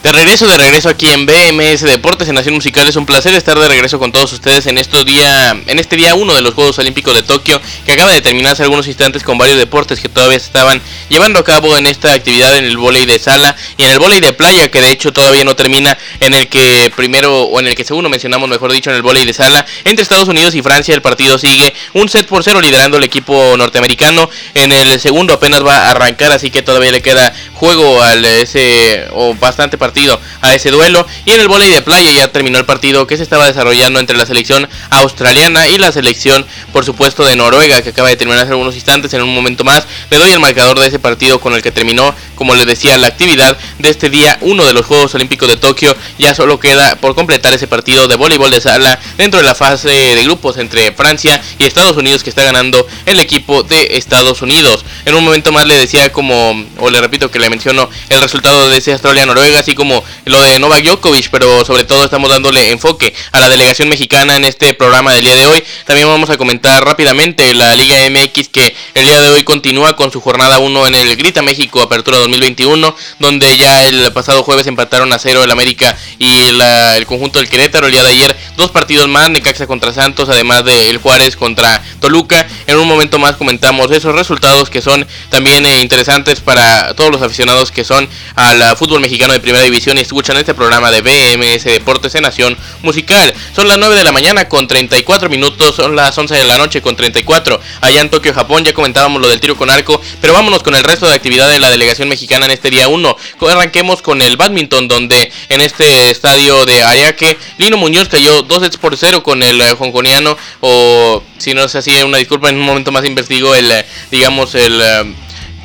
De 0.06 0.12
regreso, 0.12 0.46
de 0.46 0.56
regreso 0.56 0.88
aquí 0.88 1.08
en 1.08 1.26
BMS 1.26 1.82
Deportes 1.82 2.30
en 2.30 2.36
Nación 2.36 2.54
Musical. 2.54 2.88
Es 2.88 2.96
un 2.96 3.08
placer 3.08 3.34
estar 3.34 3.58
de 3.58 3.68
regreso 3.68 3.98
con 3.98 4.12
todos 4.12 4.32
ustedes 4.34 4.68
en, 4.68 4.78
estos 4.78 5.04
día, 5.04 5.60
en 5.66 5.80
este 5.80 5.96
día 5.96 6.14
1 6.14 6.36
de 6.36 6.42
los 6.44 6.54
Juegos 6.54 6.78
Olímpicos 6.78 7.16
de 7.16 7.24
Tokio, 7.24 7.60
que 7.88 7.94
acaba 7.94 8.12
de 8.12 8.22
terminar 8.22 8.52
hace 8.52 8.62
algunos 8.62 8.86
instantes 8.86 9.24
con 9.24 9.40
varios 9.40 9.58
deportes 9.58 10.00
que 10.00 10.08
todavía 10.08 10.38
estaban 10.38 10.80
llevando 11.10 11.40
a 11.40 11.44
cabo 11.44 11.76
en 11.76 11.88
esta 11.88 12.14
actividad 12.14 12.56
en 12.56 12.66
el 12.66 12.78
vóley 12.78 13.08
de 13.08 13.18
sala 13.18 13.56
y 13.78 13.84
en 13.86 13.90
el 13.90 13.98
vóley 13.98 14.20
de 14.20 14.32
playa, 14.34 14.70
que 14.70 14.80
de 14.80 14.92
hecho 14.92 15.12
todavía 15.12 15.44
no 15.44 15.56
termina, 15.56 15.98
en 16.20 16.36
el 16.36 16.50
que 16.50 16.94
primero, 16.96 17.42
o 17.46 17.60
en 17.60 17.66
el 17.66 17.74
que 17.74 17.84
segundo 17.84 18.08
mencionamos, 18.08 18.48
mejor 18.48 18.72
dicho, 18.72 18.92
en 18.92 18.98
el 18.98 19.02
vóley 19.02 19.26
de 19.26 19.34
sala, 19.34 19.66
entre 19.86 20.04
Estados 20.04 20.28
Unidos 20.28 20.54
y 20.54 20.62
Francia. 20.62 20.94
El 20.94 21.02
partido 21.02 21.40
sigue 21.40 21.74
un 21.94 22.10
set 22.10 22.28
por 22.28 22.44
cero 22.44 22.62
liderando 22.62 22.98
el 22.98 23.04
equipo 23.04 23.56
norteamericano. 23.58 24.30
En 24.54 24.72
el 24.72 25.00
segundo 25.00 25.34
apenas 25.34 25.66
va 25.66 25.88
a 25.88 25.90
arrancar, 25.90 26.32
así 26.32 26.52
que 26.52 26.62
todavía 26.62 26.92
le 26.92 27.02
queda 27.02 27.34
juego 27.56 28.04
al 28.04 28.24
ese, 28.24 29.08
o 29.12 29.34
bastante 29.34 29.80
partido 29.80 29.95
a 30.42 30.54
ese 30.54 30.72
duelo. 30.72 31.06
Y 31.26 31.32
en 31.32 31.42
el 31.42 31.48
volei 31.48 31.72
de 31.72 31.82
playa 31.82 32.12
ya 32.12 32.32
terminó 32.32 32.58
el 32.58 32.66
partido 32.66 33.08
que 33.08 33.18
se 33.18 33.24
estaba 33.24 33.46
desarrollando 33.46 34.00
entre 34.00 34.18
la 34.18 34.26
selección 34.26 34.68
australiana 34.90 35.68
y 35.70 35.78
la 35.78 35.92
selección, 35.92 36.46
por 36.74 36.86
supuesto, 36.86 37.24
de 37.24 37.36
Noruega, 37.36 37.82
que 37.82 37.90
acaba 37.90 38.10
de 38.10 38.16
terminar 38.18 38.44
hace 38.44 38.52
algunos 38.52 38.76
instantes. 38.76 39.14
En 39.14 39.22
un 39.22 39.34
momento 39.34 39.64
más 39.64 39.88
le 40.10 40.18
doy 40.18 40.32
el 40.32 40.40
marcador 40.40 40.80
de 40.80 40.88
ese 40.88 41.00
partido 41.00 41.40
con 41.40 41.54
el 41.54 41.62
que 41.62 41.72
terminó, 41.72 42.14
como 42.36 42.56
les 42.56 42.66
decía, 42.66 42.98
la 42.98 43.08
actividad 43.08 43.58
de 43.80 43.90
este 43.90 44.10
día 44.10 44.38
uno 44.42 44.66
de 44.66 44.74
los 44.74 44.86
Juegos 44.86 45.16
Olímpicos 45.16 45.48
de 45.48 45.58
Tokio. 45.58 45.96
Ya 46.18 46.36
solo 46.36 46.60
queda 46.60 46.96
por 46.98 47.16
completar 47.16 47.54
ese 47.54 47.68
partido 47.68 48.08
de 48.08 48.16
voleibol 48.16 48.52
de 48.52 48.62
sala 48.62 49.00
dentro 49.18 49.40
de 49.40 49.46
la 49.46 49.56
fase 49.56 49.88
de 49.88 50.24
grupos 50.24 50.58
entre 50.58 50.92
Francia 50.92 51.42
y 51.58 51.66
Estados 51.66 51.98
Unidos 51.98 52.24
que 52.24 52.30
está 52.30 52.44
ganando 52.44 52.86
el 53.06 53.20
equipo 53.20 53.64
de 53.64 53.98
Estados 53.98 54.42
Unidos. 54.42 54.84
En 55.06 55.16
un 55.16 55.24
momento 55.24 55.52
más 55.52 55.66
le 55.66 55.78
decía 55.78 56.12
como, 56.12 56.66
o 56.80 56.90
le 56.90 57.00
repito 57.00 57.32
que 57.32 57.40
le 57.40 57.50
menciono 57.50 57.90
el 58.10 58.22
resultado 58.22 58.70
de 58.70 58.78
ese 58.78 58.94
Australia-Noruega, 58.94 59.60
así 59.60 59.76
como 59.76 59.85
como 59.86 60.04
lo 60.26 60.42
de 60.42 60.58
Novak 60.58 60.84
Djokovic, 60.84 61.30
pero 61.30 61.64
sobre 61.64 61.84
todo 61.84 62.06
estamos 62.06 62.28
dándole 62.28 62.72
enfoque 62.72 63.14
a 63.32 63.40
la 63.40 63.50
delegación 63.50 63.88
mexicana 63.88 64.36
en 64.36 64.44
este 64.44 64.74
programa 64.74 65.14
del 65.14 65.26
día 65.26 65.36
de 65.36 65.46
hoy. 65.46 65.64
También 65.86 66.08
vamos 66.08 66.32
a 66.32 66.38
comentar 66.38 66.84
rápidamente 66.84 67.54
la 67.54 67.76
Liga 67.76 67.98
MX 68.10 68.50
que 68.50 68.76
el 68.96 69.06
día 69.06 69.22
de 69.22 69.30
hoy 69.30 69.44
continúa 69.44 69.96
con 69.96 70.12
su 70.12 70.22
jornada 70.22 70.58
1 70.58 70.88
en 70.88 70.96
el 70.96 71.16
Grita 71.16 71.44
México 71.44 71.84
Apertura 71.84 72.18
2021, 72.18 72.96
donde 73.20 73.58
ya 73.58 73.86
el 73.86 74.12
pasado 74.12 74.42
jueves 74.42 74.66
empataron 74.66 75.14
a 75.14 75.20
cero 75.20 75.44
el 75.44 75.52
América 75.52 75.96
y 76.18 76.34
el 76.40 77.06
conjunto 77.06 77.38
del 77.38 77.48
Querétaro. 77.48 77.86
El 77.86 77.92
día 77.92 78.02
de 78.02 78.10
ayer 78.10 78.36
dos 78.58 78.72
partidos 78.72 79.08
más, 79.08 79.30
Necaxa 79.30 79.68
contra 79.68 79.94
Santos, 79.94 80.30
además 80.30 80.66
de 80.66 80.90
el 80.90 80.98
Juárez 80.98 81.36
contra 81.36 81.84
Toluca. 82.00 82.48
En 82.66 82.78
un 82.78 82.88
momento 82.88 83.20
más 83.20 83.36
comentamos 83.36 83.92
esos 83.92 84.16
resultados 84.16 84.72
que 84.72 84.82
son 84.82 85.06
también 85.30 85.64
eh, 85.68 85.82
interesantes 85.82 86.40
para 86.40 86.96
todos 86.96 87.12
los 87.12 87.22
aficionados 87.22 87.72
que 87.72 87.84
son 87.84 88.10
al 88.34 88.76
fútbol 88.78 89.02
mexicano 89.02 89.34
de 89.34 89.40
primera 89.40 89.64
división 89.64 89.75
y 89.76 90.00
escuchan 90.00 90.38
este 90.38 90.54
programa 90.54 90.90
de 90.90 91.02
BMS 91.02 91.66
Deportes 91.66 92.16
en 92.16 92.22
Nación 92.22 92.58
Musical. 92.82 93.34
Son 93.54 93.68
las 93.68 93.78
9 93.78 93.96
de 93.96 94.06
la 94.06 94.14
mañana 94.14 94.48
con 94.48 94.70
34 94.70 95.28
minutos, 95.30 95.76
son 95.76 95.98
las 95.98 96.18
11 96.18 96.34
de 96.34 96.44
la 96.46 96.58
noche 96.58 96.82
con 96.82 96.96
34. 96.96 97.60
Allá 97.82 98.00
en 98.00 98.10
Tokio, 98.10 98.34
Japón, 98.34 98.64
ya 98.64 98.74
comentábamos 98.74 99.22
lo 99.22 99.28
del 99.28 99.42
tiro 99.42 99.58
con 99.58 99.70
arco, 99.70 100.00
pero 100.22 100.32
vámonos 100.32 100.64
con 100.64 100.76
el 100.76 100.84
resto 100.86 101.08
de 101.08 101.14
actividad 101.14 101.50
de 101.50 101.60
la 101.60 101.70
delegación 101.70 102.08
mexicana 102.08 102.46
en 102.46 102.52
este 102.52 102.70
día 102.70 102.88
1. 102.88 103.18
Arranquemos 103.50 104.02
con 104.02 104.22
el 104.22 104.38
badminton, 104.38 104.88
donde 104.88 105.30
en 105.50 105.60
este 105.60 106.10
estadio 106.10 106.66
de 106.66 106.82
Ayake, 106.82 107.38
Lino 107.58 107.76
Muñoz 107.76 108.08
cayó 108.08 108.44
2 108.44 108.64
sets 108.64 108.78
por 108.78 108.96
0 108.96 109.24
con 109.24 109.44
el 109.44 109.60
eh, 109.60 109.76
hongkoniano, 109.78 110.38
o 110.62 111.22
si 111.38 111.54
no 111.54 111.66
es 111.66 111.76
así, 111.76 111.92
una 112.02 112.18
disculpa, 112.18 112.48
en 112.48 112.56
un 112.56 112.66
momento 112.66 112.94
más 112.94 113.04
investigo 113.04 113.54
el, 113.54 113.70
eh, 113.70 113.86
digamos, 114.10 114.56
el 114.56 115.16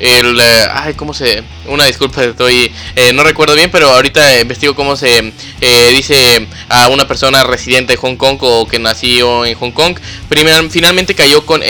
eh, 0.01 0.19
el 0.19 0.39
ay 0.73 0.95
cómo 0.95 1.13
se 1.13 1.43
una 1.67 1.85
disculpa 1.85 2.23
estoy 2.23 2.71
no 3.13 3.23
recuerdo 3.23 3.55
bien 3.55 3.69
pero 3.71 3.91
ahorita 3.91 4.41
investigo 4.41 4.75
cómo 4.75 4.95
se 4.95 5.31
dice 5.93 6.47
a 6.69 6.87
una 6.87 7.07
persona 7.07 7.43
residente 7.43 7.93
de 7.93 7.97
Hong 7.97 8.15
Kong 8.15 8.37
o 8.41 8.67
que 8.67 8.79
nació 8.79 9.45
en 9.45 9.55
Hong 9.55 9.71
Kong. 9.71 9.97
Finalmente 10.69 11.15
cayó 11.15 11.45
con 11.45 11.61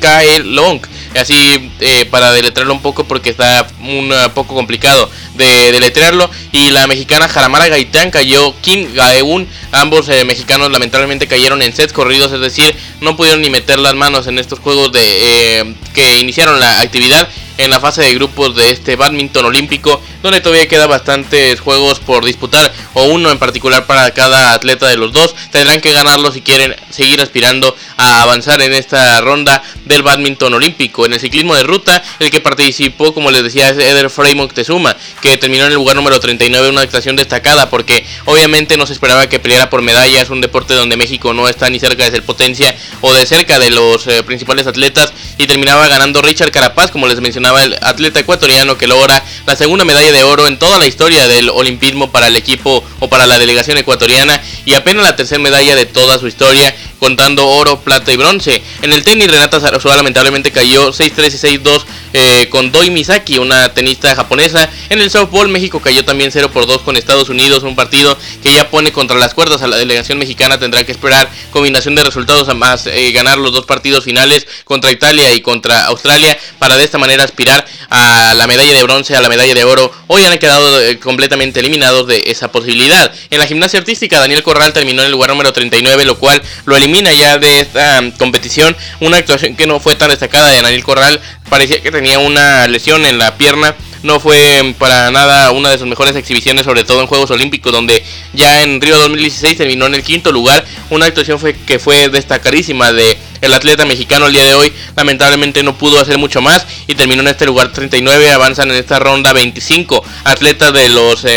Kae 0.00 0.40
Long. 0.40 0.80
Así 1.16 1.70
para 2.10 2.32
deletrearlo 2.32 2.74
un 2.74 2.82
poco 2.82 3.04
porque 3.04 3.30
está 3.30 3.66
un 3.80 4.12
poco 4.34 4.54
complicado 4.54 5.10
de 5.34 5.72
deletrearlo. 5.72 6.30
Y 6.52 6.70
la 6.70 6.86
mexicana 6.86 7.28
Jaramara 7.28 7.68
Gaitán 7.68 8.10
cayó 8.10 8.54
Kim 8.60 8.92
Gaeun. 8.94 9.48
Ambos 9.72 10.08
mexicanos 10.26 10.70
lamentablemente 10.70 11.26
cayeron 11.26 11.62
en 11.62 11.74
sets 11.74 11.92
corridos 11.92 12.32
es 12.32 12.40
decir 12.40 12.74
no 13.00 13.16
pudieron 13.16 13.40
ni 13.40 13.50
meter 13.50 13.78
las 13.78 13.94
manos 13.94 14.26
en 14.26 14.38
estos 14.38 14.58
juegos 14.58 14.92
de 14.92 15.74
que 15.94 16.18
iniciaron 16.18 16.58
la 16.58 16.80
actividad 16.80 17.28
en 17.64 17.70
la 17.70 17.80
fase 17.80 18.02
de 18.02 18.14
grupos 18.14 18.56
de 18.56 18.70
este 18.70 18.96
badminton 18.96 19.44
olímpico, 19.44 20.02
donde 20.22 20.40
todavía 20.40 20.68
queda 20.68 20.86
bastantes 20.86 21.60
juegos 21.60 22.00
por 22.00 22.24
disputar, 22.24 22.72
o 22.94 23.04
uno 23.04 23.30
en 23.30 23.38
particular 23.38 23.86
para 23.86 24.10
cada 24.12 24.54
atleta 24.54 24.88
de 24.88 24.96
los 24.96 25.12
dos. 25.12 25.34
Tendrán 25.50 25.80
que 25.80 25.92
ganarlo 25.92 26.32
si 26.32 26.40
quieren 26.40 26.74
seguir 26.90 27.20
aspirando 27.20 27.76
a 27.96 28.22
avanzar 28.22 28.62
en 28.62 28.72
esta 28.72 29.20
ronda 29.20 29.62
del 29.84 30.02
badminton 30.02 30.54
olímpico. 30.54 31.04
En 31.04 31.12
el 31.12 31.20
ciclismo 31.20 31.54
de 31.54 31.62
ruta, 31.62 32.02
el 32.18 32.30
que 32.30 32.40
participó, 32.40 33.12
como 33.12 33.30
les 33.30 33.42
decía, 33.42 33.68
es 33.68 33.78
Eder 33.78 34.08
Frey 34.08 34.34
Moctezuma, 34.34 34.96
que 35.20 35.36
terminó 35.36 35.64
en 35.64 35.70
el 35.70 35.76
lugar 35.76 35.96
número 35.96 36.18
39, 36.18 36.70
una 36.70 36.82
actuación 36.82 37.16
destacada, 37.16 37.68
porque 37.68 38.06
obviamente 38.24 38.76
no 38.76 38.86
se 38.86 38.94
esperaba 38.94 39.28
que 39.28 39.38
peleara 39.38 39.68
por 39.68 39.82
medallas, 39.82 40.30
un 40.30 40.40
deporte 40.40 40.74
donde 40.74 40.96
México 40.96 41.34
no 41.34 41.48
está 41.48 41.68
ni 41.68 41.78
cerca 41.78 42.04
de 42.04 42.10
ser 42.10 42.22
potencia 42.22 42.74
o 43.00 43.12
de 43.12 43.26
cerca 43.26 43.58
de 43.58 43.70
los 43.70 44.06
eh, 44.06 44.22
principales 44.22 44.66
atletas, 44.66 45.12
y 45.40 45.46
terminaba 45.46 45.88
ganando 45.88 46.20
Richard 46.20 46.50
Carapaz, 46.50 46.90
como 46.90 47.08
les 47.08 47.18
mencionaba 47.18 47.64
el 47.64 47.74
atleta 47.80 48.20
ecuatoriano 48.20 48.76
que 48.76 48.86
logra 48.86 49.24
la 49.46 49.56
segunda 49.56 49.86
medalla 49.86 50.12
de 50.12 50.22
oro 50.22 50.46
en 50.46 50.58
toda 50.58 50.78
la 50.78 50.86
historia 50.86 51.28
del 51.28 51.48
olimpismo 51.48 52.12
para 52.12 52.26
el 52.26 52.36
equipo 52.36 52.84
o 52.98 53.08
para 53.08 53.26
la 53.26 53.38
delegación 53.38 53.78
ecuatoriana 53.78 54.38
y 54.66 54.74
apenas 54.74 55.02
la 55.02 55.16
tercera 55.16 55.40
medalla 55.40 55.74
de 55.74 55.86
toda 55.86 56.18
su 56.18 56.26
historia 56.26 56.74
contando 57.00 57.48
oro, 57.48 57.80
plata 57.80 58.12
y 58.12 58.16
bronce. 58.16 58.62
En 58.82 58.92
el 58.92 59.02
tenis 59.02 59.30
Renata 59.30 59.58
Sarasua 59.58 59.96
lamentablemente 59.96 60.52
cayó 60.52 60.92
6-3 60.92 61.08
y 61.08 61.58
6-2 61.58 61.84
eh, 62.12 62.48
con 62.50 62.70
Doi 62.70 62.90
Misaki, 62.90 63.38
una 63.38 63.72
tenista 63.72 64.14
japonesa. 64.14 64.68
En 64.90 65.00
el 65.00 65.10
softball 65.10 65.48
México 65.48 65.80
cayó 65.80 66.04
también 66.04 66.30
0 66.30 66.50
por 66.52 66.66
2 66.66 66.82
con 66.82 66.96
Estados 66.96 67.28
Unidos, 67.28 67.62
un 67.62 67.74
partido 67.74 68.16
que 68.42 68.52
ya 68.52 68.68
pone 68.70 68.92
contra 68.92 69.18
las 69.18 69.32
cuerdas 69.32 69.62
a 69.62 69.66
la 69.66 69.76
delegación 69.76 70.18
mexicana. 70.18 70.58
Tendrá 70.58 70.84
que 70.84 70.92
esperar 70.92 71.30
combinación 71.50 71.94
de 71.94 72.04
resultados 72.04 72.48
a 72.48 72.54
más 72.54 72.86
eh, 72.86 73.10
ganar 73.12 73.38
los 73.38 73.52
dos 73.52 73.64
partidos 73.64 74.04
finales 74.04 74.46
contra 74.64 74.90
Italia 74.90 75.32
y 75.32 75.40
contra 75.40 75.86
Australia 75.86 76.38
para 76.58 76.76
de 76.76 76.84
esta 76.84 76.98
manera 76.98 77.24
aspirar 77.24 77.64
a 77.88 78.34
la 78.34 78.46
medalla 78.46 78.76
de 78.76 78.82
bronce, 78.82 79.16
a 79.16 79.20
la 79.20 79.28
medalla 79.28 79.54
de 79.54 79.64
oro. 79.64 79.90
Hoy 80.06 80.24
han 80.24 80.38
quedado 80.38 80.80
eh, 80.80 80.98
completamente 80.98 81.60
eliminados 81.60 82.06
de 82.06 82.24
esa 82.26 82.52
posibilidad. 82.52 83.12
En 83.30 83.38
la 83.38 83.46
gimnasia 83.46 83.78
artística 83.78 84.20
Daniel 84.20 84.42
Corral 84.42 84.72
terminó 84.72 85.02
en 85.02 85.06
el 85.06 85.12
lugar 85.12 85.30
número 85.30 85.52
39, 85.52 86.04
lo 86.04 86.18
cual 86.18 86.42
lo 86.64 86.76
elimina 86.90 87.12
ya 87.12 87.38
de 87.38 87.60
esta 87.60 88.00
um, 88.00 88.10
competición. 88.10 88.76
Una 89.00 89.18
actuación 89.18 89.54
que 89.54 89.66
no 89.66 89.78
fue 89.80 89.94
tan 89.94 90.10
destacada 90.10 90.48
de 90.48 90.60
Daniel 90.60 90.84
Corral. 90.84 91.20
Parecía 91.48 91.80
que 91.80 91.90
tenía 91.90 92.18
una 92.18 92.66
lesión 92.66 93.06
en 93.06 93.18
la 93.18 93.36
pierna 93.36 93.74
no 94.02 94.18
fue 94.18 94.74
para 94.78 95.10
nada 95.10 95.50
una 95.50 95.68
de 95.68 95.76
sus 95.76 95.86
mejores 95.86 96.16
exhibiciones, 96.16 96.64
sobre 96.64 96.84
todo 96.84 97.02
en 97.02 97.06
Juegos 97.06 97.30
Olímpicos, 97.32 97.70
donde 97.70 98.02
ya 98.32 98.62
en 98.62 98.80
Río 98.80 98.96
2016 98.96 99.58
terminó 99.58 99.84
en 99.86 99.94
el 99.94 100.02
quinto 100.02 100.32
lugar. 100.32 100.64
Una 100.88 101.04
actuación 101.04 101.38
fue, 101.38 101.54
que 101.54 101.78
fue 101.78 102.08
destacadísima 102.08 102.92
de 102.92 103.18
el 103.40 103.52
atleta 103.52 103.84
mexicano 103.84 104.26
el 104.26 104.32
día 104.32 104.44
de 104.44 104.54
hoy. 104.54 104.72
Lamentablemente 104.96 105.62
no 105.62 105.76
pudo 105.76 106.00
hacer 106.00 106.18
mucho 106.18 106.40
más 106.40 106.66
y 106.86 106.94
terminó 106.94 107.22
en 107.22 107.28
este 107.28 107.46
lugar 107.46 107.72
39. 107.72 108.30
Avanzan 108.30 108.70
en 108.70 108.76
esta 108.76 108.98
ronda 108.98 109.32
25 109.32 110.04
atletas 110.24 110.72
de 110.72 110.88
los 110.88 111.20
62 111.20 111.30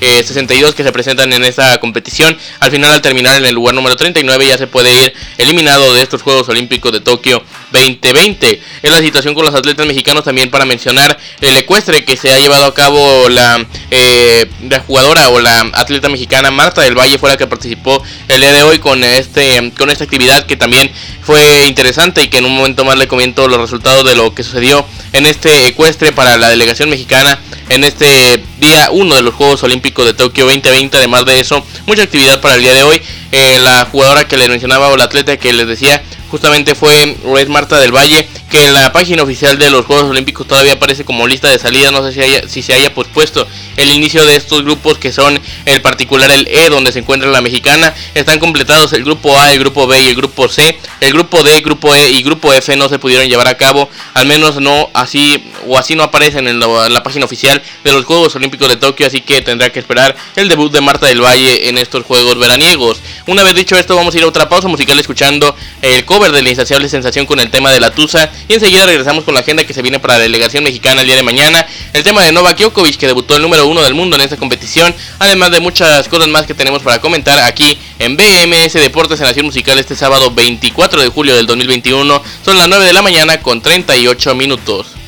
eh, 0.00 0.72
eh, 0.72 0.76
que 0.76 0.82
se 0.82 0.92
presentan 0.92 1.32
en 1.32 1.44
esta 1.44 1.78
competición. 1.78 2.36
Al 2.60 2.70
final, 2.70 2.92
al 2.92 3.02
terminar 3.02 3.36
en 3.36 3.46
el 3.46 3.54
lugar 3.54 3.74
número 3.74 3.96
39, 3.96 4.46
ya 4.46 4.58
se 4.58 4.66
puede 4.66 4.92
ir 4.92 5.12
eliminado 5.38 5.94
de 5.94 6.02
estos 6.02 6.22
Juegos 6.22 6.48
Olímpicos 6.48 6.92
de 6.92 7.00
Tokio 7.00 7.42
2020. 7.72 8.62
Es 8.82 8.90
la 8.90 8.98
situación 8.98 9.34
con 9.34 9.44
los 9.44 9.54
atletas 9.54 9.86
mexicanos 9.86 10.24
también 10.24 10.50
para 10.50 10.64
mencionar 10.64 11.18
el 11.40 11.56
ecuestre 11.56 12.04
que 12.04 12.16
se 12.16 12.32
ha 12.32 12.38
llevado 12.38 12.66
a 12.66 12.74
cabo 12.74 13.28
la, 13.28 13.64
eh, 13.90 14.48
la 14.68 14.80
jugadora 14.80 15.28
o 15.30 15.40
la 15.40 15.60
atleta 15.74 16.08
mexicana 16.08 16.50
Marta 16.50 16.82
del 16.82 16.98
Valle 16.98 17.18
fue 17.18 17.30
la 17.30 17.36
que 17.36 17.46
participó 17.46 18.02
el 18.28 18.40
día 18.40 18.52
de 18.52 18.62
hoy 18.62 18.78
con 18.78 19.02
este 19.04 19.72
con 19.76 19.90
esta 19.90 20.04
actividad 20.04 20.46
que 20.46 20.56
también 20.56 20.90
fue 21.22 21.49
interesante 21.66 22.22
y 22.22 22.28
que 22.28 22.38
en 22.38 22.44
un 22.44 22.54
momento 22.54 22.84
más 22.84 22.98
le 22.98 23.08
comento 23.08 23.48
los 23.48 23.60
resultados 23.60 24.04
de 24.04 24.14
lo 24.14 24.34
que 24.34 24.42
sucedió 24.42 24.84
en 25.12 25.26
este 25.26 25.68
ecuestre 25.68 26.12
para 26.12 26.36
la 26.36 26.48
delegación 26.48 26.90
mexicana 26.90 27.38
en 27.68 27.84
este 27.84 28.42
día 28.58 28.90
1 28.90 29.14
de 29.14 29.22
los 29.22 29.34
Juegos 29.34 29.62
Olímpicos 29.62 30.04
de 30.04 30.14
Tokio 30.14 30.44
2020. 30.44 30.96
Además 30.96 31.24
de 31.24 31.40
eso, 31.40 31.64
mucha 31.86 32.02
actividad 32.02 32.40
para 32.40 32.56
el 32.56 32.62
día 32.62 32.74
de 32.74 32.82
hoy. 32.82 33.00
Eh, 33.32 33.58
la 33.60 33.84
jugadora 33.84 34.26
que 34.26 34.36
les 34.36 34.48
mencionaba 34.48 34.88
o 34.88 34.96
la 34.96 35.04
atleta 35.04 35.36
que 35.36 35.52
les 35.52 35.66
decía 35.66 36.02
justamente 36.30 36.74
fue 36.74 37.16
Red 37.24 37.48
Marta 37.48 37.78
del 37.78 37.94
Valle, 37.94 38.28
que 38.50 38.66
en 38.66 38.74
la 38.74 38.92
página 38.92 39.22
oficial 39.22 39.58
de 39.58 39.70
los 39.70 39.86
Juegos 39.86 40.10
Olímpicos 40.10 40.46
todavía 40.46 40.74
aparece 40.74 41.04
como 41.04 41.26
lista 41.26 41.48
de 41.48 41.58
salida, 41.58 41.90
no 41.90 42.02
sé 42.02 42.12
si, 42.12 42.48
si 42.48 42.62
se 42.62 42.74
haya 42.74 42.94
pospuesto 42.94 43.46
el 43.76 43.90
inicio 43.90 44.24
de 44.26 44.36
estos 44.36 44.62
grupos 44.62 44.98
que 44.98 45.12
son 45.12 45.40
el 45.66 45.82
particular 45.82 46.30
el 46.30 46.46
E, 46.48 46.68
donde 46.68 46.92
se 46.92 47.00
encuentra 47.00 47.30
la 47.30 47.40
mexicana, 47.40 47.94
están 48.14 48.38
completados 48.38 48.92
el 48.92 49.04
grupo 49.04 49.36
A, 49.36 49.52
el 49.52 49.58
grupo 49.58 49.86
B 49.86 50.00
y 50.02 50.06
el 50.08 50.14
grupo 50.14 50.48
C, 50.48 50.78
el 51.00 51.12
grupo 51.12 51.42
D, 51.42 51.60
grupo 51.60 51.94
E 51.94 52.10
y 52.10 52.22
grupo 52.22 52.52
F 52.52 52.76
no 52.76 52.88
se 52.88 52.98
pudieron 52.98 53.28
llevar 53.28 53.48
a 53.48 53.56
cabo, 53.56 53.88
al 54.14 54.26
menos 54.26 54.60
no 54.60 54.90
así 54.94 55.42
o 55.66 55.78
así 55.78 55.94
no 55.94 56.02
aparecen 56.02 56.46
en 56.48 56.60
la 56.60 57.02
página 57.02 57.24
oficial 57.24 57.62
de 57.84 57.92
los 57.92 58.04
Juegos 58.04 58.34
Olímpicos 58.36 58.68
de 58.68 58.76
Tokio, 58.76 59.06
así 59.06 59.20
que 59.20 59.42
tendrá 59.42 59.70
que 59.70 59.78
esperar 59.78 60.16
el 60.36 60.48
debut 60.48 60.72
de 60.72 60.80
Marta 60.80 61.06
del 61.06 61.22
Valle 61.22 61.68
en 61.68 61.78
estos 61.78 62.04
Juegos 62.04 62.38
veraniegos. 62.38 63.00
Una 63.26 63.42
vez 63.42 63.54
dicho 63.54 63.76
esto, 63.76 63.96
vamos 63.96 64.14
a 64.14 64.18
ir 64.18 64.24
a 64.24 64.26
otra 64.28 64.48
pausa 64.48 64.68
musical 64.68 64.98
escuchando 64.98 65.54
el 65.82 66.04
cover 66.04 66.19
de 66.28 66.42
la 66.42 66.50
insaciable 66.50 66.88
sensación 66.88 67.24
con 67.24 67.40
el 67.40 67.50
tema 67.50 67.72
de 67.72 67.80
la 67.80 67.90
Tusa. 67.90 68.30
Y 68.48 68.54
enseguida 68.54 68.84
regresamos 68.84 69.24
con 69.24 69.32
la 69.34 69.40
agenda 69.40 69.64
que 69.64 69.72
se 69.72 69.80
viene 69.80 69.98
para 69.98 70.14
la 70.14 70.20
delegación 70.20 70.62
mexicana 70.62 71.00
el 71.00 71.06
día 71.06 71.16
de 71.16 71.22
mañana, 71.22 71.66
el 71.94 72.02
tema 72.02 72.22
de 72.22 72.32
Novak 72.32 72.58
Djokovic 72.58 72.98
que 72.98 73.06
debutó 73.06 73.36
el 73.36 73.42
número 73.42 73.66
uno 73.66 73.80
del 73.82 73.94
mundo 73.94 74.16
en 74.16 74.22
esta 74.22 74.36
competición, 74.36 74.94
además 75.18 75.50
de 75.50 75.60
muchas 75.60 76.08
cosas 76.08 76.28
más 76.28 76.46
que 76.46 76.54
tenemos 76.54 76.82
para 76.82 77.00
comentar 77.00 77.38
aquí 77.40 77.78
en 77.98 78.16
BMS 78.16 78.74
Deportes 78.74 79.18
en 79.20 79.26
Nación 79.26 79.46
Musical 79.46 79.78
este 79.78 79.96
sábado 79.96 80.30
24 80.30 81.00
de 81.00 81.08
julio 81.08 81.34
del 81.34 81.46
2021, 81.46 82.22
son 82.44 82.58
las 82.58 82.68
9 82.68 82.84
de 82.84 82.92
la 82.92 83.02
mañana 83.02 83.40
con 83.40 83.62
38 83.62 84.34
minutos. 84.34 84.99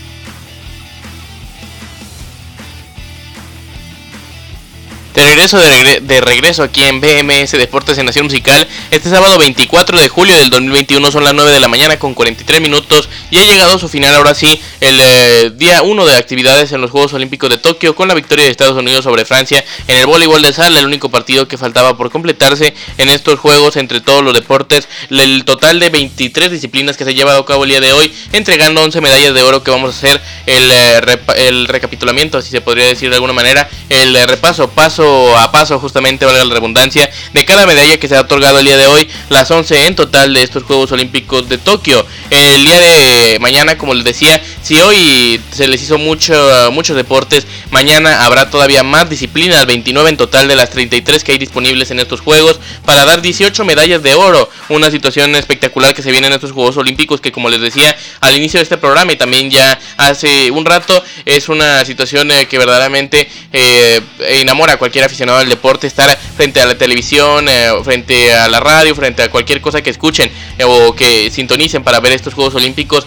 De 5.14 5.22
regreso, 5.22 5.58
de, 5.58 6.20
regreso 6.22 6.62
aquí 6.62 6.84
en 6.84 7.02
BMS 7.02 7.52
Deportes 7.52 7.98
en 7.98 8.06
Nación 8.06 8.24
Musical, 8.24 8.66
este 8.90 9.10
sábado 9.10 9.36
24 9.36 10.00
de 10.00 10.08
julio 10.08 10.34
del 10.38 10.48
2021 10.48 11.10
son 11.10 11.24
las 11.24 11.34
9 11.34 11.50
de 11.50 11.60
la 11.60 11.68
mañana 11.68 11.98
con 11.98 12.14
43 12.14 12.62
minutos 12.62 13.10
y 13.30 13.36
ha 13.36 13.44
llegado 13.44 13.74
a 13.74 13.78
su 13.78 13.90
final 13.90 14.14
ahora 14.14 14.34
sí 14.34 14.58
el 14.80 14.98
eh, 15.02 15.52
día 15.54 15.82
1 15.82 16.06
de 16.06 16.16
actividades 16.16 16.72
en 16.72 16.80
los 16.80 16.90
Juegos 16.90 17.12
Olímpicos 17.12 17.50
de 17.50 17.58
Tokio 17.58 17.94
con 17.94 18.08
la 18.08 18.14
victoria 18.14 18.46
de 18.46 18.50
Estados 18.50 18.74
Unidos 18.74 19.04
sobre 19.04 19.26
Francia 19.26 19.62
en 19.86 19.98
el 19.98 20.06
voleibol 20.06 20.40
de 20.40 20.54
sala, 20.54 20.80
el 20.80 20.86
único 20.86 21.10
partido 21.10 21.46
que 21.46 21.58
faltaba 21.58 21.94
por 21.94 22.10
completarse 22.10 22.72
en 22.96 23.10
estos 23.10 23.38
Juegos 23.38 23.76
entre 23.76 24.00
todos 24.00 24.24
los 24.24 24.32
deportes, 24.32 24.88
el 25.10 25.44
total 25.44 25.78
de 25.78 25.90
23 25.90 26.50
disciplinas 26.50 26.96
que 26.96 27.04
se 27.04 27.10
ha 27.10 27.12
llevado 27.12 27.40
a 27.40 27.46
cabo 27.46 27.64
el 27.64 27.70
día 27.70 27.80
de 27.82 27.92
hoy, 27.92 28.14
entregando 28.32 28.82
11 28.82 29.02
medallas 29.02 29.34
de 29.34 29.42
oro 29.42 29.62
que 29.62 29.70
vamos 29.70 29.94
a 29.94 29.98
hacer 29.98 30.22
el, 30.46 30.70
eh, 30.70 31.18
el 31.36 31.68
recapitulamiento, 31.68 32.40
si 32.40 32.48
se 32.48 32.62
podría 32.62 32.86
decir 32.86 33.10
de 33.10 33.16
alguna 33.16 33.34
manera, 33.34 33.68
el 33.90 34.16
eh, 34.16 34.26
repaso 34.26 34.70
paso 34.70 35.01
a 35.02 35.50
paso, 35.52 35.78
justamente 35.78 36.24
valga 36.24 36.44
la 36.44 36.54
redundancia, 36.54 37.10
de 37.32 37.44
cada 37.44 37.66
medalla 37.66 37.98
que 37.98 38.08
se 38.08 38.16
ha 38.16 38.20
otorgado 38.20 38.58
el 38.58 38.64
día 38.64 38.76
de 38.76 38.86
hoy, 38.86 39.08
las 39.28 39.50
11 39.50 39.86
en 39.86 39.96
total 39.96 40.34
de 40.34 40.42
estos 40.42 40.62
Juegos 40.62 40.92
Olímpicos 40.92 41.48
de 41.48 41.58
Tokio. 41.58 42.04
El 42.30 42.64
día 42.64 42.78
de 42.78 43.38
mañana, 43.40 43.76
como 43.78 43.94
les 43.94 44.04
decía, 44.04 44.42
si 44.62 44.80
hoy 44.80 45.40
se 45.52 45.66
les 45.66 45.82
hizo 45.82 45.98
mucho, 45.98 46.70
muchos 46.72 46.96
deportes, 46.96 47.46
mañana 47.70 48.24
habrá 48.24 48.50
todavía 48.50 48.82
más 48.82 49.08
disciplinas, 49.08 49.66
29 49.66 50.10
en 50.10 50.16
total 50.16 50.48
de 50.48 50.56
las 50.56 50.70
33 50.70 51.24
que 51.24 51.32
hay 51.32 51.38
disponibles 51.38 51.90
en 51.90 52.00
estos 52.00 52.20
Juegos, 52.20 52.60
para 52.84 53.04
dar 53.04 53.22
18 53.22 53.64
medallas 53.64 54.02
de 54.02 54.14
oro, 54.14 54.48
una 54.68 54.90
situación 54.90 55.34
espectacular 55.34 55.94
que 55.94 56.02
se 56.02 56.10
viene 56.10 56.28
en 56.28 56.32
estos 56.32 56.52
Juegos 56.52 56.76
Olímpicos 56.76 57.20
que 57.20 57.32
como 57.32 57.48
les 57.48 57.60
decía 57.60 57.96
al 58.20 58.36
inicio 58.36 58.58
de 58.58 58.64
este 58.64 58.78
programa 58.78 59.12
y 59.12 59.16
también 59.16 59.50
ya 59.50 59.78
hace 59.96 60.50
un 60.50 60.64
rato, 60.64 61.02
es 61.24 61.48
una 61.48 61.84
situación 61.84 62.30
eh, 62.30 62.46
que 62.46 62.58
verdaderamente 62.58 63.28
eh, 63.52 64.00
enamora 64.20 64.74
a 64.74 64.76
cualquier 64.76 65.04
aficionado 65.04 65.38
al 65.38 65.48
deporte, 65.48 65.86
estar 65.86 66.16
frente 66.36 66.60
a 66.60 66.66
la 66.66 66.76
televisión, 66.76 67.48
eh, 67.48 67.70
frente 67.84 68.32
a 68.34 68.48
la 68.48 68.60
radio, 68.60 68.94
frente 68.94 69.22
a 69.22 69.30
cualquier 69.30 69.60
cosa 69.60 69.82
que 69.82 69.90
escuchen 69.90 70.30
o 70.64 70.94
que 70.94 71.30
sintonicen 71.30 71.82
para 71.82 72.00
ver 72.00 72.12
estos 72.12 72.34
Juegos 72.34 72.54
Olímpicos 72.54 73.06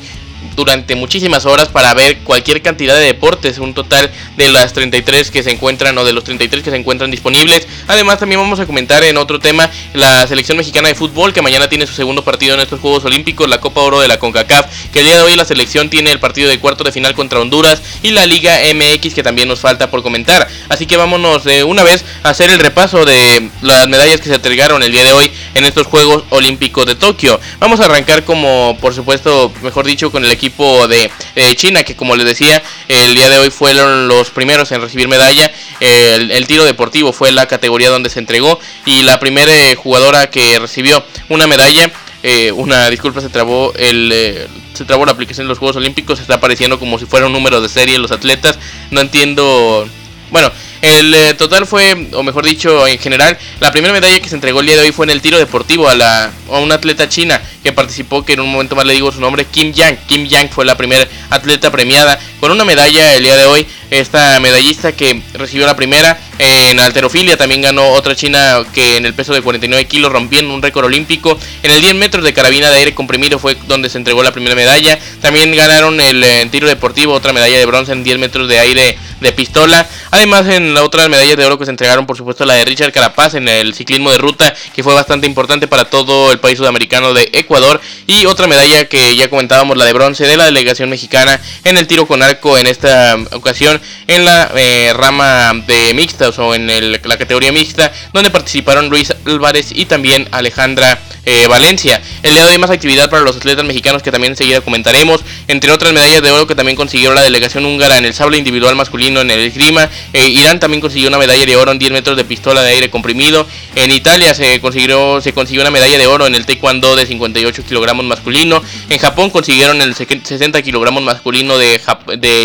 durante 0.56 0.96
muchísimas 0.96 1.46
horas 1.46 1.70
para 1.70 1.94
ver 1.94 2.20
cualquier 2.20 2.62
cantidad 2.62 2.96
de 2.96 3.06
deportes, 3.06 3.60
un 3.60 3.74
total 3.74 4.10
de 4.38 4.50
las 4.50 4.74
33 4.74 5.32
que 5.32 5.44
se 5.44 5.52
encuentran 5.52 5.98
o 5.98 6.06
de 6.06 6.14
los 6.14 6.24
33 6.24 6.64
que 6.64 6.70
se 6.70 6.76
encuentran 6.76 7.12
disponibles. 7.12 7.68
Además 7.88 8.20
también 8.20 8.40
vamos 8.40 8.60
a 8.60 8.66
comentar 8.66 9.04
en 9.04 9.18
otro 9.18 9.40
tema 9.40 9.70
la 9.94 10.26
selección 10.28 10.58
mexicana 10.58 10.88
de 10.88 10.96
fútbol 10.96 11.34
que 11.34 11.42
mañana 11.42 11.68
tiene 11.68 11.88
su 11.88 11.94
segundo 11.94 12.24
partido 12.24 12.56
en 12.56 12.62
estos 12.62 12.80
Juegos 12.80 13.06
Olímpicos, 13.06 13.50
la 13.50 13.60
Copa 13.60 13.82
Oro 13.82 14.00
de 14.00 14.08
la 14.08 14.18
CONCACAF, 14.20 14.90
que 14.92 15.00
el 15.00 15.06
día 15.06 15.18
de 15.18 15.24
hoy 15.24 15.36
la 15.36 15.46
selección 15.46 15.90
tiene 15.90 16.12
el 16.12 16.20
partido 16.20 16.50
de 16.50 16.60
cuarto 16.60 16.84
de 16.84 16.92
final 16.92 17.14
contra 17.14 17.40
Honduras 17.40 17.82
y 18.02 18.12
la 18.12 18.26
Liga 18.26 18.60
MX 18.74 19.14
que 19.14 19.24
también 19.24 19.48
nos 19.48 19.60
falta 19.60 19.90
por 19.90 20.04
comentar. 20.04 20.48
Así 20.70 20.86
que 20.86 20.98
vámonos 20.98 21.44
de 21.44 21.64
una 21.64 21.84
vez 21.84 22.06
a 22.24 22.30
hacer 22.30 22.50
el 22.50 22.60
repaso 22.60 23.06
de 23.06 23.50
las 23.62 23.88
medallas 23.88 24.22
que 24.22 24.30
se 24.30 24.36
entregaron 24.36 24.84
el 24.84 24.92
día 24.92 25.04
de 25.04 25.14
hoy 25.14 25.32
en 25.54 25.66
estos 25.66 25.88
Juegos 25.88 26.24
Olímpicos 26.30 26.86
de 26.86 26.96
Tokio. 26.96 27.40
Vamos 27.60 27.80
a 27.80 27.86
arrancar 27.86 28.24
como 28.24 28.78
por 28.80 28.94
supuesto, 28.94 29.52
mejor 29.62 29.86
dicho, 29.86 30.12
con 30.12 30.24
el 30.26 30.32
equipo 30.32 30.45
equipo 30.46 30.88
de, 30.88 31.10
China, 31.56 31.84
que 31.84 31.96
como 31.96 32.16
les 32.16 32.26
decía, 32.26 32.62
el 32.88 33.16
día 33.16 33.30
de 33.30 33.40
hoy 33.40 33.50
fueron 33.50 34.08
los 34.08 34.30
primeros 34.30 34.72
en 34.72 34.82
recibir 34.82 35.08
medalla. 35.08 35.52
El, 35.80 36.46
tiro 36.48 36.66
deportivo 36.66 37.14
fue 37.14 37.32
la 37.32 37.48
categoría 37.48 37.90
donde 37.90 38.10
se 38.10 38.20
entregó 38.20 38.60
y 38.86 39.02
la 39.02 39.20
primera 39.20 39.52
eh, 39.52 39.76
jugadora 39.76 40.30
que 40.30 40.60
recibió 40.60 41.04
una 41.30 41.48
medalla, 41.48 41.92
eh, 42.22 42.52
una 42.52 42.90
disculpa, 42.90 43.22
se 43.22 43.30
trabó 43.30 43.74
el... 43.76 44.12
Eh, 44.14 44.48
se 44.76 44.84
trabó 44.84 45.06
la 45.06 45.14
aplicación 45.14 45.48
de 45.48 45.50
los 45.50 45.58
Juegos 45.58 45.78
Olímpicos, 45.78 46.20
está 46.20 46.34
apareciendo 46.34 46.78
como 46.78 47.00
si 47.00 47.06
fuera 47.06 47.28
un 47.28 47.32
número 47.32 47.62
de 47.62 47.70
serie 47.70 47.98
los 47.98 48.12
atletas. 48.12 48.60
No 48.92 49.00
entiendo. 49.00 49.88
Bueno, 50.32 50.52
el 50.86 51.14
eh, 51.14 51.34
total 51.34 51.66
fue, 51.66 52.10
o 52.14 52.24
mejor 52.24 52.46
dicho, 52.46 52.88
en 52.88 53.00
general, 53.00 53.38
la 53.60 53.72
primera 53.72 53.94
medalla 53.94 54.20
que 54.20 54.30
se 54.30 54.36
entregó 54.36 54.60
el 54.60 54.68
día 54.68 54.76
de 54.76 54.84
hoy 54.84 54.92
fue 54.92 55.06
en 55.06 55.10
el 55.10 55.22
tiro 55.22 55.38
deportivo 55.38 55.90
a, 55.90 55.96
la, 55.96 56.32
a 56.52 56.60
una 56.60 56.76
atleta 56.76 57.10
china 57.10 57.42
que 57.64 57.74
participó, 57.74 58.24
que 58.24 58.34
en 58.34 58.42
un 58.42 58.52
momento 58.52 58.76
más 58.76 58.86
le 58.86 58.94
digo 58.94 59.12
su 59.12 59.20
nombre, 59.20 59.46
Kim 59.46 59.74
Yang. 59.74 59.98
Kim 60.08 60.26
Yang 60.28 60.50
fue 60.50 60.66
la 60.66 60.78
primera 60.78 61.08
atleta 61.30 61.72
premiada 61.72 62.20
con 62.40 62.52
una 62.52 62.66
medalla 62.66 63.16
el 63.16 63.24
día 63.24 63.36
de 63.36 63.46
hoy. 63.46 63.66
Esta 63.90 64.40
medallista 64.40 64.92
que 64.92 65.22
recibió 65.34 65.66
la 65.66 65.76
primera 65.76 66.20
en 66.38 66.80
alterofilia 66.80 67.38
también 67.38 67.62
ganó 67.62 67.90
otra 67.92 68.16
china 68.16 68.64
que 68.74 68.98
en 68.98 69.06
el 69.06 69.14
peso 69.14 69.34
de 69.34 69.42
49 69.42 69.86
kilos 69.86 70.12
rompiendo 70.12 70.54
un 70.54 70.62
récord 70.62 70.86
olímpico. 70.86 71.38
En 71.64 71.72
el 71.72 71.82
10 71.82 71.96
metros 71.96 72.24
de 72.26 72.34
carabina 72.34 72.70
de 72.70 72.78
aire 72.78 72.94
comprimido 72.94 73.40
fue 73.40 73.56
donde 73.68 73.90
se 73.90 73.98
entregó 73.98 74.22
la 74.22 74.32
primera 74.32 74.56
medalla. 74.56 75.00
También 75.22 75.56
ganaron 75.56 76.02
el 76.02 76.24
eh, 76.24 76.48
tiro 76.52 76.68
deportivo, 76.68 77.14
otra 77.14 77.32
medalla 77.32 77.58
de 77.58 77.66
bronce 77.66 77.94
en 77.94 78.04
10 78.04 78.18
metros 78.18 78.50
de 78.50 78.60
aire 78.60 78.98
de 79.22 79.32
pistola. 79.32 79.88
Además 80.12 80.48
en 80.48 80.74
la 80.74 80.84
otra 80.84 81.08
medalla 81.08 81.36
de 81.36 81.46
oro 81.46 81.58
que 81.58 81.66
se 81.66 81.72
entregaron 81.72 82.06
por 82.06 82.18
supuesto 82.18 82.46
la 82.46 82.56
de 82.56 82.66
Richard 82.66 82.92
Carapaz 82.92 83.36
en 83.36 83.48
el 83.48 83.74
ciclismo 83.74 84.12
de 84.12 84.18
ruta 84.18 84.54
que 84.74 84.84
fue 84.84 84.94
bastante 84.94 85.26
importante 85.28 85.68
para 85.68 85.86
todo 85.86 86.32
el 86.32 86.40
país 86.40 86.58
sudamericano 86.58 87.14
de 87.14 87.30
Ecuador. 87.32 87.80
Y 88.08 88.26
otra 88.26 88.48
medalla 88.48 88.86
que 88.90 89.16
ya 89.16 89.30
comentábamos 89.30 89.78
la 89.78 89.86
de 89.86 89.94
bronce 89.94 90.26
de 90.26 90.36
la 90.36 90.46
delegación 90.46 90.90
mexicana 90.90 91.40
en 91.64 91.78
el 91.78 91.88
tiro 91.88 92.06
con 92.06 92.22
arco 92.22 92.58
en 92.58 92.68
esta 92.68 93.18
ocasión 93.32 93.82
en 94.08 94.26
la 94.26 94.52
eh, 94.56 94.92
rama 94.94 95.54
de 95.66 95.94
mixta 95.94 96.25
o 96.30 96.56
en 96.56 96.92
la 96.92 97.18
categoría 97.18 97.52
mixta, 97.52 97.92
donde 98.14 98.32
participaron 98.32 98.90
Luis 98.90 99.14
Álvarez 99.26 99.70
y 99.74 99.86
también 99.86 100.28
Alejandra 100.32 101.00
eh, 101.26 101.48
Valencia. 101.48 102.02
El 102.24 102.34
día 102.34 102.46
de 102.46 102.58
más 102.58 102.70
actividad 102.70 103.10
para 103.10 103.24
los 103.24 103.36
atletas 103.36 103.66
mexicanos 103.66 104.04
que 104.04 104.12
también 104.12 104.34
enseguida 104.34 104.62
comentaremos, 104.62 105.22
entre 105.48 105.72
otras 105.72 105.92
medallas 105.92 106.22
de 106.22 106.32
oro 106.32 106.48
que 106.48 106.56
también 106.56 106.76
consiguió 106.76 107.14
la 107.14 107.22
delegación 107.22 107.66
húngara 107.66 107.98
en 107.98 108.06
el 108.06 108.14
sable 108.14 108.38
individual 108.38 108.76
masculino 108.76 109.22
en 109.22 109.32
el 109.32 109.40
esgrima. 109.40 109.90
Eh, 110.14 110.28
Irán 110.28 110.60
también 110.60 110.82
consiguió 110.82 111.10
una 111.10 111.18
medalla 111.18 111.46
de 111.46 111.56
oro 111.56 111.72
en 111.72 111.80
10 111.80 111.92
metros 111.92 112.16
de 112.16 112.26
pistola 112.26 112.62
de 112.62 112.72
aire 112.72 112.90
comprimido. 112.90 113.48
En 113.76 113.92
Italia 113.92 114.34
se 114.34 114.60
consiguió, 114.62 115.20
se 115.20 115.34
consiguió 115.34 115.62
una 115.62 115.72
medalla 115.72 115.98
de 115.98 116.08
oro 116.08 116.28
en 116.28 116.36
el 116.36 116.46
taekwondo 116.46 116.96
de 116.96 117.06
58 117.06 117.64
kilogramos 117.68 118.06
masculino. 118.06 118.62
En 118.90 119.00
Japón 119.00 119.30
consiguieron 119.32 119.82
el 119.82 119.96
60 119.96 120.62
kilogramos 120.62 121.04
masculino 121.04 121.58
de, 121.58 121.82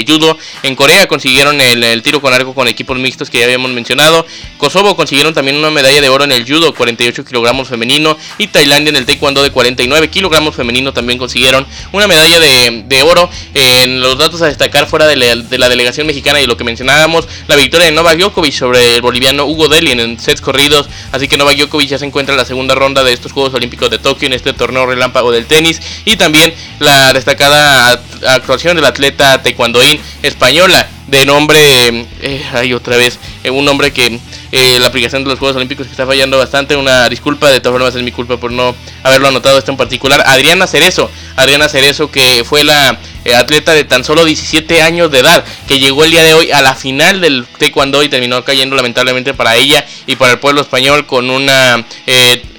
judo. 0.07 0.39
En 0.63 0.75
Corea 0.75 1.07
consiguieron 1.07 1.61
el, 1.61 1.85
el 1.85 2.03
tiro 2.03 2.21
con 2.21 2.33
arco 2.33 2.55
con 2.55 2.67
equipos 2.67 2.99
mixtos 2.99 3.29
que 3.29 3.39
ya 3.39 3.45
habíamos 3.45 3.71
mencionado. 3.73 4.27
Kosovo 4.57 4.97
consiguieron 4.97 5.35
también 5.35 5.57
una 5.57 5.71
medalla 5.71 6.01
de 6.01 6.09
oro 6.09 6.25
en 6.25 6.33
el 6.33 6.47
judo, 6.47 6.75
48 6.75 7.25
kilogramos 7.25 7.69
femenino. 7.69 8.17
Y 8.39 8.47
Tailandia 8.47 8.70
en 8.77 8.97
el 8.97 9.07
taekwondo 9.07 9.43
de 9.43 9.51
49 9.51 10.09
kilogramos 10.09 10.55
femenino 10.55 10.93
también 10.93 11.19
consiguieron 11.19 11.67
una 11.93 12.07
medalla 12.07 12.39
de, 12.39 13.03
oro. 13.03 13.31
En 13.55 14.01
los 14.01 14.19
datos 14.19 14.43
a 14.43 14.47
destacar 14.47 14.87
fuera 14.87 15.07
de 15.07 15.17
la, 15.17 15.69
delegación 15.69 16.07
mexicana 16.07 16.41
y 16.41 16.47
lo 16.47 16.57
que 16.57 16.65
mencionábamos, 16.65 17.27
la 17.49 17.57
victoria 17.57 17.87
de 17.87 17.93
Novak 17.93 18.19
Djokovic 18.19 18.53
sobre 18.53 18.97
el 18.97 19.03
boliviano 19.03 19.47
Hugo 19.47 19.69
Deli 19.69 19.93
en 19.93 20.19
sets 20.19 20.41
corridos. 20.41 20.89
Así 21.13 21.29
que 21.29 21.37
Novak 21.37 21.57
Djokovic 21.57 21.89
ya 21.89 21.99
se 21.99 22.05
encuentra 22.05 22.35
en 22.35 22.39
la 22.39 22.45
segunda 22.45 22.75
ronda 22.75 23.03
de 23.03 23.13
estos 23.13 23.33
Juegos 23.33 23.55
Olímpicos 23.55 23.91
de 23.91 23.99
Tokio 23.99 24.27
en 24.27 24.35
este 24.35 24.53
torneo 24.53 24.87
relámpago 24.87 25.33
del 25.33 25.47
tenis. 25.47 25.81
Y 26.05 26.17
también 26.17 26.55
la 26.79 27.13
destacada 27.13 28.03
actuación 28.27 28.77
del 28.77 28.85
atleta 28.85 29.43
taekwondoín 29.43 30.01
española 30.23 30.89
de 31.11 31.27
nombre, 31.27 32.07
eh, 32.23 32.45
hay 32.53 32.73
otra 32.73 32.97
vez, 32.97 33.19
eh, 33.43 33.51
un 33.51 33.65
nombre 33.65 33.93
que 33.93 34.21
eh, 34.53 34.79
la 34.79 34.87
aplicación 34.87 35.25
de 35.25 35.31
los 35.31 35.41
Juegos 35.41 35.57
Olímpicos 35.57 35.87
que 35.87 35.91
está 35.91 36.07
fallando 36.07 36.39
bastante, 36.39 36.77
una 36.77 37.09
disculpa, 37.09 37.51
de 37.51 37.61
todas 37.61 37.75
formas 37.75 37.95
es 37.97 38.03
mi 38.03 38.13
culpa 38.13 38.37
por 38.37 38.53
no 38.53 38.77
haberlo 39.03 39.29
anotado 39.29 39.59
esto 39.59 39.73
en 39.73 39.77
particular, 39.77 40.23
Adriana 40.25 40.69
Cerezo, 40.69 41.11
Adriana 41.35 41.69
Cerezo 41.69 42.13
que 42.13 42.45
fue 42.45 42.63
la 42.63 42.99
atleta 43.37 43.73
de 43.73 43.85
tan 43.85 44.05
solo 44.05 44.25
17 44.25 44.83
años 44.83 45.11
de 45.11 45.19
edad, 45.19 45.45
que 45.67 45.81
llegó 45.81 46.05
el 46.05 46.13
día 46.13 46.23
de 46.23 46.35
hoy 46.35 46.53
a 46.53 46.63
la 46.63 46.75
final 46.77 47.21
del 47.21 47.45
taekwondo 47.59 48.03
y 48.05 48.09
terminó 48.09 48.45
cayendo 48.45 48.77
lamentablemente 48.77 49.35
para 49.35 49.57
ella 49.57 49.85
y 50.07 50.15
para 50.15 50.33
el 50.33 50.39
pueblo 50.39 50.61
español 50.61 51.07
con 51.07 51.29
una, 51.29 51.85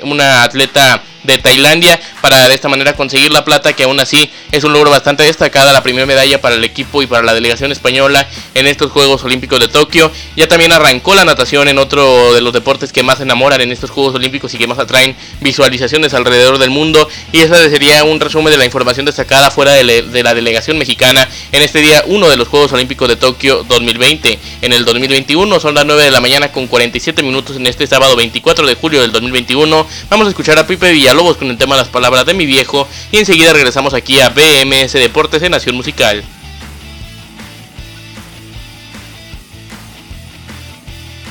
una 0.04 0.44
atleta 0.44 1.04
de 1.24 1.38
Tailandia 1.38 2.00
para 2.22 2.48
de 2.48 2.56
esta 2.56 2.70
manera 2.70 2.96
conseguir 2.96 3.32
la 3.32 3.46
plata 3.46 3.74
que 3.74 3.84
aún 3.84 4.00
así 4.00 4.32
es 4.52 4.64
un 4.64 4.74
logro 4.74 4.90
bastante 4.90 5.24
destacada 5.24 5.74
la 5.74 5.84
primera 5.84 6.06
medalla 6.06 6.42
para 6.42 6.56
el 6.56 6.64
equipo 6.64 7.02
y 7.02 7.08
para 7.08 7.24
la 7.24 7.34
delegación 7.34 7.72
española 7.72 8.28
en 8.56 8.68
estos 8.68 8.92
Juegos 8.92 9.24
Olímpicos 9.24 9.60
de 9.60 9.68
Tokio. 9.68 10.12
Ya 10.36 10.48
también 10.48 10.72
arrancó 10.72 11.16
la 11.16 11.26
natación 11.26 11.68
en 11.68 11.78
otro 11.78 12.34
de 12.34 12.42
los 12.42 12.54
deportes 12.54 12.92
que 12.92 13.04
más 13.04 13.20
enamoran 13.20 13.62
en 13.62 13.72
estos 13.72 13.90
Juegos 13.90 14.16
Olímpicos 14.16 14.54
y 14.54 14.58
que 14.58 14.68
más 14.68 14.80
atraen 14.80 15.16
visualizaciones 15.40 16.14
alrededor 16.14 16.58
del 16.58 16.70
mundo 16.70 17.08
y 17.32 17.40
esa 17.40 17.58
sería 17.70 18.04
un 18.04 18.20
resumen 18.20 18.52
de 18.52 18.58
la 18.58 18.66
información 18.66 19.06
destacada 19.06 19.52
fuera 19.52 19.74
de, 19.74 20.24
la 20.24 20.34
delegación 20.34 20.78
mexicana 20.78 21.28
en 21.52 21.62
este 21.62 21.80
día 21.80 22.04
1 22.08 22.30
de 22.30 22.38
los 22.38 22.48
Juegos 22.48 22.72
Olímpicos 22.74 23.08
de 23.08 23.16
Tokio 23.16 23.64
2020 23.68 24.40
en 24.62 24.74
el 24.74 24.86
2021 24.86 25.60
son 25.60 25.76
las 25.76 25.86
9 25.86 26.04
de 26.04 26.12
la 26.12 26.22
mañana 26.22 26.52
con 26.52 26.68
47 26.68 27.24
minutos 27.24 27.58
en 27.58 27.68
este 27.68 27.88
sábado 27.88 28.16
24 28.16 28.66
de 28.68 28.76
julio 28.76 29.02
del 29.02 29.12
2021 29.12 29.88
vamos 30.10 30.28
a 30.28 30.30
escuchar 30.30 30.60
a 30.60 30.68
Pipe 30.68 30.92
Villa 30.92 31.11
Lobos 31.14 31.38
con 31.38 31.50
el 31.50 31.58
tema 31.58 31.76
Las 31.76 31.90
palabras 31.90 32.26
de 32.26 32.34
mi 32.34 32.46
viejo 32.46 32.88
y 33.12 33.18
enseguida 33.18 33.54
regresamos 33.54 33.94
aquí 33.94 34.20
a 34.20 34.30
BMS 34.30 34.94
Deportes 34.94 35.42
en 35.44 35.52
Nación 35.52 35.76
Musical. 35.76 36.24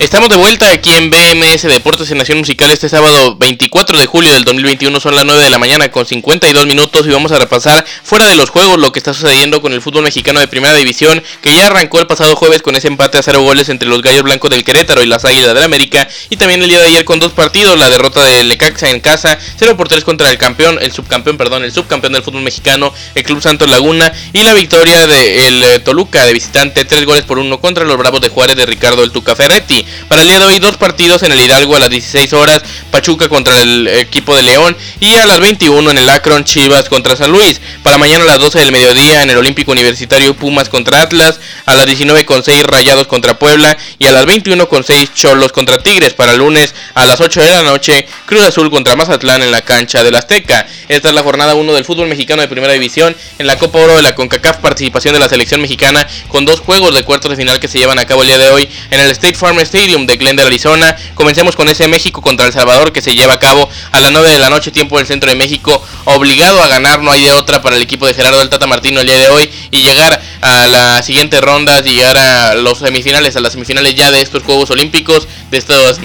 Estamos 0.01 0.31
de 0.31 0.37
vuelta 0.37 0.67
aquí 0.71 0.95
en 0.95 1.11
BMS 1.11 1.65
Deportes 1.65 2.11
en 2.11 2.17
Nación 2.17 2.39
Musical 2.39 2.71
este 2.71 2.89
sábado 2.89 3.37
24 3.37 3.99
de 3.99 4.07
julio 4.07 4.33
del 4.33 4.45
2021, 4.45 4.99
son 4.99 5.15
las 5.15 5.27
9 5.27 5.45
de 5.45 5.51
la 5.51 5.59
mañana 5.59 5.91
con 5.91 6.07
52 6.07 6.65
minutos 6.65 7.07
y 7.07 7.11
vamos 7.11 7.33
a 7.33 7.39
repasar 7.39 7.85
fuera 8.03 8.27
de 8.27 8.35
los 8.35 8.49
juegos 8.49 8.79
lo 8.79 8.93
que 8.93 8.99
está 8.99 9.13
sucediendo 9.13 9.61
con 9.61 9.75
el 9.75 9.83
fútbol 9.83 10.05
mexicano 10.05 10.41
de 10.41 10.49
primera 10.49 10.75
división 10.75 11.23
que 11.43 11.55
ya 11.55 11.67
arrancó 11.67 12.01
el 12.01 12.07
pasado 12.07 12.35
jueves 12.35 12.63
con 12.63 12.77
ese 12.77 12.89
empate 12.89 13.19
a 13.19 13.23
cero 13.23 13.43
goles 13.43 13.69
entre 13.69 13.91
los 13.91 14.01
Gallos 14.01 14.23
Blancos 14.23 14.49
del 14.49 14.65
Querétaro 14.65 15.03
y 15.03 15.07
las 15.07 15.27
Águilas 15.27 15.53
del 15.53 15.65
América 15.65 16.09
y 16.31 16.39
también 16.39 16.63
el 16.63 16.71
día 16.71 16.79
de 16.79 16.87
ayer 16.87 17.05
con 17.05 17.21
dos 17.21 17.33
partidos, 17.33 17.79
la 17.79 17.91
derrota 17.91 18.25
del 18.25 18.49
Lecaxa 18.49 18.89
en 18.89 19.01
casa, 19.01 19.39
0 19.59 19.77
por 19.77 19.89
3 19.89 20.03
contra 20.03 20.31
el 20.31 20.39
campeón, 20.39 20.79
el 20.81 20.93
subcampeón, 20.93 21.37
perdón, 21.37 21.63
el 21.63 21.73
subcampeón 21.73 22.15
del 22.15 22.23
fútbol 22.23 22.41
mexicano, 22.41 22.91
el 23.15 23.23
Club 23.23 23.43
Santos 23.43 23.69
Laguna 23.69 24.11
y 24.33 24.45
la 24.45 24.55
victoria 24.55 25.07
del 25.07 25.61
de 25.61 25.75
eh, 25.75 25.79
Toluca 25.81 26.25
de 26.25 26.33
visitante, 26.33 26.87
3 26.87 27.05
goles 27.05 27.25
por 27.25 27.39
1 27.39 27.61
contra 27.61 27.85
los 27.85 27.99
Bravos 27.99 28.23
de 28.23 28.31
Juárez 28.31 28.57
de 28.57 28.65
Ricardo 28.65 29.05
el 29.05 29.11
Tuca 29.11 29.37
Ferretti. 29.37 29.85
Para 30.09 30.23
el 30.23 30.29
día 30.29 30.39
de 30.39 30.45
hoy, 30.45 30.59
dos 30.59 30.77
partidos 30.77 31.23
en 31.23 31.33
el 31.33 31.41
Hidalgo 31.41 31.77
a 31.77 31.81
las 31.81 31.91
16 31.91 32.33
horas, 32.33 32.63
Pachuca 32.91 33.29
contra 33.29 33.61
el 33.61 33.87
equipo 33.89 34.35
de 34.35 34.43
León 34.43 34.77
y 35.01 35.15
a 35.15 35.27
las 35.27 35.41
21 35.41 35.91
en 35.91 35.99
el 35.99 36.09
Akron, 36.09 36.45
Chivas 36.45 36.89
contra 36.89 37.17
San 37.17 37.31
Luis. 37.31 37.61
Para 37.83 37.99
mañana 37.99 38.25
a 38.25 38.27
las 38.27 38.39
12 38.39 38.59
del 38.59 38.73
mediodía 38.73 39.23
en 39.23 39.31
el 39.31 39.39
Olímpico 39.39 39.73
Universitario 39.73 40.35
Pumas 40.35 40.69
contra 40.69 41.03
Atlas, 41.03 41.41
a 41.67 41.75
las 41.75 41.87
19 41.87 42.25
con 42.25 42.43
6 42.43 42.65
Rayados 42.65 43.07
contra 43.07 43.39
Puebla 43.39 43.77
y 43.99 44.07
a 44.07 44.13
las 44.13 44.27
21 44.27 44.69
con 44.69 44.85
6 44.85 45.15
Cholos 45.15 45.53
contra 45.53 45.83
Tigres. 45.83 46.15
Para 46.15 46.33
el 46.33 46.39
lunes 46.39 46.75
a 46.95 47.07
las 47.07 47.21
8 47.21 47.41
de 47.41 47.51
la 47.51 47.63
noche, 47.63 48.07
Cruz 48.27 48.43
Azul 48.43 48.71
contra 48.71 48.97
Mazatlán 48.97 49.43
en 49.43 49.51
la 49.51 49.63
cancha 49.63 50.03
del 50.03 50.17
Azteca. 50.17 50.67
Esta 50.89 51.09
es 51.09 51.15
la 51.15 51.23
jornada 51.23 51.55
1 51.55 51.73
del 51.73 51.85
fútbol 51.85 52.09
mexicano 52.09 52.43
de 52.43 52.49
primera 52.49 52.73
división 52.73 53.17
en 53.39 53.47
la 53.47 53.57
Copa 53.59 53.79
Oro 53.79 53.97
de 53.97 54.03
la 54.03 54.15
CONCACAF, 54.15 54.59
participación 54.59 55.15
de 55.15 55.21
la 55.21 55.29
selección 55.29 55.61
mexicana 55.61 56.07
con 56.29 56.45
dos 56.45 56.61
juegos 56.61 56.95
de 56.95 57.05
cuartos 57.05 57.31
de 57.31 57.37
final 57.37 57.61
que 57.61 57.69
se 57.69 57.79
llevan 57.79 57.99
a 57.99 58.07
cabo 58.07 58.23
el 58.23 58.29
día 58.29 58.39
de 58.39 58.51
hoy 58.51 58.69
en 58.91 59.01
el 59.01 59.11
State 59.11 59.35
Farm 59.35 59.59
Stadium 59.61 59.80
de 59.81 60.17
Glendale, 60.19 60.47
Arizona. 60.47 60.95
Comencemos 61.15 61.57
con 61.57 61.67
ese 61.71 61.89
México 61.89 62.21
contra 62.21 62.47
El 62.47 62.53
Salvador 62.53 62.93
que 62.93 63.01
se 63.01 63.15
lleva 63.15 63.35
a 63.35 63.39
cabo 63.39 63.67
a 63.93 64.01
las 64.01 64.13
9 64.13 64.31
de 64.31 64.39
la 64.39 64.51
noche, 64.51 64.71
tiempo 64.71 64.99
del 64.99 65.07
centro 65.07 65.31
de 65.31 65.37
México, 65.37 65.83
obligado 66.05 66.63
a 66.63 66.69
ganar, 66.69 67.01
no 67.01 67.11
hay 67.11 67.25
de 67.25 67.33
otra 67.33 67.63
para 67.63 67.77
el 67.77 67.83
equipo 67.83 68.07
de 68.07 68.13
Gerardo 68.13 68.41
del 68.41 68.51
Tata 68.51 68.67
Martino 68.67 69.01
el 69.01 69.07
día 69.07 69.17
de 69.17 69.31
hoy 69.31 69.51
y 69.71 69.81
llegar 69.81 70.21
a 70.43 70.67
la 70.67 71.03
siguiente 71.03 71.41
ronda, 71.41 71.81
llegar 71.81 72.19
a 72.19 72.55
los 72.57 72.79
semifinales, 72.79 73.37
a 73.37 73.41
las 73.41 73.55
semifinales 73.55 73.95
ya 73.95 74.11
de 74.11 74.21
estos 74.21 74.43
Juegos 74.43 74.71
Olímpicos, 74.71 75.27
de 75.51 75.57
estos 75.57 75.99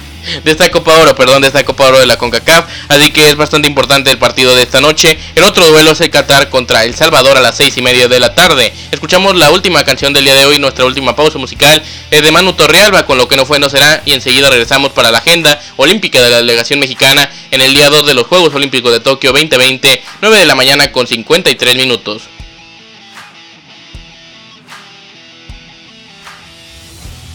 de 0.44 0.52
esta 0.52 0.70
Copa 0.70 0.98
Oro, 1.00 1.16
perdón, 1.16 1.42
de 1.42 1.48
esta 1.48 1.64
Copa 1.64 1.88
Oro 1.88 2.00
de 2.00 2.06
la 2.06 2.18
CONCACAF. 2.18 2.66
Así 2.90 3.12
que 3.12 3.30
es 3.30 3.36
bastante 3.36 3.68
importante 3.68 4.10
el 4.12 4.18
partido 4.18 4.56
de 4.56 4.64
esta 4.64 4.82
noche. 4.82 5.18
El 5.36 5.44
otro 5.44 5.66
duelo 5.68 5.92
es 5.92 6.02
el 6.02 6.10
Qatar 6.10 6.50
contra 6.50 6.84
El 6.84 6.96
Salvador 6.96 7.38
a 7.38 7.42
las 7.42 7.58
seis 7.58 7.78
y 7.78 7.82
media 7.82 8.08
de 8.08 8.20
la 8.20 8.34
tarde. 8.34 8.74
Escuchamos 8.92 9.36
la 9.36 9.52
última 9.52 9.84
canción 9.84 10.14
del 10.14 10.26
día 10.26 10.36
de 10.36 10.46
hoy, 10.46 10.60
nuestra 10.60 10.86
última 10.86 11.16
pausa 11.16 11.38
musical 11.38 11.82
es 12.12 12.22
de 12.22 12.32
Manu 12.32 12.54
Torrealba, 12.54 13.06
con 13.06 13.18
lo 13.18 13.28
que 13.28 13.36
no 13.36 13.46
fue 13.46 13.60
no 13.60 13.70
será. 13.70 14.02
Y 14.06 14.14
enseguida 14.14 14.50
regresamos 14.50 14.92
para 14.92 15.12
la 15.12 15.20
agenda 15.20 15.62
olímpica 15.78 16.22
de 16.22 16.30
la 16.30 16.38
delegación 16.38 16.80
mexicana 16.80 17.30
en 17.52 17.62
el 17.62 17.74
día 17.74 17.90
2 17.90 18.06
de 18.06 18.14
los 18.14 18.28
Juegos 18.28 18.54
Olímpicos 18.54 18.92
de 18.92 19.00
Tokio 19.00 19.32
2020, 19.32 20.04
9 20.22 20.38
de 20.40 20.46
la 20.46 20.56
mañana 20.56 20.92
con 20.92 21.08
53 21.08 21.76
minutos. 21.76 22.35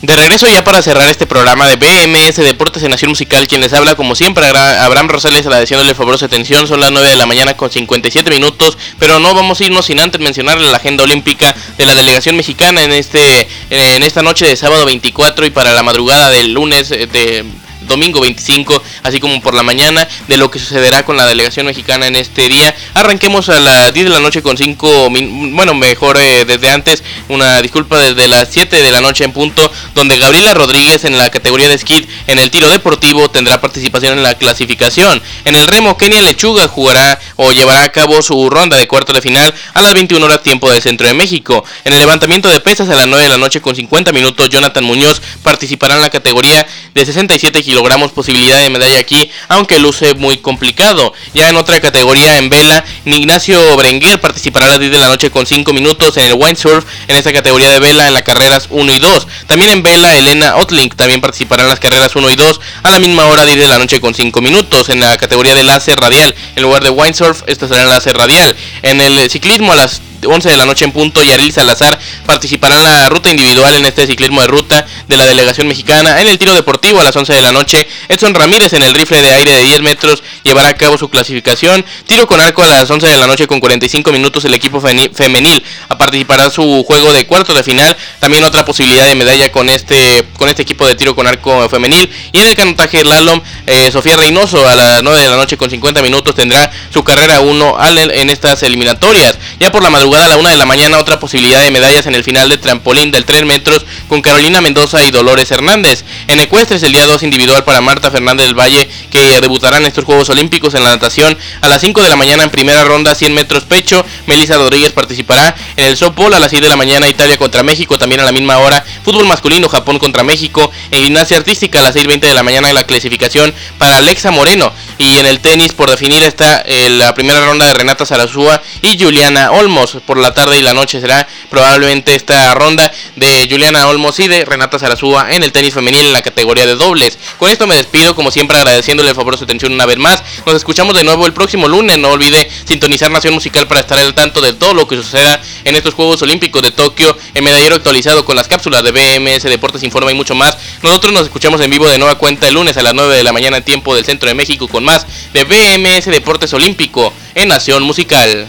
De 0.02 0.16
regreso 0.16 0.46
ya 0.48 0.64
para 0.64 0.80
cerrar 0.80 1.10
este 1.10 1.26
programa 1.26 1.68
de 1.68 1.76
BMS 1.76 2.36
Deportes 2.36 2.82
en 2.82 2.90
Nación 2.90 3.10
Musical, 3.10 3.46
quien 3.46 3.60
les 3.60 3.74
habla 3.74 3.96
como 3.96 4.14
siempre, 4.14 4.46
Abraham 4.46 5.08
Rosales 5.08 5.44
agradeciéndole 5.44 5.94
favorosa 5.94 6.24
atención, 6.24 6.66
son 6.66 6.80
las 6.80 6.90
9 6.90 7.06
de 7.06 7.16
la 7.16 7.26
mañana 7.26 7.54
con 7.54 7.70
57 7.70 8.30
minutos, 8.30 8.78
pero 8.98 9.18
no 9.18 9.34
vamos 9.34 9.60
a 9.60 9.64
irnos 9.64 9.84
sin 9.84 10.00
antes 10.00 10.18
mencionarle 10.18 10.70
la 10.70 10.78
agenda 10.78 11.04
olímpica 11.04 11.54
de 11.76 11.84
la 11.84 11.94
delegación 11.94 12.34
mexicana 12.34 12.82
en 12.82 12.92
este 12.92 13.46
en 13.68 14.02
esta 14.02 14.22
noche 14.22 14.46
de 14.46 14.56
sábado 14.56 14.86
24 14.86 15.44
y 15.44 15.50
para 15.50 15.74
la 15.74 15.82
madrugada 15.82 16.30
del 16.30 16.54
lunes 16.54 16.90
eh, 16.92 17.06
de 17.06 17.44
domingo 17.90 18.20
25, 18.20 18.82
así 19.02 19.20
como 19.20 19.38
por 19.42 19.52
la 19.52 19.62
mañana, 19.62 20.08
de 20.28 20.38
lo 20.38 20.50
que 20.50 20.58
sucederá 20.58 21.04
con 21.04 21.18
la 21.18 21.26
delegación 21.26 21.66
mexicana 21.66 22.06
en 22.06 22.16
este 22.16 22.48
día. 22.48 22.74
Arranquemos 22.94 23.50
a 23.50 23.60
las 23.60 23.92
10 23.92 24.06
de 24.06 24.10
la 24.10 24.20
noche 24.20 24.40
con 24.40 24.56
5, 24.56 25.10
bueno, 25.10 25.74
mejor 25.74 26.16
eh, 26.18 26.46
desde 26.46 26.70
antes, 26.70 27.02
una 27.28 27.60
disculpa 27.60 27.98
desde 27.98 28.28
las 28.28 28.48
7 28.50 28.80
de 28.80 28.90
la 28.90 29.02
noche 29.02 29.24
en 29.24 29.32
punto, 29.32 29.70
donde 29.94 30.16
Gabriela 30.16 30.54
Rodríguez 30.54 31.04
en 31.04 31.18
la 31.18 31.28
categoría 31.28 31.68
de 31.68 31.76
skid 31.76 32.06
en 32.26 32.38
el 32.38 32.50
tiro 32.50 32.68
deportivo 32.70 33.28
tendrá 33.30 33.60
participación 33.60 34.16
en 34.16 34.22
la 34.22 34.34
clasificación. 34.34 35.20
En 35.44 35.56
el 35.56 35.66
remo, 35.66 35.98
Kenia 35.98 36.22
Lechuga 36.22 36.68
jugará 36.68 37.18
o 37.36 37.52
llevará 37.52 37.82
a 37.82 37.92
cabo 37.92 38.22
su 38.22 38.48
ronda 38.48 38.76
de 38.76 38.86
cuarto 38.86 39.12
de 39.12 39.20
final 39.20 39.52
a 39.74 39.82
las 39.82 39.92
21 39.94 40.24
horas 40.24 40.42
tiempo 40.42 40.70
del 40.70 40.80
centro 40.80 41.06
de 41.06 41.14
México. 41.14 41.64
En 41.84 41.92
el 41.92 41.98
levantamiento 41.98 42.48
de 42.48 42.60
pesas 42.60 42.88
a 42.88 42.94
las 42.94 43.06
9 43.06 43.24
de 43.24 43.28
la 43.28 43.36
noche 43.36 43.60
con 43.60 43.74
50 43.74 44.12
minutos, 44.12 44.48
Jonathan 44.48 44.84
Muñoz 44.84 45.20
participará 45.42 45.96
en 45.96 46.02
la 46.02 46.10
categoría 46.10 46.66
de 46.94 47.06
67 47.06 47.62
kilogramos 47.62 47.79
logramos 47.80 48.12
posibilidad 48.12 48.60
de 48.60 48.68
medalla 48.68 48.98
aquí, 48.98 49.30
aunque 49.48 49.78
luce 49.78 50.14
muy 50.14 50.36
complicado. 50.36 51.14
Ya 51.32 51.48
en 51.48 51.56
otra 51.56 51.80
categoría 51.80 52.36
en 52.36 52.50
vela, 52.50 52.84
Ignacio 53.06 53.74
Brenguer 53.78 54.20
participará 54.20 54.66
a 54.66 54.68
las 54.68 54.80
10 54.80 54.92
de 54.92 54.98
la 54.98 55.08
noche 55.08 55.30
con 55.30 55.46
5 55.46 55.72
minutos 55.72 56.14
en 56.18 56.26
el 56.26 56.34
windsurf 56.34 56.84
en 57.08 57.16
esta 57.16 57.32
categoría 57.32 57.70
de 57.70 57.80
vela 57.80 58.06
en 58.06 58.12
las 58.12 58.22
carreras 58.22 58.66
1 58.68 58.92
y 58.92 58.98
2. 58.98 59.26
También 59.46 59.70
en 59.70 59.82
vela, 59.82 60.14
Elena 60.14 60.56
Otlink 60.56 60.94
también 60.94 61.22
participará 61.22 61.62
en 61.62 61.70
las 61.70 61.80
carreras 61.80 62.14
1 62.14 62.30
y 62.30 62.36
2 62.36 62.60
a 62.82 62.90
la 62.90 62.98
misma 62.98 63.24
hora 63.24 63.46
10 63.46 63.58
de 63.58 63.68
la 63.68 63.78
noche 63.78 63.98
con 63.98 64.14
5 64.14 64.42
minutos 64.42 64.90
en 64.90 65.00
la 65.00 65.16
categoría 65.16 65.54
de 65.54 65.64
láser 65.64 65.98
radial. 65.98 66.34
En 66.54 66.62
lugar 66.62 66.84
de 66.84 66.90
windsurf, 66.90 67.44
esta 67.46 67.66
será 67.66 67.82
el 67.82 67.88
láser 67.88 68.14
radial. 68.14 68.54
En 68.82 69.00
el 69.00 69.30
ciclismo 69.30 69.72
a 69.72 69.76
las 69.76 70.02
11 70.26 70.48
de 70.48 70.56
la 70.56 70.66
noche 70.66 70.84
en 70.84 70.92
punto, 70.92 71.22
Yaril 71.22 71.52
Salazar 71.52 71.98
participará 72.26 72.76
en 72.76 72.84
la 72.84 73.08
ruta 73.08 73.30
individual 73.30 73.74
en 73.74 73.86
este 73.86 74.06
ciclismo 74.06 74.40
de 74.40 74.46
ruta 74.46 74.86
de 75.08 75.16
la 75.16 75.26
delegación 75.26 75.68
mexicana. 75.68 76.20
En 76.20 76.28
el 76.28 76.38
tiro 76.38 76.54
deportivo 76.54 77.00
a 77.00 77.04
las 77.04 77.16
11 77.16 77.32
de 77.32 77.42
la 77.42 77.52
noche, 77.52 77.86
Edson 78.08 78.34
Ramírez 78.34 78.72
en 78.74 78.82
el 78.82 78.94
rifle 78.94 79.22
de 79.22 79.30
aire 79.30 79.56
de 79.56 79.62
10 79.64 79.82
metros 79.82 80.22
llevará 80.42 80.68
a 80.68 80.74
cabo 80.74 80.98
su 80.98 81.08
clasificación. 81.08 81.84
Tiro 82.06 82.26
con 82.26 82.40
arco 82.40 82.62
a 82.62 82.66
las 82.66 82.90
11 82.90 83.06
de 83.06 83.16
la 83.16 83.26
noche 83.26 83.46
con 83.46 83.60
45 83.60 84.12
minutos 84.12 84.44
el 84.44 84.54
equipo 84.54 84.80
femenil 84.80 85.62
a 85.88 85.96
participará 85.98 86.50
su 86.50 86.84
juego 86.86 87.12
de 87.12 87.26
cuarto 87.26 87.54
de 87.54 87.62
final. 87.62 87.96
También 88.18 88.44
otra 88.44 88.64
posibilidad 88.64 89.06
de 89.06 89.14
medalla 89.14 89.50
con 89.50 89.70
este, 89.70 90.24
con 90.36 90.48
este 90.48 90.62
equipo 90.62 90.86
de 90.86 90.94
tiro 90.94 91.14
con 91.14 91.26
arco 91.26 91.68
femenil. 91.68 92.10
Y 92.32 92.40
en 92.40 92.46
el 92.46 92.54
canotaje 92.54 93.04
Lalom, 93.04 93.40
eh, 93.66 93.90
Sofía 93.90 94.16
Reynoso 94.16 94.68
a 94.68 94.76
las 94.76 95.02
9 95.02 95.20
de 95.20 95.30
la 95.30 95.36
noche 95.36 95.56
con 95.56 95.70
50 95.70 96.02
minutos 96.02 96.34
tendrá 96.34 96.70
su 96.92 97.02
carrera 97.02 97.40
1 97.40 97.78
en 97.90 98.30
estas 98.30 98.62
eliminatorias. 98.62 99.38
Ya 99.58 99.72
por 99.72 99.82
la 99.82 99.90
madrugada 99.90 100.09
a 100.18 100.28
la 100.28 100.36
una 100.36 100.50
de 100.50 100.56
la 100.56 100.66
mañana 100.66 100.98
otra 100.98 101.20
posibilidad 101.20 101.62
de 101.62 101.70
medallas 101.70 102.06
en 102.06 102.14
el 102.14 102.24
final 102.24 102.48
de 102.48 102.58
trampolín 102.58 103.10
del 103.12 103.24
3 103.24 103.44
metros 103.44 103.84
con 104.08 104.22
Carolina 104.22 104.60
Mendoza 104.60 105.04
y 105.04 105.10
Dolores 105.10 105.50
Hernández. 105.50 106.04
En 106.26 106.40
ecuestres 106.40 106.82
el 106.82 106.92
día 106.92 107.06
2 107.06 107.22
individual 107.22 107.64
para 107.64 107.80
Marta 107.80 108.10
Fernández 108.10 108.46
del 108.46 108.58
Valle 108.58 108.88
que 109.10 109.40
debutarán 109.40 109.86
estos 109.86 110.04
Juegos 110.04 110.28
Olímpicos 110.30 110.74
en 110.74 110.82
la 110.82 110.90
natación 110.90 111.36
a 111.60 111.68
las 111.68 111.80
5 111.80 112.02
de 112.02 112.08
la 112.08 112.16
mañana 112.16 112.42
en 112.42 112.50
primera 112.50 112.82
ronda 112.84 113.14
100 113.14 113.34
metros 113.34 113.64
pecho. 113.64 114.04
Melissa 114.26 114.56
Rodríguez 114.56 114.92
participará 114.92 115.54
en 115.76 115.86
el 115.86 115.96
softball 115.96 116.34
a 116.34 116.40
las 116.40 116.50
6 116.50 116.62
de 116.62 116.68
la 116.68 116.76
mañana 116.76 117.08
Italia 117.08 117.36
contra 117.36 117.62
México 117.62 117.98
también 117.98 118.20
a 118.20 118.24
la 118.24 118.32
misma 118.32 118.58
hora. 118.58 118.84
Fútbol 119.04 119.26
masculino 119.26 119.68
Japón 119.68 119.98
contra 119.98 120.24
México. 120.24 120.70
En 120.90 121.04
gimnasia 121.04 121.36
artística 121.36 121.80
a 121.80 121.82
las 121.82 121.94
6.20 121.94 122.20
de 122.20 122.34
la 122.34 122.42
mañana 122.42 122.68
en 122.68 122.74
la 122.74 122.84
clasificación 122.84 123.54
para 123.78 123.98
Alexa 123.98 124.30
Moreno. 124.30 124.72
Y 125.00 125.16
en 125.16 125.24
el 125.24 125.40
tenis 125.40 125.72
por 125.72 125.88
definir 125.88 126.22
está 126.22 126.60
eh, 126.60 126.90
la 126.90 127.14
primera 127.14 127.42
ronda 127.42 127.66
de 127.66 127.72
Renata 127.72 128.04
Sarazúa 128.04 128.60
y 128.82 129.02
Juliana 129.02 129.50
Olmos. 129.50 129.96
Por 130.04 130.18
la 130.18 130.34
tarde 130.34 130.58
y 130.58 130.62
la 130.62 130.74
noche 130.74 131.00
será 131.00 131.26
probablemente 131.50 132.14
esta 132.14 132.54
ronda 132.54 132.90
de 133.16 133.48
Juliana 133.50 133.88
Olmos 133.88 134.18
y 134.20 134.28
de 134.28 134.44
Renata 134.44 134.78
Sarazúa 134.78 135.32
en 135.32 135.42
el 135.42 135.52
tenis 135.52 135.74
femenil 135.74 136.06
en 136.06 136.12
la 136.12 136.22
categoría 136.22 136.66
de 136.66 136.76
dobles. 136.76 137.18
Con 137.38 137.50
esto 137.50 137.66
me 137.66 137.76
despido, 137.76 138.14
como 138.14 138.30
siempre 138.30 138.56
agradeciéndole 138.56 139.10
el 139.10 139.16
favor 139.16 139.34
de 139.34 139.38
su 139.38 139.44
atención 139.44 139.72
una 139.72 139.86
vez 139.86 139.98
más. 139.98 140.22
Nos 140.46 140.54
escuchamos 140.54 140.94
de 140.94 141.04
nuevo 141.04 141.26
el 141.26 141.32
próximo 141.32 141.68
lunes. 141.68 141.98
No 141.98 142.10
olvide 142.10 142.48
sintonizar 142.64 143.10
Nación 143.10 143.34
Musical 143.34 143.66
para 143.66 143.80
estar 143.80 143.98
al 143.98 144.14
tanto 144.14 144.40
de 144.40 144.52
todo 144.52 144.74
lo 144.74 144.86
que 144.86 144.96
suceda 144.96 145.40
en 145.64 145.74
estos 145.74 145.94
Juegos 145.94 146.22
Olímpicos 146.22 146.62
de 146.62 146.70
Tokio, 146.70 147.16
en 147.34 147.44
medallero 147.44 147.76
actualizado 147.76 148.24
con 148.24 148.36
las 148.36 148.48
cápsulas 148.48 148.82
de 148.82 148.92
BMS 148.92 149.42
Deportes 149.42 149.82
Informa 149.82 150.12
y 150.12 150.14
mucho 150.14 150.34
más. 150.34 150.56
Nosotros 150.82 151.12
nos 151.12 151.24
escuchamos 151.24 151.60
en 151.60 151.70
vivo 151.70 151.88
de 151.88 151.98
nueva 151.98 152.16
cuenta 152.16 152.48
el 152.48 152.54
lunes 152.54 152.76
a 152.76 152.82
las 152.82 152.94
9 152.94 153.16
de 153.16 153.24
la 153.24 153.32
mañana 153.32 153.60
tiempo 153.60 153.94
del 153.94 154.04
Centro 154.04 154.28
de 154.28 154.34
México 154.34 154.68
con 154.68 154.84
más 154.84 155.06
de 155.32 155.44
BMS 155.44 156.06
Deportes 156.06 156.52
Olímpico 156.54 157.12
en 157.34 157.48
Nación 157.48 157.82
Musical. 157.82 158.48